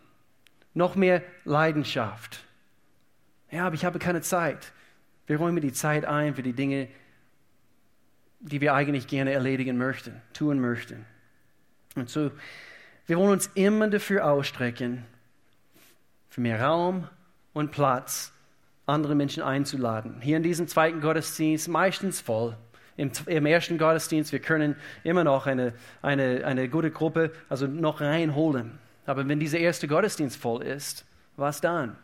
Noch 0.75 0.97
mehr 0.97 1.23
Leidenschaft. 1.45 2.45
Ja, 3.51 3.67
aber 3.67 3.75
ich 3.75 3.85
habe 3.85 3.99
keine 3.99 4.21
Zeit. 4.21 4.73
Wir 5.27 5.37
räumen 5.37 5.61
die 5.61 5.73
Zeit 5.73 6.05
ein 6.05 6.35
für 6.35 6.43
die 6.43 6.53
Dinge, 6.53 6.89
die 8.41 8.61
wir 8.61 8.75
eigentlich 8.75 9.07
gerne 9.07 9.33
erledigen 9.33 9.79
möchten, 9.79 10.21
tun 10.33 10.61
möchten. 10.61 11.07
Und 11.95 12.11
so, 12.11 12.31
wir 13.07 13.17
wollen 13.17 13.31
uns 13.31 13.51
immer 13.55 13.89
dafür 13.89 14.27
ausstrecken, 14.27 15.05
für 16.29 16.41
mehr 16.41 16.61
Raum 16.61 17.09
und 17.53 17.71
Platz 17.71 18.33
andere 18.87 19.15
Menschen 19.15 19.43
einzuladen. 19.43 20.21
Hier 20.21 20.37
in 20.37 20.43
diesem 20.43 20.69
zweiten 20.69 21.01
Gottesdienst 21.01 21.69
meistens 21.69 22.21
voll 22.21 22.57
im, 22.97 23.11
im, 23.27 23.47
ersten 23.47 23.79
Gottesdienst, 23.79 24.33
wir 24.33 24.39
können 24.39 24.77
immer 25.03 25.25
noch 25.25 25.47
eine, 25.47 25.73
eine, 26.03 26.45
eine 26.45 26.69
gute 26.69 26.91
Gruppe 26.91 27.33
also 27.49 27.67
noch 27.67 28.01
reinholen. 28.01 28.79
Aber 29.07 29.27
wenn 29.29 29.41
dieser 29.41 29.59
erste 29.59 29.89
Gottesdienst 29.89 30.37
voll 30.37 30.63
ist, 30.63 31.05
was 31.37 31.61
dann? 31.61 31.97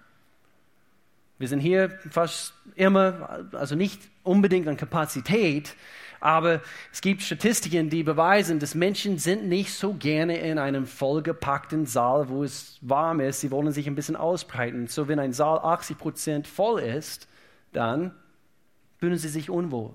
Wir 1.39 1.49
sind 1.49 1.61
hier 1.61 1.99
fast 2.11 2.53
immer, 2.75 3.47
also 3.53 3.75
nicht 3.75 4.03
unbedingt 4.25 4.69
an 4.69 4.77
Kapazität, 4.77 5.75
aber 6.21 6.61
es 6.93 7.01
gibt 7.01 7.23
Statistiken, 7.23 7.89
die 7.89 8.03
beweisen, 8.03 8.59
dass 8.59 8.75
Menschen 8.75 9.19
sind 9.19 9.49
nicht 9.49 9.73
so 9.73 9.95
gerne 9.95 10.37
in 10.37 10.59
einem 10.59 10.87
vollgepackten 10.87 11.87
Saal, 11.87 12.29
wo 12.29 12.45
es 12.45 12.79
warm 12.83 13.21
ist. 13.21 13.41
Sie 13.41 13.51
wollen 13.51 13.73
sich 13.73 13.87
ein 13.87 13.95
bisschen 13.95 14.17
ausbreiten. 14.17 14.87
So, 14.87 15.09
wenn 15.09 15.19
ein 15.19 15.33
Saal 15.33 15.59
80 15.61 15.97
Prozent 15.97 16.47
voll 16.47 16.81
ist, 16.81 17.27
dann 17.73 18.13
fühlen 18.99 19.17
sie 19.17 19.29
sich 19.29 19.49
unwohl. 19.49 19.95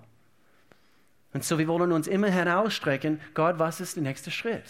Und 1.36 1.43
so, 1.43 1.59
wir 1.59 1.67
wollen 1.67 1.91
uns 1.91 2.07
immer 2.07 2.29
herausstrecken, 2.29 3.19
Gott, 3.33 3.59
was 3.59 3.81
ist 3.81 3.97
der 3.97 4.03
nächste 4.03 4.31
Schritt? 4.31 4.63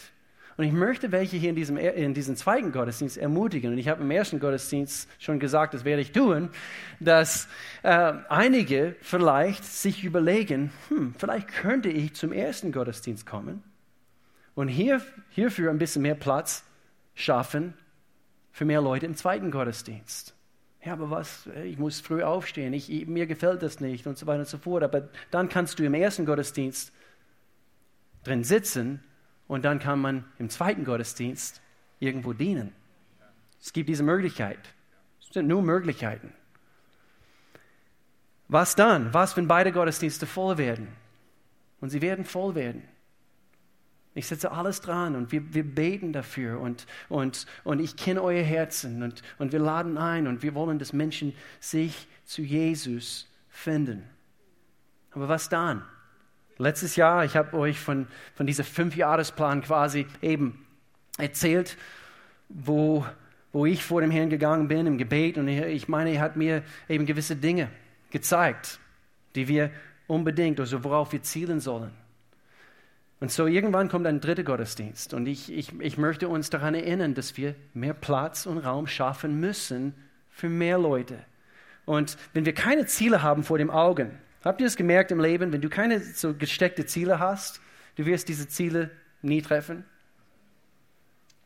Und 0.57 0.63
ich 0.65 0.71
möchte 0.71 1.11
welche 1.11 1.37
hier 1.37 1.51
in 1.51 1.55
diesem, 1.55 1.77
in 1.77 2.15
diesem 2.15 2.35
zweiten 2.35 2.71
Gottesdienst 2.71 3.19
ermutigen. 3.19 3.73
Und 3.73 3.77
ich 3.77 3.87
habe 3.87 4.01
im 4.01 4.09
ersten 4.09 4.39
Gottesdienst 4.39 5.07
schon 5.19 5.37
gesagt, 5.37 5.75
das 5.75 5.85
werde 5.85 6.01
ich 6.01 6.11
tun, 6.11 6.49
dass 6.99 7.47
äh, 7.83 8.13
einige 8.29 8.95
vielleicht 9.01 9.63
sich 9.63 10.03
überlegen, 10.03 10.71
hm, 10.87 11.13
vielleicht 11.19 11.49
könnte 11.49 11.89
ich 11.89 12.15
zum 12.15 12.33
ersten 12.33 12.71
Gottesdienst 12.71 13.27
kommen 13.27 13.61
und 14.55 14.67
hier, 14.67 15.03
hierfür 15.29 15.69
ein 15.69 15.77
bisschen 15.77 16.01
mehr 16.01 16.15
Platz 16.15 16.63
schaffen 17.13 17.75
für 18.51 18.65
mehr 18.65 18.81
Leute 18.81 19.05
im 19.05 19.15
zweiten 19.15 19.51
Gottesdienst 19.51 20.34
ja, 20.85 20.93
aber 20.93 21.09
was, 21.09 21.47
ich 21.63 21.79
muss 21.79 21.99
früh 21.99 22.21
aufstehen, 22.21 22.71
ich, 22.73 23.07
mir 23.07 23.25
gefällt 23.25 23.63
das 23.63 23.79
nicht 23.79 24.05
und 24.05 24.19
so 24.19 24.27
weiter 24.27 24.41
und 24.41 24.47
so 24.47 24.59
fort. 24.59 24.83
Aber 24.83 25.09
dann 25.31 25.49
kannst 25.49 25.79
du 25.79 25.83
im 25.83 25.95
ersten 25.95 26.25
Gottesdienst 26.25 26.93
drin 28.23 28.43
sitzen 28.43 29.03
und 29.47 29.65
dann 29.65 29.79
kann 29.79 29.99
man 29.99 30.25
im 30.37 30.49
zweiten 30.49 30.85
Gottesdienst 30.85 31.59
irgendwo 31.99 32.33
dienen. 32.33 32.71
Es 33.59 33.73
gibt 33.73 33.89
diese 33.89 34.03
Möglichkeit. 34.03 34.59
Es 35.19 35.33
sind 35.33 35.47
nur 35.47 35.63
Möglichkeiten. 35.63 36.31
Was 38.47 38.75
dann? 38.75 39.11
Was, 39.11 39.35
wenn 39.35 39.47
beide 39.47 39.71
Gottesdienste 39.71 40.27
voll 40.27 40.59
werden? 40.59 40.87
Und 41.81 41.89
sie 41.89 42.01
werden 42.01 42.25
voll 42.25 42.53
werden. 42.53 42.83
Ich 44.17 44.27
setze 44.27 44.53
alles 44.53 44.79
dran 44.79 45.13
und 45.15 45.33
wir, 45.33 45.53
wir 45.53 45.63
beten 45.63 46.13
dafür 46.13 46.61
und, 46.61 46.87
und, 47.09 47.45
und 47.65 47.81
ich 47.81 47.97
kenne 47.97 48.23
euer 48.23 48.43
Herzen 48.43 49.03
und, 49.03 49.21
und 49.37 49.51
wir 49.51 49.59
laden 49.59 49.97
ein 49.97 50.25
und 50.27 50.41
wir 50.41 50.55
wollen, 50.55 50.79
dass 50.79 50.93
Menschen 50.93 51.33
sich 51.59 52.07
zu 52.23 52.41
Jesus 52.41 53.27
finden. 53.49 54.03
Aber 55.11 55.27
was 55.27 55.49
dann? 55.49 55.83
Letztes 56.57 56.95
Jahr, 56.95 57.25
ich 57.25 57.35
habe 57.35 57.57
euch 57.57 57.77
von, 57.77 58.07
von 58.35 58.47
diesem 58.47 58.63
Fünfjahresplan 58.63 59.61
quasi 59.61 60.07
eben 60.21 60.65
erzählt, 61.17 61.77
wo, 62.47 63.05
wo 63.51 63.65
ich 63.65 63.83
vor 63.83 63.99
dem 63.99 64.11
Herrn 64.11 64.29
gegangen 64.29 64.69
bin 64.69 64.87
im 64.87 64.97
Gebet 64.97 65.37
und 65.37 65.49
ich 65.49 65.89
meine, 65.89 66.11
er 66.11 66.21
hat 66.21 66.37
mir 66.37 66.63
eben 66.87 67.05
gewisse 67.05 67.35
Dinge 67.35 67.69
gezeigt, 68.11 68.79
die 69.35 69.49
wir 69.49 69.71
unbedingt, 70.07 70.57
also 70.61 70.85
worauf 70.85 71.11
wir 71.11 71.21
zielen 71.21 71.59
sollen. 71.59 71.91
Und 73.25 73.31
so 73.31 73.47
irgendwann 73.47 73.89
kommt 73.89 74.05
ein 74.05 74.21
dritter 74.21 74.43
Gottesdienst. 74.43 75.15
Und 75.15 75.25
ich, 75.25 75.51
ich, 75.51 75.73
ich 75.79 75.97
möchte 75.97 76.29
uns 76.29 76.51
daran 76.51 76.75
erinnern, 76.75 77.15
dass 77.15 77.37
wir 77.37 77.55
mehr 77.73 77.95
Platz 77.95 78.45
und 78.45 78.59
Raum 78.59 78.85
schaffen 78.85 79.39
müssen 79.39 79.95
für 80.29 80.47
mehr 80.47 80.77
Leute. 80.77 81.17
Und 81.85 82.19
wenn 82.33 82.45
wir 82.45 82.53
keine 82.53 82.85
Ziele 82.85 83.23
haben 83.23 83.43
vor 83.43 83.57
dem 83.57 83.71
Augen, 83.71 84.11
habt 84.43 84.61
ihr 84.61 84.67
es 84.67 84.75
gemerkt 84.75 85.09
im 85.09 85.19
Leben, 85.19 85.51
wenn 85.51 85.61
du 85.61 85.69
keine 85.69 86.01
so 86.01 86.35
gesteckte 86.35 86.85
Ziele 86.85 87.17
hast, 87.17 87.61
du 87.95 88.05
wirst 88.05 88.29
diese 88.29 88.47
Ziele 88.47 88.91
nie 89.23 89.41
treffen? 89.41 89.85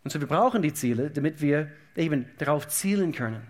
Und 0.03 0.11
so 0.11 0.19
wir 0.19 0.27
brauchen 0.27 0.61
die 0.61 0.73
Ziele, 0.73 1.09
damit 1.09 1.39
wir 1.39 1.71
eben 1.95 2.25
darauf 2.39 2.67
zielen 2.67 3.13
können. 3.13 3.47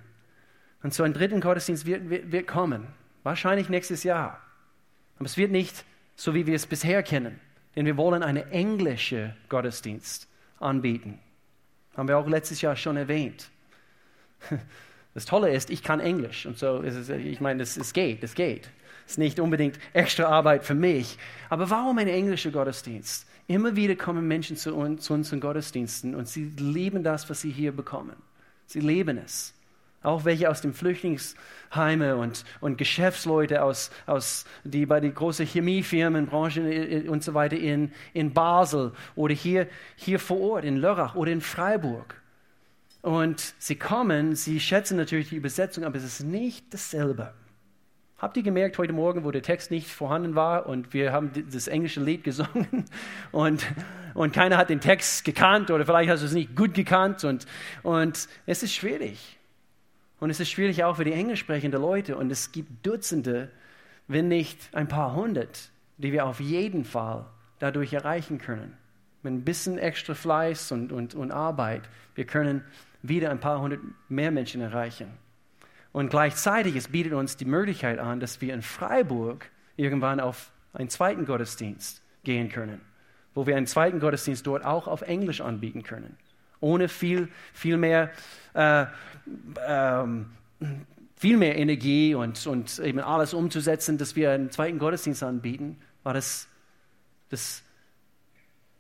Und 0.84 0.94
so 0.94 1.02
ein 1.02 1.14
dritten 1.14 1.42
Gottesdienst 1.42 1.88
wird, 1.88 2.12
wird, 2.12 2.32
wird 2.32 2.46
kommen. 2.46 2.90
Wahrscheinlich 3.24 3.70
nächstes 3.70 4.04
Jahr. 4.04 4.40
Aber 5.16 5.26
es 5.26 5.36
wird 5.36 5.50
nicht 5.50 5.84
so 6.16 6.36
wie 6.36 6.46
wir 6.46 6.56
es 6.56 6.68
bisher 6.68 7.02
kennen. 7.02 7.40
Denn 7.80 7.86
wir 7.86 7.96
wollen 7.96 8.24
einen 8.24 8.52
englischen 8.52 9.34
Gottesdienst 9.48 10.28
anbieten. 10.60 11.18
Haben 11.96 12.10
wir 12.10 12.18
auch 12.18 12.28
letztes 12.28 12.60
Jahr 12.60 12.76
schon 12.76 12.98
erwähnt. 12.98 13.50
Das 15.16 15.26
Tolle 15.26 15.52
ist, 15.52 15.72
ich 15.72 15.82
kann 15.82 16.00
Englisch 16.00 16.46
und 16.46 16.58
so 16.58 16.82
ist 16.82 16.96
es, 16.96 17.10
ich 17.10 17.42
meine, 17.42 17.64
es, 17.64 17.78
es 17.78 17.94
geht, 17.94 18.24
es 18.24 18.36
geht. 18.36 18.70
Es 19.06 19.14
ist 19.14 19.18
nicht 19.18 19.40
unbedingt 19.40 19.80
extra 19.92 20.26
Arbeit 20.26 20.64
für 20.64 20.76
mich. 20.76 21.18
Aber 21.50 21.70
warum 21.72 21.98
ein 21.98 22.08
englischer 22.08 22.52
Gottesdienst? 22.52 23.28
Immer 23.48 23.76
wieder 23.76 23.96
kommen 23.96 24.28
Menschen 24.28 24.56
zu 24.56 24.76
uns, 24.76 25.04
zu 25.04 25.14
unseren 25.14 25.40
Gottesdiensten 25.40 26.14
und 26.14 26.28
sie 26.28 26.46
lieben 26.58 27.04
das, 27.04 27.28
was 27.30 27.42
sie 27.42 27.50
hier 27.50 27.72
bekommen. 27.72 28.18
Sie 28.68 28.82
leben 28.82 29.18
es. 29.18 29.56
Auch 30.02 30.24
welche 30.24 30.50
aus 30.50 30.62
den 30.62 30.74
Flüchtlingsheime 30.74 32.16
und, 32.16 32.46
und 32.62 32.78
Geschäftsleute, 32.78 33.62
aus, 33.62 33.92
aus, 34.06 34.46
die 34.64 34.86
bei 34.86 35.02
den 35.02 35.14
großen 35.14 35.46
Chemiefirmen, 35.46 36.28
Branchen 36.28 37.10
und 37.10 37.24
so 37.24 37.34
weiter 37.34 37.58
in, 37.58 37.92
in 38.14 38.34
Basel 38.34 38.94
oder 39.16 39.34
hier, 39.34 39.68
hier 39.98 40.20
vor 40.20 40.40
Ort 40.40 40.66
in 40.66 40.78
Lörrach 40.78 41.16
oder 41.16 41.32
in 41.32 41.42
Freiburg. 41.42 42.22
Und 43.02 43.54
sie 43.60 43.76
kommen, 43.76 44.36
sie 44.36 44.60
schätzen 44.60 44.98
natürlich 44.98 45.30
die 45.30 45.36
Übersetzung, 45.36 45.84
aber 45.84 45.98
es 45.98 46.04
ist 46.04 46.24
nicht 46.24 46.74
dasselbe. 46.74 47.34
Habt 48.18 48.36
ihr 48.36 48.44
gemerkt 48.44 48.78
heute 48.78 48.92
Morgen, 48.92 49.24
wo 49.24 49.32
der 49.32 49.42
Text 49.42 49.72
nicht 49.72 49.88
vorhanden 49.88 50.36
war 50.36 50.66
und 50.66 50.94
wir 50.94 51.14
haben 51.14 51.32
das 51.52 51.70
englische 51.70 52.02
Lied 52.02 52.26
gesungen 52.26 52.84
und, 53.32 53.66
und 54.14 54.34
keiner 54.34 54.58
hat 54.58 54.70
den 54.70 54.82
Text 54.82 55.24
gekannt 55.24 55.72
oder 55.72 55.86
vielleicht 55.86 56.10
hast 56.10 56.22
du 56.22 56.26
es 56.26 56.34
nicht 56.34 56.54
gut 56.54 56.74
gekannt 56.74 57.24
und, 57.24 57.46
und 57.82 58.28
es 58.46 58.62
ist 58.62 58.74
schwierig. 58.74 59.39
Und 60.20 60.30
es 60.30 60.40
ist 60.40 60.50
schwierig 60.50 60.84
auch 60.84 60.98
für 60.98 61.06
die 61.06 61.14
englisch 61.14 61.40
sprechenden 61.40 61.82
Leute 61.82 62.18
und 62.18 62.32
es 62.32 62.52
gibt 62.52 62.86
Dutzende, 62.86 63.50
wenn 64.08 64.28
nicht 64.28 64.76
ein 64.76 64.88
paar 64.88 65.16
hundert, 65.16 65.70
die 65.98 66.12
wir 66.12 66.26
auf 66.26 66.40
jeden 66.40 66.84
Fall 66.84 67.26
dadurch 67.60 67.94
erreichen 67.94 68.38
können. 68.38 68.76
Mit 69.22 69.34
ein 69.34 69.44
bisschen 69.44 69.78
extra 69.78 70.14
Fleiß 70.14 70.72
und, 70.72 70.92
und, 70.92 71.16
und 71.16 71.32
Arbeit, 71.32 71.84
wir 72.16 72.26
können 72.26 72.64
wieder 73.02 73.32
ein 73.32 73.40
paar 73.40 73.62
hundert 73.62 73.80
mehr 74.10 74.32
Menschen 74.32 74.62
erreichen. 74.62 75.08
Und 75.92 76.10
gleichzeitig, 76.10 76.76
es 76.76 76.90
bietet 76.90 77.14
uns 77.14 77.38
die 77.38 77.46
Möglichkeit 77.46 78.00
an, 78.00 78.20
dass 78.20 78.42
wir 78.42 78.54
in 78.54 78.62
Freiburg 78.62 79.50
irgendwann 79.76 80.20
auf 80.20 80.52
einen 80.74 80.90
zweiten 80.90 81.26
Gottesdienst 81.26 82.04
gehen 82.24 82.50
können, 82.50 82.82
wo 83.34 83.48
wir 83.48 83.58
einen 83.58 83.68
zweiten 83.68 84.00
Gottesdienst 84.00 84.46
dort 84.46 84.66
auch 84.66 84.88
auf 84.88 85.02
Englisch 85.02 85.42
anbieten 85.42 85.84
können, 85.84 86.18
ohne 86.60 86.88
viel, 86.88 87.30
viel 87.54 87.78
mehr, 87.78 88.12
äh, 88.54 88.86
ähm, 89.66 90.28
viel 91.16 91.38
mehr 91.38 91.58
Energie 91.58 92.16
und, 92.16 92.46
und 92.48 92.80
eben 92.80 93.00
alles 93.00 93.34
umzusetzen, 93.34 93.98
dass 93.98 94.16
wir 94.16 94.32
einen 94.32 94.52
zweiten 94.52 94.80
Gottesdienst 94.80 95.24
anbieten, 95.24 95.78
war 96.04 96.14
das, 96.14 96.48
das, 97.30 97.64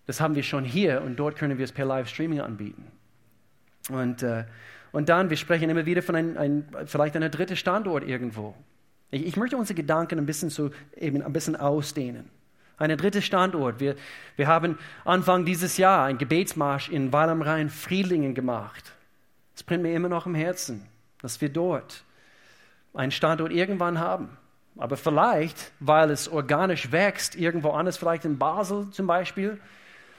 das 0.05 0.21
haben 0.21 0.36
wir 0.36 0.43
schon 0.43 0.63
hier 0.63 1.01
und 1.01 1.17
dort 1.17 1.36
können 1.36 1.57
wir 1.57 1.65
es 1.65 1.71
per 1.71 1.86
Livestreaming 1.86 2.41
anbieten. 2.41 2.86
Und, 3.89 4.23
äh, 4.23 4.45
und 4.91 5.09
dann, 5.09 5.30
wir 5.30 5.38
sprechen 5.38 5.69
immer 5.69 5.86
wieder 5.86 6.01
von 6.01 6.15
einem, 6.15 6.38
ein, 6.38 6.65
vielleicht 6.86 7.15
einem 7.15 7.32
dritten 7.32 7.55
Standort 7.55 8.03
irgendwo. 8.03 8.55
Ich, 9.11 9.25
ich, 9.25 9.38
möchte 9.38 9.57
unsere 9.57 9.75
Gedanken 9.75 10.19
ein 10.19 10.25
bisschen, 10.25 10.49
so, 10.49 10.71
eben 10.95 11.21
ein 11.21 11.34
bisschen 11.34 11.55
ausdehnen. 11.55 12.30
Ein 12.80 12.97
dritter 12.97 13.21
Standort. 13.21 13.82
Wir, 13.82 13.95
wir 14.38 14.47
haben 14.47 14.80
Anfang 15.03 15.43
dieses 15.43 15.75
Jahr 15.75 16.05
einen 16.05 16.17
Gebetsmarsch 16.17 16.89
in 16.89 17.11
Weil 17.11 17.27
am 17.27 17.41
Rhein, 17.41 17.69
Friedlingen 17.69 18.34
gemacht. 18.34 18.93
Es 19.53 19.63
brennt 19.63 19.84
mir 19.84 19.93
immer 19.93 20.07
noch 20.07 20.25
im 20.25 20.34
Herzen, 20.34 20.88
dass 21.21 21.41
wir 21.41 21.49
dort 21.49 22.03
einen 22.93 23.11
Standort 23.11 23.51
irgendwann 23.51 23.99
haben. 23.99 24.38
Aber 24.77 24.95
vielleicht, 24.95 25.73
weil 25.82 26.09
es 26.09 26.30
organisch 26.30 26.93
wächst, 26.93 27.36
irgendwo 27.36 27.71
anders, 27.71 27.97
vielleicht 27.97 28.23
in 28.23 28.38
Basel 28.38 28.89
zum 28.91 29.07
Beispiel, 29.07 29.59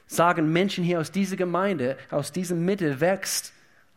sagen 0.07 0.53
Menschen 0.53 0.85
hier 0.85 1.01
aus 1.01 1.11
dieser 1.11 1.37
Gemeinde, 1.37 1.97
aus 2.11 2.31
dieser 2.31 2.57
Mitte 2.57 3.01
wächst 3.01 3.55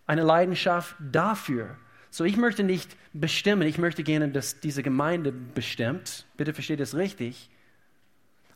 eine 0.07 0.23
Leidenschaft 0.23 0.95
dafür. 0.99 1.75
So, 2.11 2.23
ich 2.23 2.37
möchte 2.37 2.63
nicht 2.63 2.95
bestimmen, 3.11 3.67
ich 3.67 3.77
möchte 3.77 4.03
gerne, 4.03 4.29
dass 4.29 4.61
diese 4.61 4.83
Gemeinde 4.83 5.33
bestimmt, 5.33 6.25
bitte 6.37 6.53
versteht 6.53 6.79
es 6.79 6.95
richtig, 6.95 7.49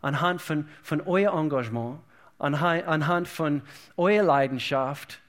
anhand 0.08 0.41
von, 0.41 0.68
von 0.82 1.01
euer 1.01 1.34
Engagement, 1.38 1.99
anhand 2.39 3.28
von 3.28 3.62
eurer 3.97 4.24
Leidenschaft, 4.24 5.20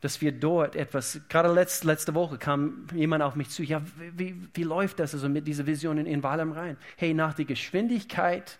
dass 0.00 0.20
wir 0.20 0.30
dort 0.30 0.76
etwas, 0.76 1.20
gerade 1.28 1.52
letzt, 1.52 1.84
letzte 1.84 2.14
Woche 2.14 2.38
kam 2.38 2.86
jemand 2.94 3.22
auf 3.22 3.34
mich 3.34 3.48
zu, 3.48 3.62
ja, 3.62 3.82
wie, 4.14 4.36
wie 4.54 4.62
läuft 4.62 5.00
das 5.00 5.14
also 5.14 5.28
mit 5.28 5.46
dieser 5.46 5.66
Vision 5.66 5.98
in, 5.98 6.06
in 6.06 6.22
Wahl 6.22 6.38
am 6.40 6.52
Rhein? 6.52 6.76
Hey, 6.96 7.14
nach 7.14 7.34
der 7.34 7.46
Geschwindigkeit, 7.46 8.58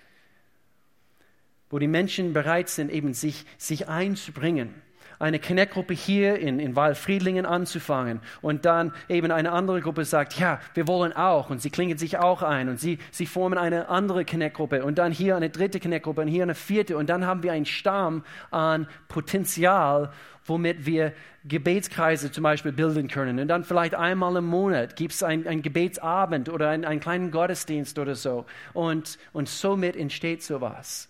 wo 1.71 1.79
die 1.79 1.87
Menschen 1.87 2.33
bereit 2.33 2.71
sind, 2.71 2.91
eben 2.91 3.13
sich, 3.13 3.45
sich 3.59 3.89
einzubringen, 3.89 4.75
eine 5.19 5.39
Connect-Gruppe 5.39 5.95
hier 5.95 6.39
in, 6.39 6.61
in 6.61 6.77
Waldfriedlingen 6.77 7.47
anzufangen 7.47 8.21
und 8.41 8.65
dann 8.65 8.93
eben 9.09 9.31
eine 9.31 9.53
andere 9.53 9.81
Gruppe 9.81 10.05
sagt, 10.05 10.39
ja, 10.39 10.61
wir 10.75 10.87
wollen 10.87 11.13
auch 11.13 11.51
und 11.51 11.61
sie 11.61 11.71
klingen 11.71 11.99
sich 11.99 12.19
auch 12.19 12.43
ein 12.43 12.69
und 12.69 12.79
sie, 12.79 12.99
sie 13.11 13.27
formen 13.27 13.59
eine 13.59 13.89
andere 13.89 14.25
Connect-Gruppe 14.25 14.85
und 14.85 14.99
dann 14.99 15.13
hier 15.13 15.37
eine 15.37 15.51
dritte 15.51 15.81
Connect-Gruppe 15.81 16.23
und 16.23 16.29
hier 16.29 16.43
eine 16.43 16.55
vierte 16.55 16.97
und 16.97 17.09
dann 17.09 17.27
haben 17.27 17.43
wir 17.43 17.53
einen 17.53 17.67
Stamm 17.67 18.25
an 18.51 18.87
Potenzial, 19.09 20.13
womit 20.45 20.87
wir 20.87 21.13
Gebetskreise 21.45 22.31
zum 22.31 22.43
Beispiel 22.43 22.73
bilden 22.73 23.09
können. 23.09 23.39
Und 23.39 23.49
dann 23.49 23.65
vielleicht 23.65 23.95
einmal 23.95 24.37
im 24.37 24.47
Monat 24.47 24.97
gibt 24.97 25.15
es 25.15 25.23
einen, 25.23 25.63
Gebetsabend 25.63 26.49
oder 26.49 26.69
einen, 26.71 26.85
einen, 26.85 27.01
kleinen 27.01 27.31
Gottesdienst 27.31 27.99
oder 27.99 28.15
so. 28.15 28.45
Und, 28.75 29.19
und 29.33 29.49
somit 29.49 29.97
entsteht 29.97 30.43
sowas. 30.43 31.09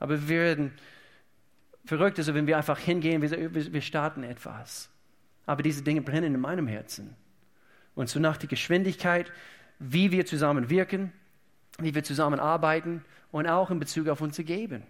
Aber 0.00 0.20
wir 0.20 0.28
werden 0.28 0.72
verrückt 1.88 2.18
ist, 2.18 2.32
wenn 2.34 2.46
wir 2.46 2.58
einfach 2.58 2.78
hingehen, 2.78 3.22
wir, 3.22 3.72
wir 3.72 3.80
starten 3.80 4.22
etwas. 4.22 4.90
Aber 5.46 5.62
diese 5.62 5.82
Dinge 5.82 6.02
brennen 6.02 6.34
in 6.34 6.40
meinem 6.40 6.66
Herzen. 6.66 7.16
Und 7.94 8.10
so 8.10 8.20
nach 8.20 8.36
der 8.36 8.46
Geschwindigkeit, 8.46 9.32
wie 9.78 10.12
wir 10.12 10.26
zusammen 10.26 10.68
wirken, 10.68 11.12
wie 11.78 11.94
wir 11.94 12.04
zusammenarbeiten 12.04 13.02
und 13.32 13.46
auch 13.46 13.70
in 13.70 13.78
Bezug 13.78 14.08
auf 14.08 14.20
unser 14.20 14.42
Geben. 14.42 14.82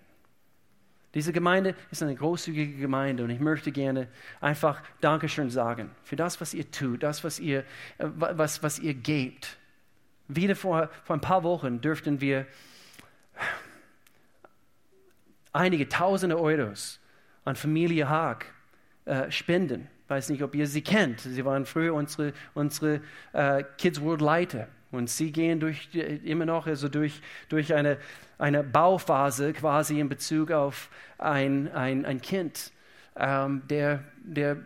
Diese 1.15 1.33
Gemeinde 1.33 1.77
ist 1.93 2.03
eine 2.03 2.17
großzügige 2.17 2.77
Gemeinde 2.79 3.23
und 3.23 3.31
ich 3.31 3.39
möchte 3.39 3.71
gerne 3.71 4.09
einfach 4.41 4.83
Dankeschön 5.01 5.51
sagen 5.51 5.93
für 6.03 6.17
das, 6.17 6.41
was 6.41 6.53
ihr 6.53 6.69
tut, 6.69 7.05
das, 7.05 7.23
was 7.23 7.39
ihr, 7.39 7.61
äh, 7.99 8.09
was, 8.17 8.65
was 8.65 8.81
ihr 8.81 8.95
gebt. 8.95 9.57
Wieder 10.27 10.57
vor, 10.57 10.91
vor 11.05 11.15
ein 11.17 11.21
paar 11.21 11.45
Wochen 11.45 11.81
dürften 11.81 12.21
wir 12.21 12.45
einige 15.53 15.89
tausende 15.89 16.39
Euros 16.39 17.01
an 17.45 17.57
Familie 17.57 18.09
Haag 18.09 18.47
äh, 19.05 19.31
spenden. 19.31 19.89
Ich 20.05 20.11
weiß 20.11 20.31
nicht, 20.31 20.43
ob 20.43 20.55
ihr 20.55 20.67
sie 20.67 20.83
kennt. 20.83 21.21
Sie 21.21 21.45
waren 21.45 21.67
früher 21.67 21.95
unsere, 21.95 22.33
unsere 22.55 23.01
äh, 23.33 23.65
Kids 23.77 24.01
World 24.01 24.21
Leiter. 24.21 24.69
Und 24.91 25.11
sie 25.11 25.33
gehen 25.33 25.61
durch, 25.61 25.95
äh, 25.95 26.17
immer 26.17 26.47
noch 26.47 26.67
also 26.67 26.89
durch, 26.89 27.21
durch 27.49 27.75
eine, 27.75 27.99
eine 28.39 28.65
Bauphase 28.65 29.53
quasi 29.53 30.01
in 30.01 30.09
Bezug 30.09 30.51
auf 30.51 30.89
ein, 31.19 31.71
ein, 31.73 32.07
ein 32.07 32.21
Kind, 32.21 32.73
ähm, 33.17 33.63
der, 33.69 34.05
der 34.23 34.59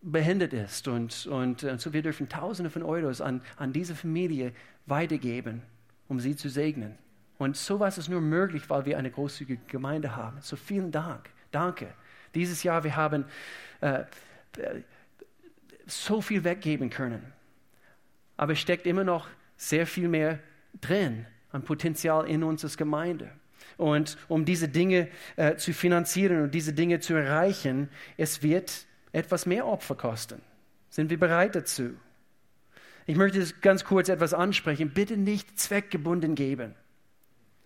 behindert 0.00 0.52
ist. 0.52 0.86
Und, 0.86 1.26
und, 1.26 1.64
und 1.64 1.70
äh, 1.70 1.78
so 1.78 1.92
wir 1.92 2.02
dürfen 2.02 2.28
Tausende 2.28 2.70
von 2.70 2.82
Euros 2.82 3.20
an, 3.20 3.42
an 3.56 3.72
diese 3.72 3.94
Familie 3.94 4.52
weitergeben, 4.86 5.62
um 6.08 6.20
sie 6.20 6.36
zu 6.36 6.48
segnen. 6.48 6.96
Und 7.44 7.58
sowas 7.58 7.98
ist 7.98 8.08
nur 8.08 8.22
möglich, 8.22 8.70
weil 8.70 8.86
wir 8.86 8.96
eine 8.96 9.10
großzügige 9.10 9.60
Gemeinde 9.66 10.16
haben. 10.16 10.38
So 10.40 10.56
vielen 10.56 10.90
Dank. 10.90 11.28
Danke. 11.50 11.92
Dieses 12.34 12.62
Jahr, 12.62 12.84
wir 12.84 12.96
haben 12.96 13.26
äh, 13.82 14.04
so 15.84 16.22
viel 16.22 16.42
weggeben 16.42 16.88
können. 16.88 17.22
Aber 18.38 18.54
es 18.54 18.60
steckt 18.60 18.86
immer 18.86 19.04
noch 19.04 19.28
sehr 19.58 19.86
viel 19.86 20.08
mehr 20.08 20.38
drin 20.80 21.26
an 21.52 21.62
Potenzial 21.62 22.26
in 22.26 22.42
uns 22.42 22.64
als 22.64 22.78
Gemeinde. 22.78 23.30
Und 23.76 24.16
um 24.28 24.46
diese 24.46 24.68
Dinge 24.68 25.08
äh, 25.36 25.56
zu 25.56 25.74
finanzieren 25.74 26.44
und 26.44 26.54
diese 26.54 26.72
Dinge 26.72 27.00
zu 27.00 27.12
erreichen, 27.12 27.90
es 28.16 28.42
wird 28.42 28.86
etwas 29.12 29.44
mehr 29.44 29.66
Opfer 29.66 29.96
kosten. 29.96 30.40
Sind 30.88 31.10
wir 31.10 31.20
bereit 31.20 31.54
dazu? 31.54 31.90
Ich 33.04 33.16
möchte 33.16 33.46
ganz 33.60 33.84
kurz 33.84 34.08
etwas 34.08 34.32
ansprechen. 34.32 34.94
Bitte 34.94 35.18
nicht 35.18 35.60
zweckgebunden 35.60 36.36
geben. 36.36 36.74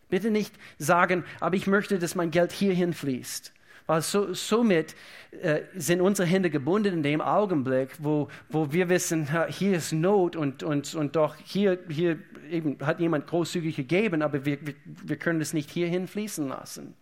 Bitte 0.09 0.31
nicht 0.31 0.55
sagen, 0.79 1.25
aber 1.41 1.57
ich 1.57 1.67
möchte, 1.67 1.99
dass 1.99 2.15
mein 2.15 2.31
Geld 2.31 2.53
hierhin 2.53 2.93
fließt. 2.93 3.53
Weil 3.87 4.03
so, 4.03 4.35
somit 4.35 4.95
äh, 5.31 5.63
sind 5.75 6.03
unsere 6.03 6.29
Hände 6.29 6.51
gebunden 6.51 6.93
in 6.93 7.03
dem 7.03 7.23
Augenblick, 7.23 7.91
wo, 7.99 8.29
wo 8.51 8.71
wir 8.71 8.91
wissen, 8.91 9.29
hier 9.49 9.79
ist 9.79 9.93
Not 9.93 10.37
und, 10.37 10.63
und, 10.63 10.95
und 10.95 11.17
doch 11.17 11.37
hier, 11.43 11.79
hier 11.89 12.19
eben 12.51 12.77
hat 12.85 13.01
jemand 13.01 13.27
großzügig 13.27 13.77
gegeben, 13.77 14.21
aber 14.21 14.45
wir, 14.45 14.59
wir, 14.67 14.75
wir 14.85 15.17
können 15.17 15.41
es 15.41 15.55
nicht 15.55 15.71
hierhin 15.71 16.07
fließen 16.07 16.49
lassen. 16.49 16.95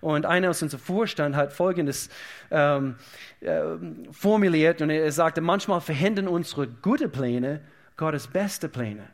Und 0.00 0.26
einer 0.26 0.50
aus 0.50 0.60
unserem 0.60 0.82
Vorstand 0.82 1.36
hat 1.36 1.52
Folgendes 1.52 2.10
ähm, 2.50 2.96
äh, 3.40 3.62
formuliert 4.10 4.82
und 4.82 4.90
er 4.90 5.10
sagte, 5.12 5.40
manchmal 5.40 5.80
verhindern 5.80 6.28
unsere 6.28 6.66
guten 6.66 7.10
Pläne 7.12 7.60
Gottes 7.96 8.26
beste 8.26 8.68
Pläne. 8.68 9.08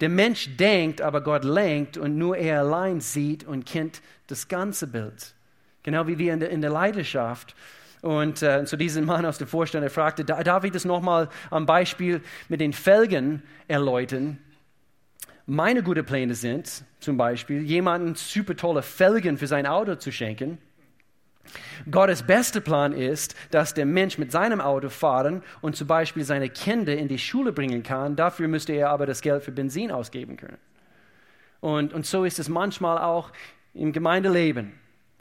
Der 0.00 0.08
Mensch 0.08 0.56
denkt, 0.56 1.00
aber 1.00 1.22
Gott 1.22 1.44
lenkt 1.44 1.96
und 1.96 2.18
nur 2.18 2.36
er 2.36 2.60
allein 2.60 3.00
sieht 3.00 3.44
und 3.44 3.64
kennt 3.64 4.02
das 4.26 4.48
ganze 4.48 4.86
Bild. 4.86 5.34
Genau 5.82 6.06
wie 6.06 6.18
wir 6.18 6.34
in 6.34 6.40
der, 6.40 6.50
in 6.50 6.60
der 6.60 6.70
Leidenschaft. 6.70 7.54
Und 8.02 8.42
äh, 8.42 8.64
zu 8.66 8.76
diesem 8.76 9.06
Mann 9.06 9.24
aus 9.24 9.38
dem 9.38 9.48
Vorstand, 9.48 9.84
er 9.84 9.90
fragte, 9.90 10.24
darf 10.24 10.64
ich 10.64 10.72
das 10.72 10.84
nochmal 10.84 11.28
am 11.50 11.64
Beispiel 11.64 12.20
mit 12.48 12.60
den 12.60 12.72
Felgen 12.72 13.42
erläutern? 13.68 14.38
Meine 15.46 15.82
guten 15.82 16.04
Pläne 16.04 16.34
sind 16.34 16.84
zum 16.98 17.16
Beispiel, 17.16 17.62
jemanden 17.62 18.16
super 18.16 18.56
tolle 18.56 18.82
Felgen 18.82 19.38
für 19.38 19.46
sein 19.46 19.66
Auto 19.66 19.94
zu 19.94 20.10
schenken. 20.10 20.58
Gottes 21.90 22.22
bester 22.22 22.60
Plan 22.60 22.92
ist, 22.92 23.34
dass 23.50 23.74
der 23.74 23.86
Mensch 23.86 24.18
mit 24.18 24.32
seinem 24.32 24.60
Auto 24.60 24.88
fahren 24.88 25.42
und 25.60 25.76
zum 25.76 25.86
Beispiel 25.86 26.24
seine 26.24 26.48
Kinder 26.48 26.96
in 26.96 27.08
die 27.08 27.18
Schule 27.18 27.52
bringen 27.52 27.82
kann. 27.82 28.16
Dafür 28.16 28.48
müsste 28.48 28.72
er 28.72 28.90
aber 28.90 29.06
das 29.06 29.20
Geld 29.20 29.42
für 29.42 29.52
Benzin 29.52 29.90
ausgeben 29.90 30.36
können. 30.36 30.58
Und, 31.60 31.92
und 31.92 32.06
so 32.06 32.24
ist 32.24 32.38
es 32.38 32.48
manchmal 32.48 32.98
auch 32.98 33.30
im 33.74 33.92
Gemeindeleben. 33.92 34.72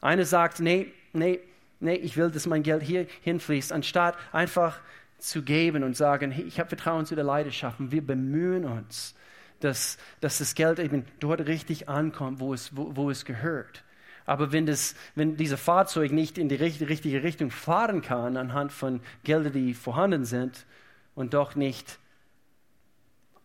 Einer 0.02 0.26
sagt, 0.26 0.60
nee, 0.60 0.92
nee, 1.14 1.40
nee, 1.80 1.96
ich 1.96 2.18
will, 2.18 2.30
dass 2.30 2.46
mein 2.46 2.64
Geld 2.64 2.84
hier 2.84 3.08
hinfließt, 3.22 3.72
anstatt 3.72 4.16
einfach 4.32 4.80
zu 5.18 5.44
geben 5.44 5.84
und 5.84 5.96
sagen, 5.96 6.32
hey, 6.32 6.44
ich 6.44 6.60
habe 6.60 6.70
Vertrauen 6.70 7.06
zu 7.06 7.16
der 7.16 7.24
Leidenschaft 7.24 7.80
und 7.80 7.92
wir 7.92 8.06
bemühen 8.06 8.66
uns 8.66 9.16
dass, 9.60 9.98
dass 10.22 10.38
das 10.38 10.56
Geld 10.56 10.80
eben 10.80 11.06
dort 11.20 11.42
richtig 11.42 11.90
ankommt, 11.90 12.40
wo 12.40 12.54
es, 12.54 12.76
wo, 12.76 12.96
wo 12.96 13.10
es 13.10 13.26
gehört. 13.26 13.84
Aber 14.26 14.52
wenn, 14.52 14.66
das, 14.66 14.96
wenn 15.14 15.38
dieses 15.38 15.60
Fahrzeug 15.60 16.12
nicht 16.12 16.38
in 16.38 16.50
die 16.50 16.56
richtige 16.56 17.24
Richtung 17.24 17.52
fahren 17.52 18.02
kann, 18.02 18.38
anhand 18.38 18.72
von 18.72 19.02
Geldern, 19.24 19.54
die 19.54 19.74
vorhanden 19.74 20.26
sind 20.26 20.66
und 21.14 21.34
doch 21.34 21.56
nicht 21.56 22.00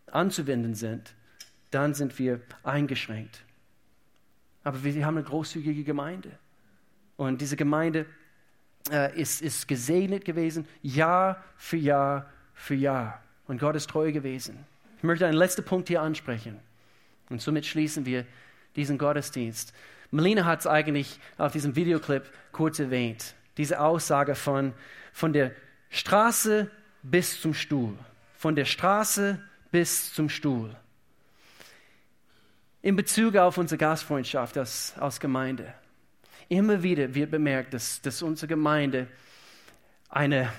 anzuwenden 0.07 0.75
sind, 0.75 1.13
dann 1.69 1.93
sind 1.93 2.17
wir 2.19 2.41
eingeschränkt. 2.63 3.43
Aber 4.63 4.83
wir 4.83 5.05
haben 5.05 5.17
eine 5.17 5.25
großzügige 5.25 5.83
Gemeinde. 5.83 6.31
Und 7.15 7.41
diese 7.41 7.55
Gemeinde 7.55 8.05
äh, 8.91 9.19
ist, 9.19 9.41
ist 9.41 9.67
gesegnet 9.67 10.25
gewesen, 10.25 10.67
Jahr 10.81 11.43
für 11.55 11.77
Jahr 11.77 12.29
für 12.53 12.75
Jahr. 12.75 13.23
Und 13.47 13.59
Gott 13.59 13.75
ist 13.75 13.89
treu 13.89 14.11
gewesen. 14.11 14.65
Ich 14.97 15.03
möchte 15.03 15.25
einen 15.25 15.37
letzten 15.37 15.63
Punkt 15.63 15.87
hier 15.87 16.01
ansprechen. 16.01 16.59
Und 17.29 17.41
somit 17.41 17.65
schließen 17.65 18.05
wir 18.05 18.25
diesen 18.75 18.97
Gottesdienst. 18.97 19.73
Melina 20.11 20.45
hat 20.45 20.59
es 20.59 20.67
eigentlich 20.67 21.19
auf 21.37 21.53
diesem 21.53 21.75
Videoclip 21.75 22.23
kurz 22.51 22.79
erwähnt. 22.79 23.33
Diese 23.57 23.79
Aussage 23.79 24.35
von, 24.35 24.73
von 25.13 25.33
der 25.33 25.51
Straße 25.89 26.69
bis 27.01 27.41
zum 27.41 27.53
Stuhl. 27.53 27.97
Von 28.37 28.55
der 28.55 28.65
Straße 28.65 29.41
bis 29.71 30.13
zum 30.13 30.29
Stuhl. 30.29 30.75
In 32.81 32.95
Bezug 32.95 33.35
auf 33.37 33.57
unsere 33.57 33.77
Gastfreundschaft 33.77 34.57
als, 34.57 34.93
als 34.97 35.19
Gemeinde. 35.19 35.73
Immer 36.49 36.83
wieder 36.83 37.13
wird 37.13 37.31
bemerkt, 37.31 37.73
dass, 37.73 38.01
dass 38.01 38.21
unsere 38.21 38.47
Gemeinde 38.47 39.07
eine 40.09 40.51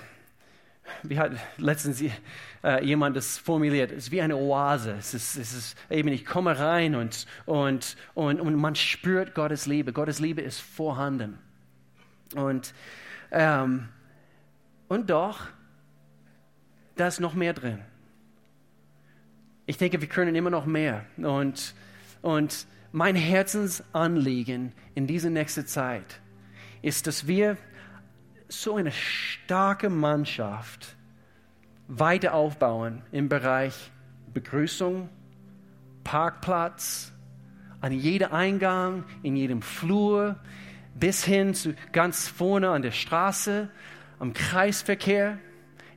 wie 1.03 1.17
hat 1.17 1.33
letztens 1.57 2.01
äh, 2.63 2.83
jemand 2.83 3.15
das 3.15 3.37
formuliert, 3.37 3.91
es 3.91 4.05
ist 4.05 4.11
wie 4.11 4.21
eine 4.21 4.35
Oase. 4.35 4.95
Es 4.97 5.13
ist, 5.13 5.35
es 5.35 5.53
ist 5.53 5.77
eben, 5.89 6.09
ich 6.09 6.25
komme 6.25 6.57
rein 6.57 6.95
und, 6.95 7.25
und, 7.45 7.95
und, 8.13 8.39
und 8.39 8.55
man 8.55 8.75
spürt 8.75 9.33
Gottes 9.33 9.65
Liebe. 9.65 9.93
Gottes 9.93 10.19
Liebe 10.19 10.41
ist 10.41 10.59
vorhanden. 10.59 11.39
Und, 12.35 12.73
ähm, 13.31 13.89
und 14.87 15.09
doch, 15.09 15.47
da 16.95 17.07
ist 17.07 17.19
noch 17.19 17.33
mehr 17.33 17.53
drin. 17.53 17.79
Ich 19.65 19.77
denke, 19.77 20.01
wir 20.01 20.09
können 20.09 20.35
immer 20.35 20.49
noch 20.49 20.65
mehr. 20.65 21.05
Und, 21.17 21.73
und 22.21 22.67
mein 22.91 23.15
Herzensanliegen 23.15 24.73
in 24.93 25.07
dieser 25.07 25.29
nächsten 25.29 25.65
Zeit 25.65 26.19
ist, 26.81 27.07
dass 27.07 27.27
wir 27.27 27.57
so 28.61 28.75
eine 28.75 28.91
starke 28.91 29.89
Mannschaft 29.89 30.95
weiter 31.87 32.33
aufbauen 32.33 33.01
im 33.11 33.29
Bereich 33.29 33.91
Begrüßung, 34.33 35.09
Parkplatz, 36.03 37.11
an 37.81 37.91
jedem 37.91 38.31
Eingang, 38.31 39.03
in 39.23 39.35
jedem 39.35 39.61
Flur, 39.61 40.37
bis 40.95 41.25
hin 41.25 41.53
zu 41.53 41.73
ganz 41.91 42.27
vorne 42.27 42.69
an 42.69 42.81
der 42.81 42.91
Straße, 42.91 43.69
am 44.19 44.33
Kreisverkehr. 44.33 45.37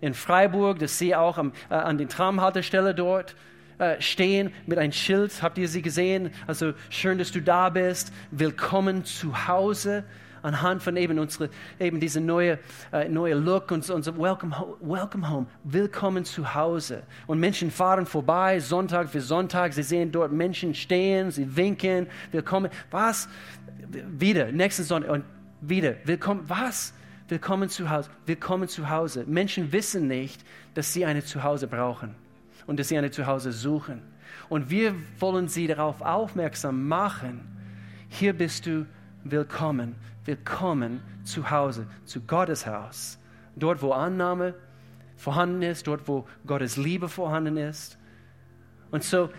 In 0.01 0.15
Freiburg, 0.15 0.79
das 0.79 0.99
sehe 0.99 1.19
auch 1.19 1.39
am, 1.39 1.53
äh, 1.71 1.75
an 1.75 1.99
den 1.99 2.09
Tramhaltestelle 2.09 2.95
dort 2.95 3.35
äh, 3.79 4.01
stehen 4.01 4.53
mit 4.67 4.79
einem 4.79 4.93
Schild. 4.93 5.43
Habt 5.43 5.59
ihr 5.59 5.69
sie 5.69 5.83
gesehen? 5.83 6.31
Also 6.47 6.75
schön, 6.91 7.19
dass 7.19 7.33
du 7.33 7.41
da 7.41 7.71
bist. 7.71 8.13
Willkommen 8.31 9.05
zu 9.05 9.47
Hause 9.47 10.05
anhand 10.47 10.81
von 10.83 10.97
eben 10.97 11.19
unsere, 11.19 11.51
eben 11.81 11.99
diese 11.99 12.21
neue, 12.21 12.59
äh, 12.93 13.09
neue 13.09 13.35
Look 13.35 13.73
und 13.73 13.89
unser 13.91 14.17
welcome, 14.17 14.55
welcome 14.81 15.29
Home, 15.29 15.47
willkommen 15.65 16.25
zu 16.25 16.55
Hause. 16.55 17.03
Und 17.27 17.41
Menschen 17.41 17.71
fahren 17.71 18.07
vorbei, 18.07 18.61
Sonntag 18.61 19.09
für 19.09 19.21
Sonntag, 19.21 19.73
sie 19.73 19.83
sehen 19.83 20.13
dort 20.13 20.31
Menschen 20.33 20.73
stehen, 20.73 21.33
sie 21.33 21.57
winken, 21.57 22.07
willkommen. 22.31 22.71
Was? 22.93 23.29
Wieder, 23.89 24.53
nächsten 24.53 24.85
Sonntag 24.85 25.11
und 25.11 25.25
wieder, 25.61 25.97
willkommen. 26.05 26.45
Was? 26.47 26.95
Willkommen 27.29 27.69
zu 27.69 27.91
Hause. 27.91 28.09
Willkommen 28.25 28.69
zu 28.69 28.89
Hause. 28.89 29.25
Menschen 29.27 29.73
wissen 29.73 30.07
nicht, 30.07 30.45
dass 30.75 30.93
sie 30.93 31.05
eine 31.05 31.25
Zuhause 31.25 31.67
brauchen 31.67 32.15
und 32.69 32.79
dass 32.79 32.87
sie 32.87 32.97
eine 32.97 33.11
Zuhause 33.11 33.51
suchen. 33.51 34.01
Und 34.49 34.71
wir 34.71 34.95
wollen 35.19 35.49
sie 35.49 35.67
darauf 35.67 36.03
aufmerksam 36.03 36.87
machen. 36.87 37.41
Hier 38.09 38.33
bist 38.33 38.67
du 38.67 38.87
willkommen 39.25 39.97
willkommen 40.27 41.01
zu 41.25 41.51
Hause, 41.51 41.87
zu 42.05 42.21
Gottes 42.21 42.67
Haus. 42.67 43.19
Dort, 43.55 43.83
wo 43.83 43.93
Annahme 43.93 44.55
vorhanden 45.17 45.63
ist, 45.63 45.87
dort, 45.87 46.09
wo 46.09 46.27
Gottes 46.47 46.77
Liebe 46.77 47.09
vorhanden 47.09 47.57
ist. 47.57 47.99
Und 48.91 49.03
so, 49.03 49.31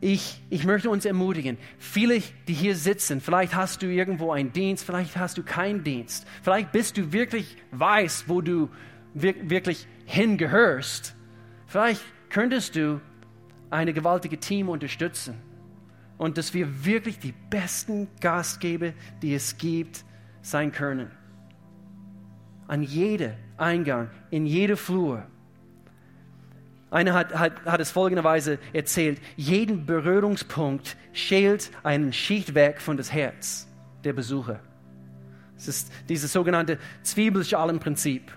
ich, 0.00 0.42
ich 0.50 0.64
möchte 0.64 0.90
uns 0.90 1.04
ermutigen, 1.04 1.58
viele, 1.78 2.22
die 2.48 2.52
hier 2.52 2.76
sitzen, 2.76 3.20
vielleicht 3.20 3.54
hast 3.54 3.82
du 3.82 3.86
irgendwo 3.86 4.32
einen 4.32 4.52
Dienst, 4.52 4.84
vielleicht 4.84 5.16
hast 5.16 5.38
du 5.38 5.42
keinen 5.42 5.84
Dienst, 5.84 6.26
vielleicht 6.42 6.72
bist 6.72 6.96
du 6.96 7.12
wirklich 7.12 7.56
weiß, 7.72 8.24
wo 8.28 8.40
du 8.40 8.68
wirklich 9.14 9.86
hingehörst. 10.04 11.14
Vielleicht 11.66 12.02
könntest 12.28 12.76
du 12.76 13.00
eine 13.70 13.92
gewaltige 13.92 14.38
Team 14.38 14.68
unterstützen 14.68 15.34
und 16.18 16.38
dass 16.38 16.54
wir 16.54 16.84
wirklich 16.84 17.18
die 17.18 17.34
besten 17.50 18.08
Gastgeber, 18.20 18.92
die 19.22 19.34
es 19.34 19.56
gibt, 19.56 20.04
sein 20.46 20.70
können. 20.70 21.10
An 22.68 22.82
jedem 22.82 23.32
Eingang, 23.56 24.10
in 24.30 24.46
jede 24.46 24.76
Flur. 24.76 25.24
Einer 26.90 27.14
hat, 27.14 27.36
hat, 27.36 27.64
hat 27.64 27.80
es 27.80 27.90
folgenderweise 27.90 28.58
erzählt, 28.72 29.20
jeden 29.36 29.86
Berührungspunkt 29.86 30.96
schält 31.12 31.70
einen 31.82 32.12
Schicht 32.12 32.54
weg 32.54 32.80
von 32.80 32.96
das 32.96 33.12
Herz 33.12 33.68
der 34.04 34.12
Besucher. 34.12 34.60
Es 35.56 35.68
ist 35.68 35.92
dieses 36.08 36.32
sogenannte 36.32 36.78
Zwiebelschalenprinzip. 37.02 38.30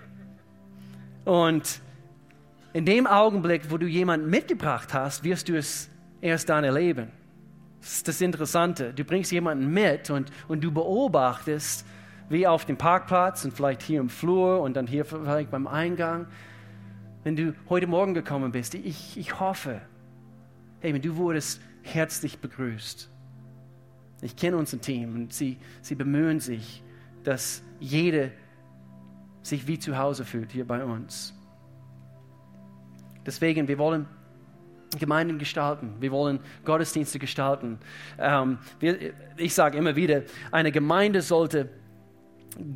Und 1.24 1.80
in 2.72 2.84
dem 2.84 3.06
Augenblick, 3.06 3.70
wo 3.70 3.78
du 3.78 3.86
jemanden 3.86 4.30
mitgebracht 4.30 4.94
hast, 4.94 5.22
wirst 5.22 5.48
du 5.48 5.56
es 5.56 5.88
erst 6.20 6.48
dann 6.48 6.64
erleben. 6.64 7.12
Das 7.80 7.92
ist 7.96 8.08
das 8.08 8.20
Interessante. 8.20 8.92
Du 8.92 9.04
bringst 9.04 9.32
jemanden 9.32 9.72
mit 9.72 10.10
und, 10.10 10.30
und 10.48 10.62
du 10.62 10.72
beobachtest, 10.72 11.86
wie 12.30 12.46
auf 12.46 12.64
dem 12.64 12.78
Parkplatz 12.78 13.44
und 13.44 13.52
vielleicht 13.52 13.82
hier 13.82 14.00
im 14.00 14.08
Flur 14.08 14.60
und 14.60 14.74
dann 14.74 14.86
hier 14.86 15.04
vielleicht 15.04 15.50
beim 15.50 15.66
Eingang. 15.66 16.26
Wenn 17.24 17.36
du 17.36 17.54
heute 17.68 17.86
Morgen 17.86 18.14
gekommen 18.14 18.52
bist, 18.52 18.74
ich, 18.74 19.18
ich 19.18 19.38
hoffe, 19.38 19.82
hey, 20.78 20.98
du 20.98 21.16
wurdest 21.16 21.60
herzlich 21.82 22.38
begrüßt. 22.38 23.10
Ich 24.22 24.36
kenne 24.36 24.56
unser 24.56 24.80
Team 24.80 25.14
und 25.14 25.32
sie, 25.32 25.58
sie 25.82 25.96
bemühen 25.96 26.40
sich, 26.40 26.82
dass 27.24 27.62
jeder 27.80 28.28
sich 29.42 29.66
wie 29.66 29.78
zu 29.78 29.98
Hause 29.98 30.24
fühlt 30.24 30.52
hier 30.52 30.66
bei 30.66 30.84
uns. 30.84 31.34
Deswegen, 33.26 33.66
wir 33.66 33.78
wollen 33.78 34.06
Gemeinden 34.98 35.38
gestalten. 35.38 35.94
Wir 36.00 36.12
wollen 36.12 36.38
Gottesdienste 36.64 37.18
gestalten. 37.18 37.78
Ähm, 38.18 38.58
wir, 38.78 39.12
ich 39.36 39.54
sage 39.54 39.78
immer 39.78 39.96
wieder, 39.96 40.22
eine 40.52 40.70
Gemeinde 40.70 41.22
sollte 41.22 41.68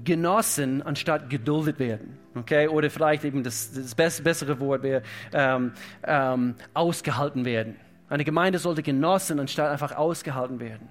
genossen 0.04 0.82
anstatt 0.82 1.28
geduldet 1.30 1.78
werden. 1.78 2.18
Okay? 2.34 2.68
Oder 2.68 2.90
vielleicht 2.90 3.24
eben 3.24 3.42
das, 3.42 3.72
das 3.72 4.22
bessere 4.22 4.58
Wort 4.60 4.82
wäre 4.82 5.02
ähm, 5.32 5.72
ähm, 6.04 6.54
ausgehalten 6.74 7.44
werden. 7.44 7.76
Eine 8.08 8.24
Gemeinde 8.24 8.58
sollte 8.58 8.82
genossen 8.82 9.40
anstatt 9.40 9.70
einfach 9.70 9.96
ausgehalten 9.96 10.60
werden. 10.60 10.88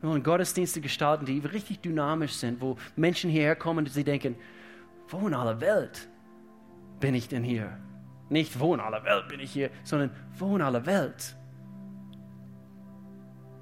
Wir 0.00 0.10
wollen 0.10 0.22
Gottesdienste 0.22 0.80
gestalten, 0.80 1.26
die 1.26 1.38
richtig 1.40 1.80
dynamisch 1.80 2.32
sind, 2.32 2.60
wo 2.60 2.76
Menschen 2.96 3.30
hierher 3.30 3.56
kommen 3.56 3.80
und 3.80 3.92
sie 3.92 4.04
denken, 4.04 4.36
wo 5.08 5.26
in 5.26 5.34
aller 5.34 5.60
Welt 5.60 6.08
bin 7.00 7.14
ich 7.14 7.28
denn 7.28 7.42
hier? 7.42 7.76
Nicht 8.28 8.58
wo 8.60 8.74
in 8.74 8.80
aller 8.80 9.04
Welt 9.04 9.28
bin 9.28 9.40
ich 9.40 9.52
hier, 9.52 9.70
sondern 9.82 10.10
wo 10.38 10.56
in 10.56 10.62
aller 10.62 10.86
Welt 10.86 11.34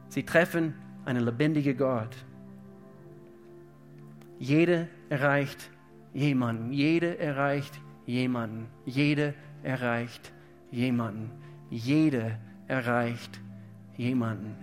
Sie 0.09 0.25
treffen 0.25 0.75
einen 1.05 1.25
lebendigen 1.25 1.77
Gott. 1.77 2.17
Jede 4.39 4.89
erreicht 5.09 5.71
jemanden. 6.15 6.73
Jede 6.73 7.19
erreicht 7.19 7.81
jemanden. 8.07 8.69
Jede 8.85 9.35
erreicht 9.63 10.33
jemanden. 10.71 11.31
Jede 11.71 12.39
erreicht 12.67 13.41
jemanden. 13.97 14.55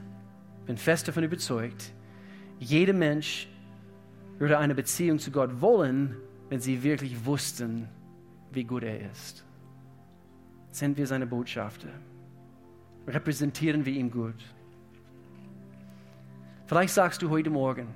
Ich 0.62 0.66
bin 0.66 0.78
fest 0.78 1.08
davon 1.08 1.24
überzeugt, 1.24 1.94
jeder 2.60 2.94
Mensch 2.94 3.48
würde 4.40 4.58
eine 4.58 4.74
Beziehung 4.74 5.20
zu 5.20 5.32
Gott 5.32 5.62
wollen, 5.62 6.16
wenn 6.50 6.60
sie 6.60 6.82
wirklich 6.84 7.26
wussten, 7.26 7.88
wie 8.52 8.64
gut 8.64 8.84
er 8.84 9.12
ist. 9.12 9.46
Sind 10.72 10.98
wir 10.98 11.08
seine 11.08 11.28
Botschafter? 11.28 11.90
Repräsentieren 13.08 13.86
wir 13.86 13.94
ihn 13.94 14.10
gut? 14.10 14.44
Vielleicht 16.66 16.94
sagst 16.94 17.22
du 17.22 17.30
heute 17.30 17.50
Morgen, 17.50 17.88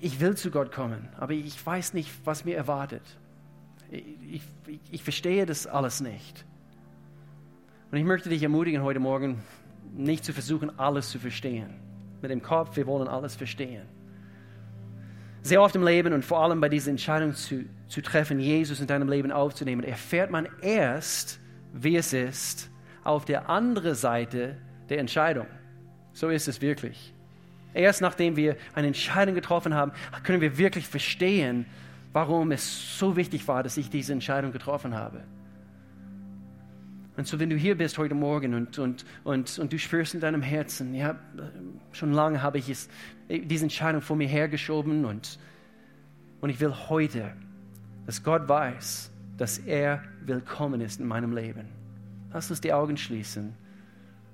ich 0.00 0.20
will 0.20 0.36
zu 0.36 0.50
Gott 0.50 0.72
kommen, 0.72 1.08
aber 1.18 1.32
ich 1.32 1.64
weiß 1.64 1.94
nicht, 1.94 2.10
was 2.24 2.44
mir 2.44 2.56
erwartet. 2.56 3.02
Ich, 3.90 4.42
ich, 4.66 4.80
ich 4.90 5.02
verstehe 5.02 5.46
das 5.46 5.66
alles 5.66 6.00
nicht. 6.00 6.44
Und 7.90 7.98
ich 7.98 8.04
möchte 8.04 8.28
dich 8.28 8.42
ermutigen, 8.42 8.82
heute 8.82 9.00
Morgen 9.00 9.42
nicht 9.96 10.24
zu 10.24 10.32
versuchen, 10.32 10.78
alles 10.78 11.08
zu 11.10 11.18
verstehen. 11.18 11.70
Mit 12.20 12.30
dem 12.30 12.42
Kopf, 12.42 12.76
wir 12.76 12.86
wollen 12.86 13.08
alles 13.08 13.34
verstehen. 13.36 13.86
Sehr 15.42 15.62
oft 15.62 15.74
im 15.76 15.84
Leben 15.84 16.12
und 16.12 16.24
vor 16.24 16.40
allem 16.40 16.60
bei 16.60 16.68
dieser 16.68 16.90
Entscheidung 16.90 17.32
zu, 17.32 17.64
zu 17.86 18.02
treffen, 18.02 18.38
Jesus 18.40 18.80
in 18.80 18.86
deinem 18.86 19.08
Leben 19.08 19.32
aufzunehmen, 19.32 19.84
erfährt 19.84 20.30
man 20.30 20.48
erst, 20.60 21.40
wie 21.72 21.96
es 21.96 22.12
ist, 22.12 22.70
auf 23.04 23.24
der 23.24 23.48
anderen 23.48 23.94
Seite 23.94 24.58
der 24.88 24.98
Entscheidung. 24.98 25.46
So 26.12 26.28
ist 26.28 26.48
es 26.48 26.60
wirklich. 26.60 27.14
Erst 27.74 28.00
nachdem 28.00 28.36
wir 28.36 28.56
eine 28.74 28.86
Entscheidung 28.88 29.34
getroffen 29.34 29.74
haben, 29.74 29.92
können 30.22 30.40
wir 30.40 30.58
wirklich 30.58 30.86
verstehen, 30.86 31.66
warum 32.12 32.50
es 32.52 32.98
so 32.98 33.16
wichtig 33.16 33.46
war, 33.48 33.62
dass 33.62 33.76
ich 33.76 33.90
diese 33.90 34.12
Entscheidung 34.12 34.52
getroffen 34.52 34.94
habe. 34.94 35.22
Und 37.16 37.26
so, 37.26 37.40
wenn 37.40 37.50
du 37.50 37.56
hier 37.56 37.76
bist 37.76 37.98
heute 37.98 38.14
Morgen 38.14 38.54
und, 38.54 38.78
und, 38.78 39.04
und, 39.24 39.58
und 39.58 39.72
du 39.72 39.78
spürst 39.78 40.14
in 40.14 40.20
deinem 40.20 40.40
Herzen, 40.40 40.94
ja, 40.94 41.16
schon 41.90 42.12
lange 42.12 42.42
habe 42.42 42.58
ich 42.58 42.70
es, 42.70 42.88
diese 43.28 43.64
Entscheidung 43.64 44.00
vor 44.00 44.16
mir 44.16 44.28
hergeschoben 44.28 45.04
und, 45.04 45.38
und 46.40 46.50
ich 46.50 46.60
will 46.60 46.72
heute, 46.88 47.32
dass 48.06 48.22
Gott 48.22 48.48
weiß, 48.48 49.10
dass 49.36 49.58
er 49.58 50.02
willkommen 50.20 50.80
ist 50.80 51.00
in 51.00 51.06
meinem 51.06 51.34
Leben. 51.34 51.66
Lass 52.32 52.50
uns 52.50 52.60
die 52.60 52.72
Augen 52.72 52.96
schließen. 52.96 53.52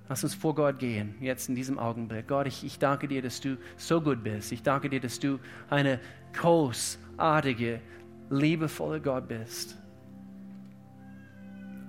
Lass 0.09 0.23
uns 0.23 0.35
vor 0.35 0.55
Gott 0.55 0.79
gehen, 0.79 1.15
jetzt 1.21 1.49
in 1.49 1.55
diesem 1.55 1.79
Augenblick. 1.79 2.29
Gott, 2.29 2.47
ich, 2.47 2.63
ich 2.63 2.79
danke 2.79 3.09
dir, 3.09 3.23
dass 3.23 3.41
du 3.41 3.57
so 3.77 4.03
gut 4.03 4.23
bist. 4.23 4.53
Ich 4.53 4.63
danke 4.63 4.91
dir, 4.91 5.01
dass 5.01 5.19
du 5.19 5.39
eine 5.71 5.99
großartige, 6.35 7.81
liebevolle 8.29 9.01
Gott 9.01 9.29
bist. 9.29 9.79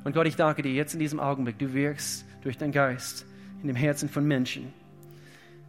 Und 0.05 0.13
Gott, 0.13 0.27
ich 0.27 0.37
danke 0.37 0.61
dir 0.61 0.71
jetzt 0.71 0.93
in 0.93 0.99
diesem 0.99 1.19
Augenblick, 1.19 1.59
du 1.59 1.73
wirkst 1.73 2.25
durch 2.41 2.57
deinen 2.57 2.71
Geist 2.71 3.25
in 3.61 3.67
dem 3.67 3.75
Herzen 3.75 4.07
von 4.07 4.25
Menschen. 4.25 4.71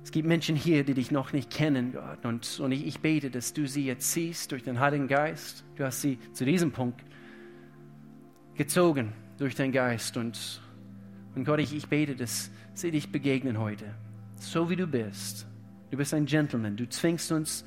Es 0.05 0.13
gibt 0.13 0.29
Menschen 0.29 0.55
hier, 0.55 0.85
die 0.85 0.95
dich 0.95 1.11
noch 1.11 1.33
nicht 1.33 1.51
kennen, 1.51 1.93
Gott. 1.93 2.25
Und, 2.25 2.61
und 2.61 2.71
ich, 2.71 2.87
ich 2.87 3.01
bete, 3.01 3.29
dass 3.29 3.55
du 3.55 3.67
sie 3.67 3.85
jetzt 3.87 4.13
siehst 4.13 4.53
durch 4.53 4.63
den 4.63 4.79
Heiligen 4.79 5.09
Geist. 5.09 5.65
Du 5.75 5.85
hast 5.85 6.01
sie 6.01 6.19
zu 6.33 6.45
diesem 6.45 6.71
Punkt 6.71 7.03
gezogen 8.55 9.13
durch 9.39 9.57
deinen 9.57 9.73
Geist. 9.73 10.17
Und, 10.17 10.61
und 11.37 11.45
Gott, 11.45 11.61
ich, 11.61 11.75
ich 11.77 11.87
bete, 11.87 12.17
dass 12.17 12.51
sie 12.73 12.91
dich 12.91 13.13
begegnen 13.13 13.59
heute. 13.59 13.85
So 14.37 14.69
wie 14.71 14.77
du 14.77 14.87
bist. 14.87 15.47
Du 15.91 15.97
bist 15.99 16.15
ein 16.15 16.25
Gentleman. 16.25 16.77
Du 16.77 16.89
zwingst 16.89 17.31
uns 17.31 17.65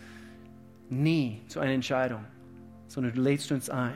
nie 0.89 1.41
zu 1.47 1.59
einer 1.59 1.73
Entscheidung, 1.73 2.25
sondern 2.87 3.13
du 3.13 3.21
lädst 3.21 3.51
uns 3.51 3.69
ein. 3.69 3.93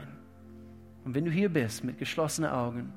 Und 1.04 1.16
wenn 1.16 1.26
du 1.26 1.32
hier 1.32 1.50
bist 1.50 1.84
mit 1.84 1.98
geschlossenen 1.98 2.52
Augen, 2.52 2.94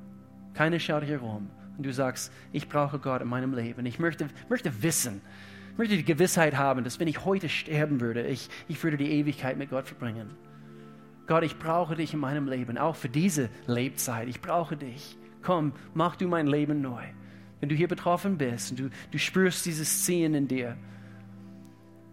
keiner 0.53 0.79
schaut 0.79 1.03
hier 1.03 1.17
rum 1.17 1.49
und 1.77 1.85
du 1.85 1.91
sagst, 1.91 2.31
ich 2.51 2.69
brauche 2.69 2.99
Gott 2.99 3.21
in 3.21 3.27
meinem 3.27 3.53
Leben, 3.53 3.85
ich 3.85 3.99
möchte, 3.99 4.29
möchte 4.47 4.83
wissen, 4.83 5.21
ich 5.71 5.77
möchte 5.77 5.97
die 5.97 6.05
Gewissheit 6.05 6.57
haben, 6.57 6.83
dass 6.83 6.99
wenn 6.99 7.07
ich 7.07 7.25
heute 7.25 7.49
sterben 7.49 8.01
würde, 8.01 8.25
ich, 8.25 8.49
ich 8.67 8.83
würde 8.83 8.97
die 8.97 9.11
Ewigkeit 9.11 9.57
mit 9.57 9.71
Gott 9.71 9.87
verbringen. 9.87 10.29
Gott, 11.25 11.43
ich 11.43 11.57
brauche 11.59 11.95
dich 11.95 12.13
in 12.13 12.19
meinem 12.19 12.47
Leben, 12.47 12.77
auch 12.77 12.95
für 12.95 13.09
diese 13.09 13.49
Lebzeit. 13.65 14.27
Ich 14.29 14.41
brauche 14.41 14.77
dich. 14.77 15.17
Komm, 15.47 15.71
mach 15.93 16.17
du 16.17 16.27
mein 16.27 16.45
Leben 16.45 16.81
neu. 16.81 17.01
Wenn 17.61 17.69
du 17.69 17.75
hier 17.75 17.87
betroffen 17.87 18.37
bist 18.37 18.71
und 18.71 18.79
du, 18.81 18.89
du 19.11 19.17
spürst 19.17 19.65
dieses 19.65 20.03
Ziehen 20.03 20.33
in 20.33 20.49
dir, 20.49 20.75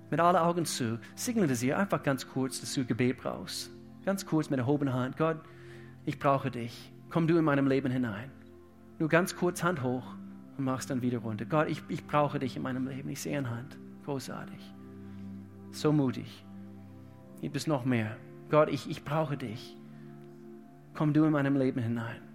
mit 0.09 0.21
allen 0.21 0.37
Augen 0.37 0.65
zu, 0.65 1.01
signalisiere 1.17 1.77
einfach 1.77 2.05
ganz 2.05 2.29
kurz, 2.29 2.61
dass 2.61 2.75
du 2.75 2.85
Gebet 2.85 3.19
brauchst. 3.19 3.73
Ganz 4.05 4.25
kurz 4.25 4.51
mit 4.51 4.61
erhobener 4.61 4.93
Hand. 4.93 5.17
Gott, 5.17 5.39
ich 6.05 6.21
brauche 6.21 6.49
dich. 6.49 6.93
Komm 7.11 7.27
du 7.27 7.37
in 7.37 7.45
meinem 7.45 7.67
Leben 7.67 7.91
hinein. 7.91 8.31
Nur 9.01 9.09
ganz 9.09 9.35
kurz 9.35 9.65
Hand 9.65 9.83
hoch 9.83 10.15
und 10.57 10.65
machst 10.65 10.91
dann 10.91 11.03
wieder 11.03 11.19
runter. 11.19 11.45
Gott, 11.45 11.69
ich, 11.69 11.83
ich 11.89 12.07
brauche 12.07 12.39
dich 12.39 12.55
in 12.55 12.63
meinem 12.63 12.87
Leben. 12.87 13.09
Ich 13.09 13.21
sehe 13.21 13.37
eine 13.37 13.51
Hand. 13.51 13.77
Großartig. 14.05 14.61
So 15.73 15.93
mutig. 15.93 16.45
Gibt 17.41 17.57
es 17.57 17.67
noch 17.67 17.85
mehr? 17.85 18.17
Gott, 18.49 18.69
ich, 18.69 18.89
ich 18.89 19.03
brauche 19.03 19.37
dich. 19.37 19.77
Komm 20.95 21.13
du 21.13 21.25
in 21.25 21.33
meinem 21.33 21.57
Leben 21.57 21.83
hinein. 21.83 22.34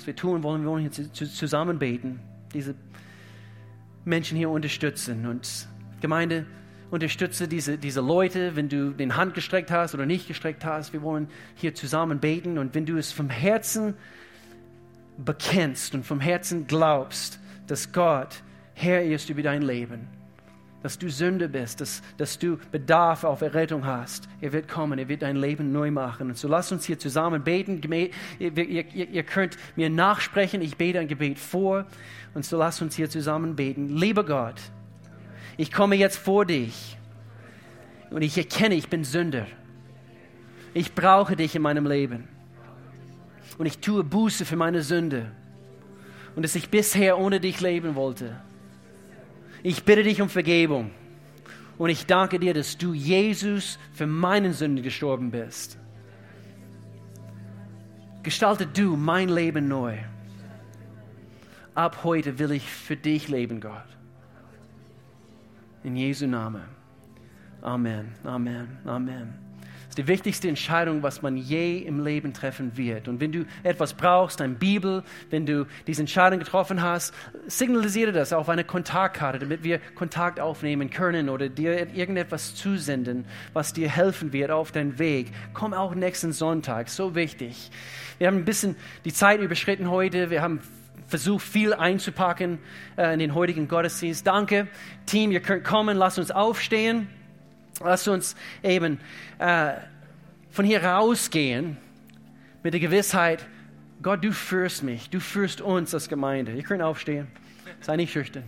Was 0.00 0.06
wir 0.06 0.16
tun 0.16 0.42
wollen, 0.42 0.62
wir 0.62 0.70
wollen 0.70 0.90
hier 0.90 1.12
zusammen 1.12 1.78
beten, 1.78 2.20
diese 2.54 2.74
Menschen 4.06 4.38
hier 4.38 4.48
unterstützen. 4.48 5.26
Und 5.26 5.68
Gemeinde, 6.00 6.46
unterstütze 6.90 7.46
diese, 7.46 7.76
diese 7.76 8.00
Leute, 8.00 8.56
wenn 8.56 8.70
du 8.70 8.92
den 8.92 9.16
Hand 9.16 9.34
gestreckt 9.34 9.70
hast 9.70 9.94
oder 9.94 10.06
nicht 10.06 10.26
gestreckt 10.26 10.64
hast. 10.64 10.94
Wir 10.94 11.02
wollen 11.02 11.28
hier 11.54 11.74
zusammen 11.74 12.18
beten 12.18 12.56
und 12.56 12.74
wenn 12.74 12.86
du 12.86 12.96
es 12.96 13.12
vom 13.12 13.28
Herzen 13.28 13.92
bekennst 15.18 15.94
und 15.94 16.06
vom 16.06 16.18
Herzen 16.18 16.66
glaubst, 16.66 17.38
dass 17.66 17.92
Gott 17.92 18.42
Herr 18.72 19.04
ist 19.04 19.28
über 19.28 19.42
dein 19.42 19.60
Leben, 19.60 20.08
dass 20.82 20.98
du 20.98 21.10
Sünde 21.10 21.48
bist, 21.48 21.80
dass, 21.80 22.02
dass 22.16 22.38
du 22.38 22.58
Bedarf 22.72 23.24
auf 23.24 23.42
Errettung 23.42 23.84
hast. 23.84 24.28
Er 24.40 24.52
wird 24.52 24.66
kommen, 24.66 24.98
er 24.98 25.08
wird 25.08 25.22
dein 25.22 25.36
Leben 25.36 25.72
neu 25.72 25.90
machen. 25.90 26.28
Und 26.28 26.38
so 26.38 26.48
lass 26.48 26.72
uns 26.72 26.86
hier 26.86 26.98
zusammen 26.98 27.44
beten. 27.44 27.80
Ihr, 28.38 28.56
ihr, 28.56 29.08
ihr 29.08 29.22
könnt 29.22 29.58
mir 29.76 29.90
nachsprechen, 29.90 30.62
ich 30.62 30.76
bete 30.76 30.98
ein 30.98 31.08
Gebet 31.08 31.38
vor. 31.38 31.86
Und 32.32 32.44
so 32.44 32.56
lass 32.56 32.80
uns 32.80 32.96
hier 32.96 33.10
zusammen 33.10 33.56
beten. 33.56 33.88
Lieber 33.88 34.24
Gott, 34.24 34.60
ich 35.56 35.70
komme 35.70 35.96
jetzt 35.96 36.16
vor 36.16 36.46
dich 36.46 36.96
und 38.10 38.22
ich 38.22 38.38
erkenne, 38.38 38.74
ich 38.74 38.88
bin 38.88 39.04
Sünder. 39.04 39.46
Ich 40.72 40.94
brauche 40.94 41.36
dich 41.36 41.54
in 41.54 41.62
meinem 41.62 41.86
Leben. 41.86 42.28
Und 43.58 43.66
ich 43.66 43.78
tue 43.80 44.04
Buße 44.04 44.44
für 44.44 44.56
meine 44.56 44.82
Sünde. 44.82 45.30
Und 46.36 46.44
dass 46.44 46.54
ich 46.54 46.70
bisher 46.70 47.18
ohne 47.18 47.40
dich 47.40 47.60
leben 47.60 47.96
wollte. 47.96 48.40
Ich 49.62 49.84
bitte 49.84 50.02
dich 50.02 50.22
um 50.22 50.28
Vergebung. 50.28 50.90
Und 51.78 51.90
ich 51.90 52.06
danke 52.06 52.38
dir, 52.38 52.54
dass 52.54 52.76
du 52.76 52.92
Jesus 52.92 53.78
für 53.92 54.06
meinen 54.06 54.52
Sünden 54.52 54.82
gestorben 54.82 55.30
bist. 55.30 55.78
Gestalte 58.22 58.66
du 58.66 58.96
mein 58.96 59.28
Leben 59.28 59.66
neu. 59.68 59.96
Ab 61.74 62.04
heute 62.04 62.38
will 62.38 62.52
ich 62.52 62.70
für 62.70 62.96
dich 62.96 63.28
leben, 63.28 63.60
Gott. 63.60 63.86
In 65.82 65.96
Jesu 65.96 66.26
Namen. 66.26 66.64
Amen, 67.62 68.12
Amen, 68.24 68.78
Amen. 68.84 69.49
Das 69.90 69.98
ist 69.98 70.06
die 70.06 70.06
wichtigste 70.06 70.48
Entscheidung, 70.48 71.02
was 71.02 71.20
man 71.20 71.36
je 71.36 71.78
im 71.78 72.04
Leben 72.04 72.32
treffen 72.32 72.76
wird. 72.76 73.08
Und 73.08 73.18
wenn 73.18 73.32
du 73.32 73.44
etwas 73.64 73.92
brauchst, 73.92 74.40
eine 74.40 74.54
Bibel, 74.54 75.02
wenn 75.30 75.46
du 75.46 75.66
diese 75.88 76.02
Entscheidung 76.02 76.38
getroffen 76.38 76.80
hast, 76.80 77.12
signalisiere 77.48 78.12
das 78.12 78.32
auf 78.32 78.48
eine 78.48 78.62
Kontaktkarte, 78.62 79.40
damit 79.40 79.64
wir 79.64 79.80
Kontakt 79.96 80.38
aufnehmen 80.38 80.90
können 80.90 81.28
oder 81.28 81.48
dir 81.48 81.92
irgendetwas 81.92 82.54
zusenden, 82.54 83.24
was 83.52 83.72
dir 83.72 83.88
helfen 83.88 84.32
wird 84.32 84.52
auf 84.52 84.70
deinem 84.70 85.00
Weg. 85.00 85.32
Komm 85.54 85.74
auch 85.74 85.92
nächsten 85.96 86.30
Sonntag, 86.30 86.88
so 86.88 87.16
wichtig. 87.16 87.72
Wir 88.18 88.28
haben 88.28 88.36
ein 88.36 88.44
bisschen 88.44 88.76
die 89.04 89.12
Zeit 89.12 89.40
überschritten 89.40 89.90
heute. 89.90 90.30
Wir 90.30 90.40
haben 90.40 90.60
versucht, 91.08 91.44
viel 91.44 91.74
einzupacken 91.74 92.60
äh, 92.96 93.12
in 93.12 93.18
den 93.18 93.34
heutigen 93.34 93.66
Gottesdienst. 93.66 94.24
Danke, 94.24 94.68
Team, 95.06 95.32
ihr 95.32 95.40
könnt 95.40 95.64
kommen, 95.64 95.96
lasst 95.96 96.20
uns 96.20 96.30
aufstehen, 96.30 97.08
lasst 97.80 98.08
uns 98.08 98.36
eben 98.62 99.00
äh, 99.38 99.72
von 100.50 100.64
hier 100.64 100.84
rausgehen 100.84 101.76
mit 102.62 102.74
der 102.74 102.80
Gewissheit, 102.80 103.46
Gott, 104.02 104.24
du 104.24 104.32
führst 104.32 104.82
mich, 104.82 105.10
du 105.10 105.20
führst 105.20 105.60
uns 105.60 105.92
als 105.94 106.08
Gemeinde. 106.08 106.52
Ihr 106.52 106.62
könnt 106.62 106.82
aufstehen, 106.82 107.26
sei 107.80 107.96
nicht 107.96 108.12
schüchtern. 108.12 108.44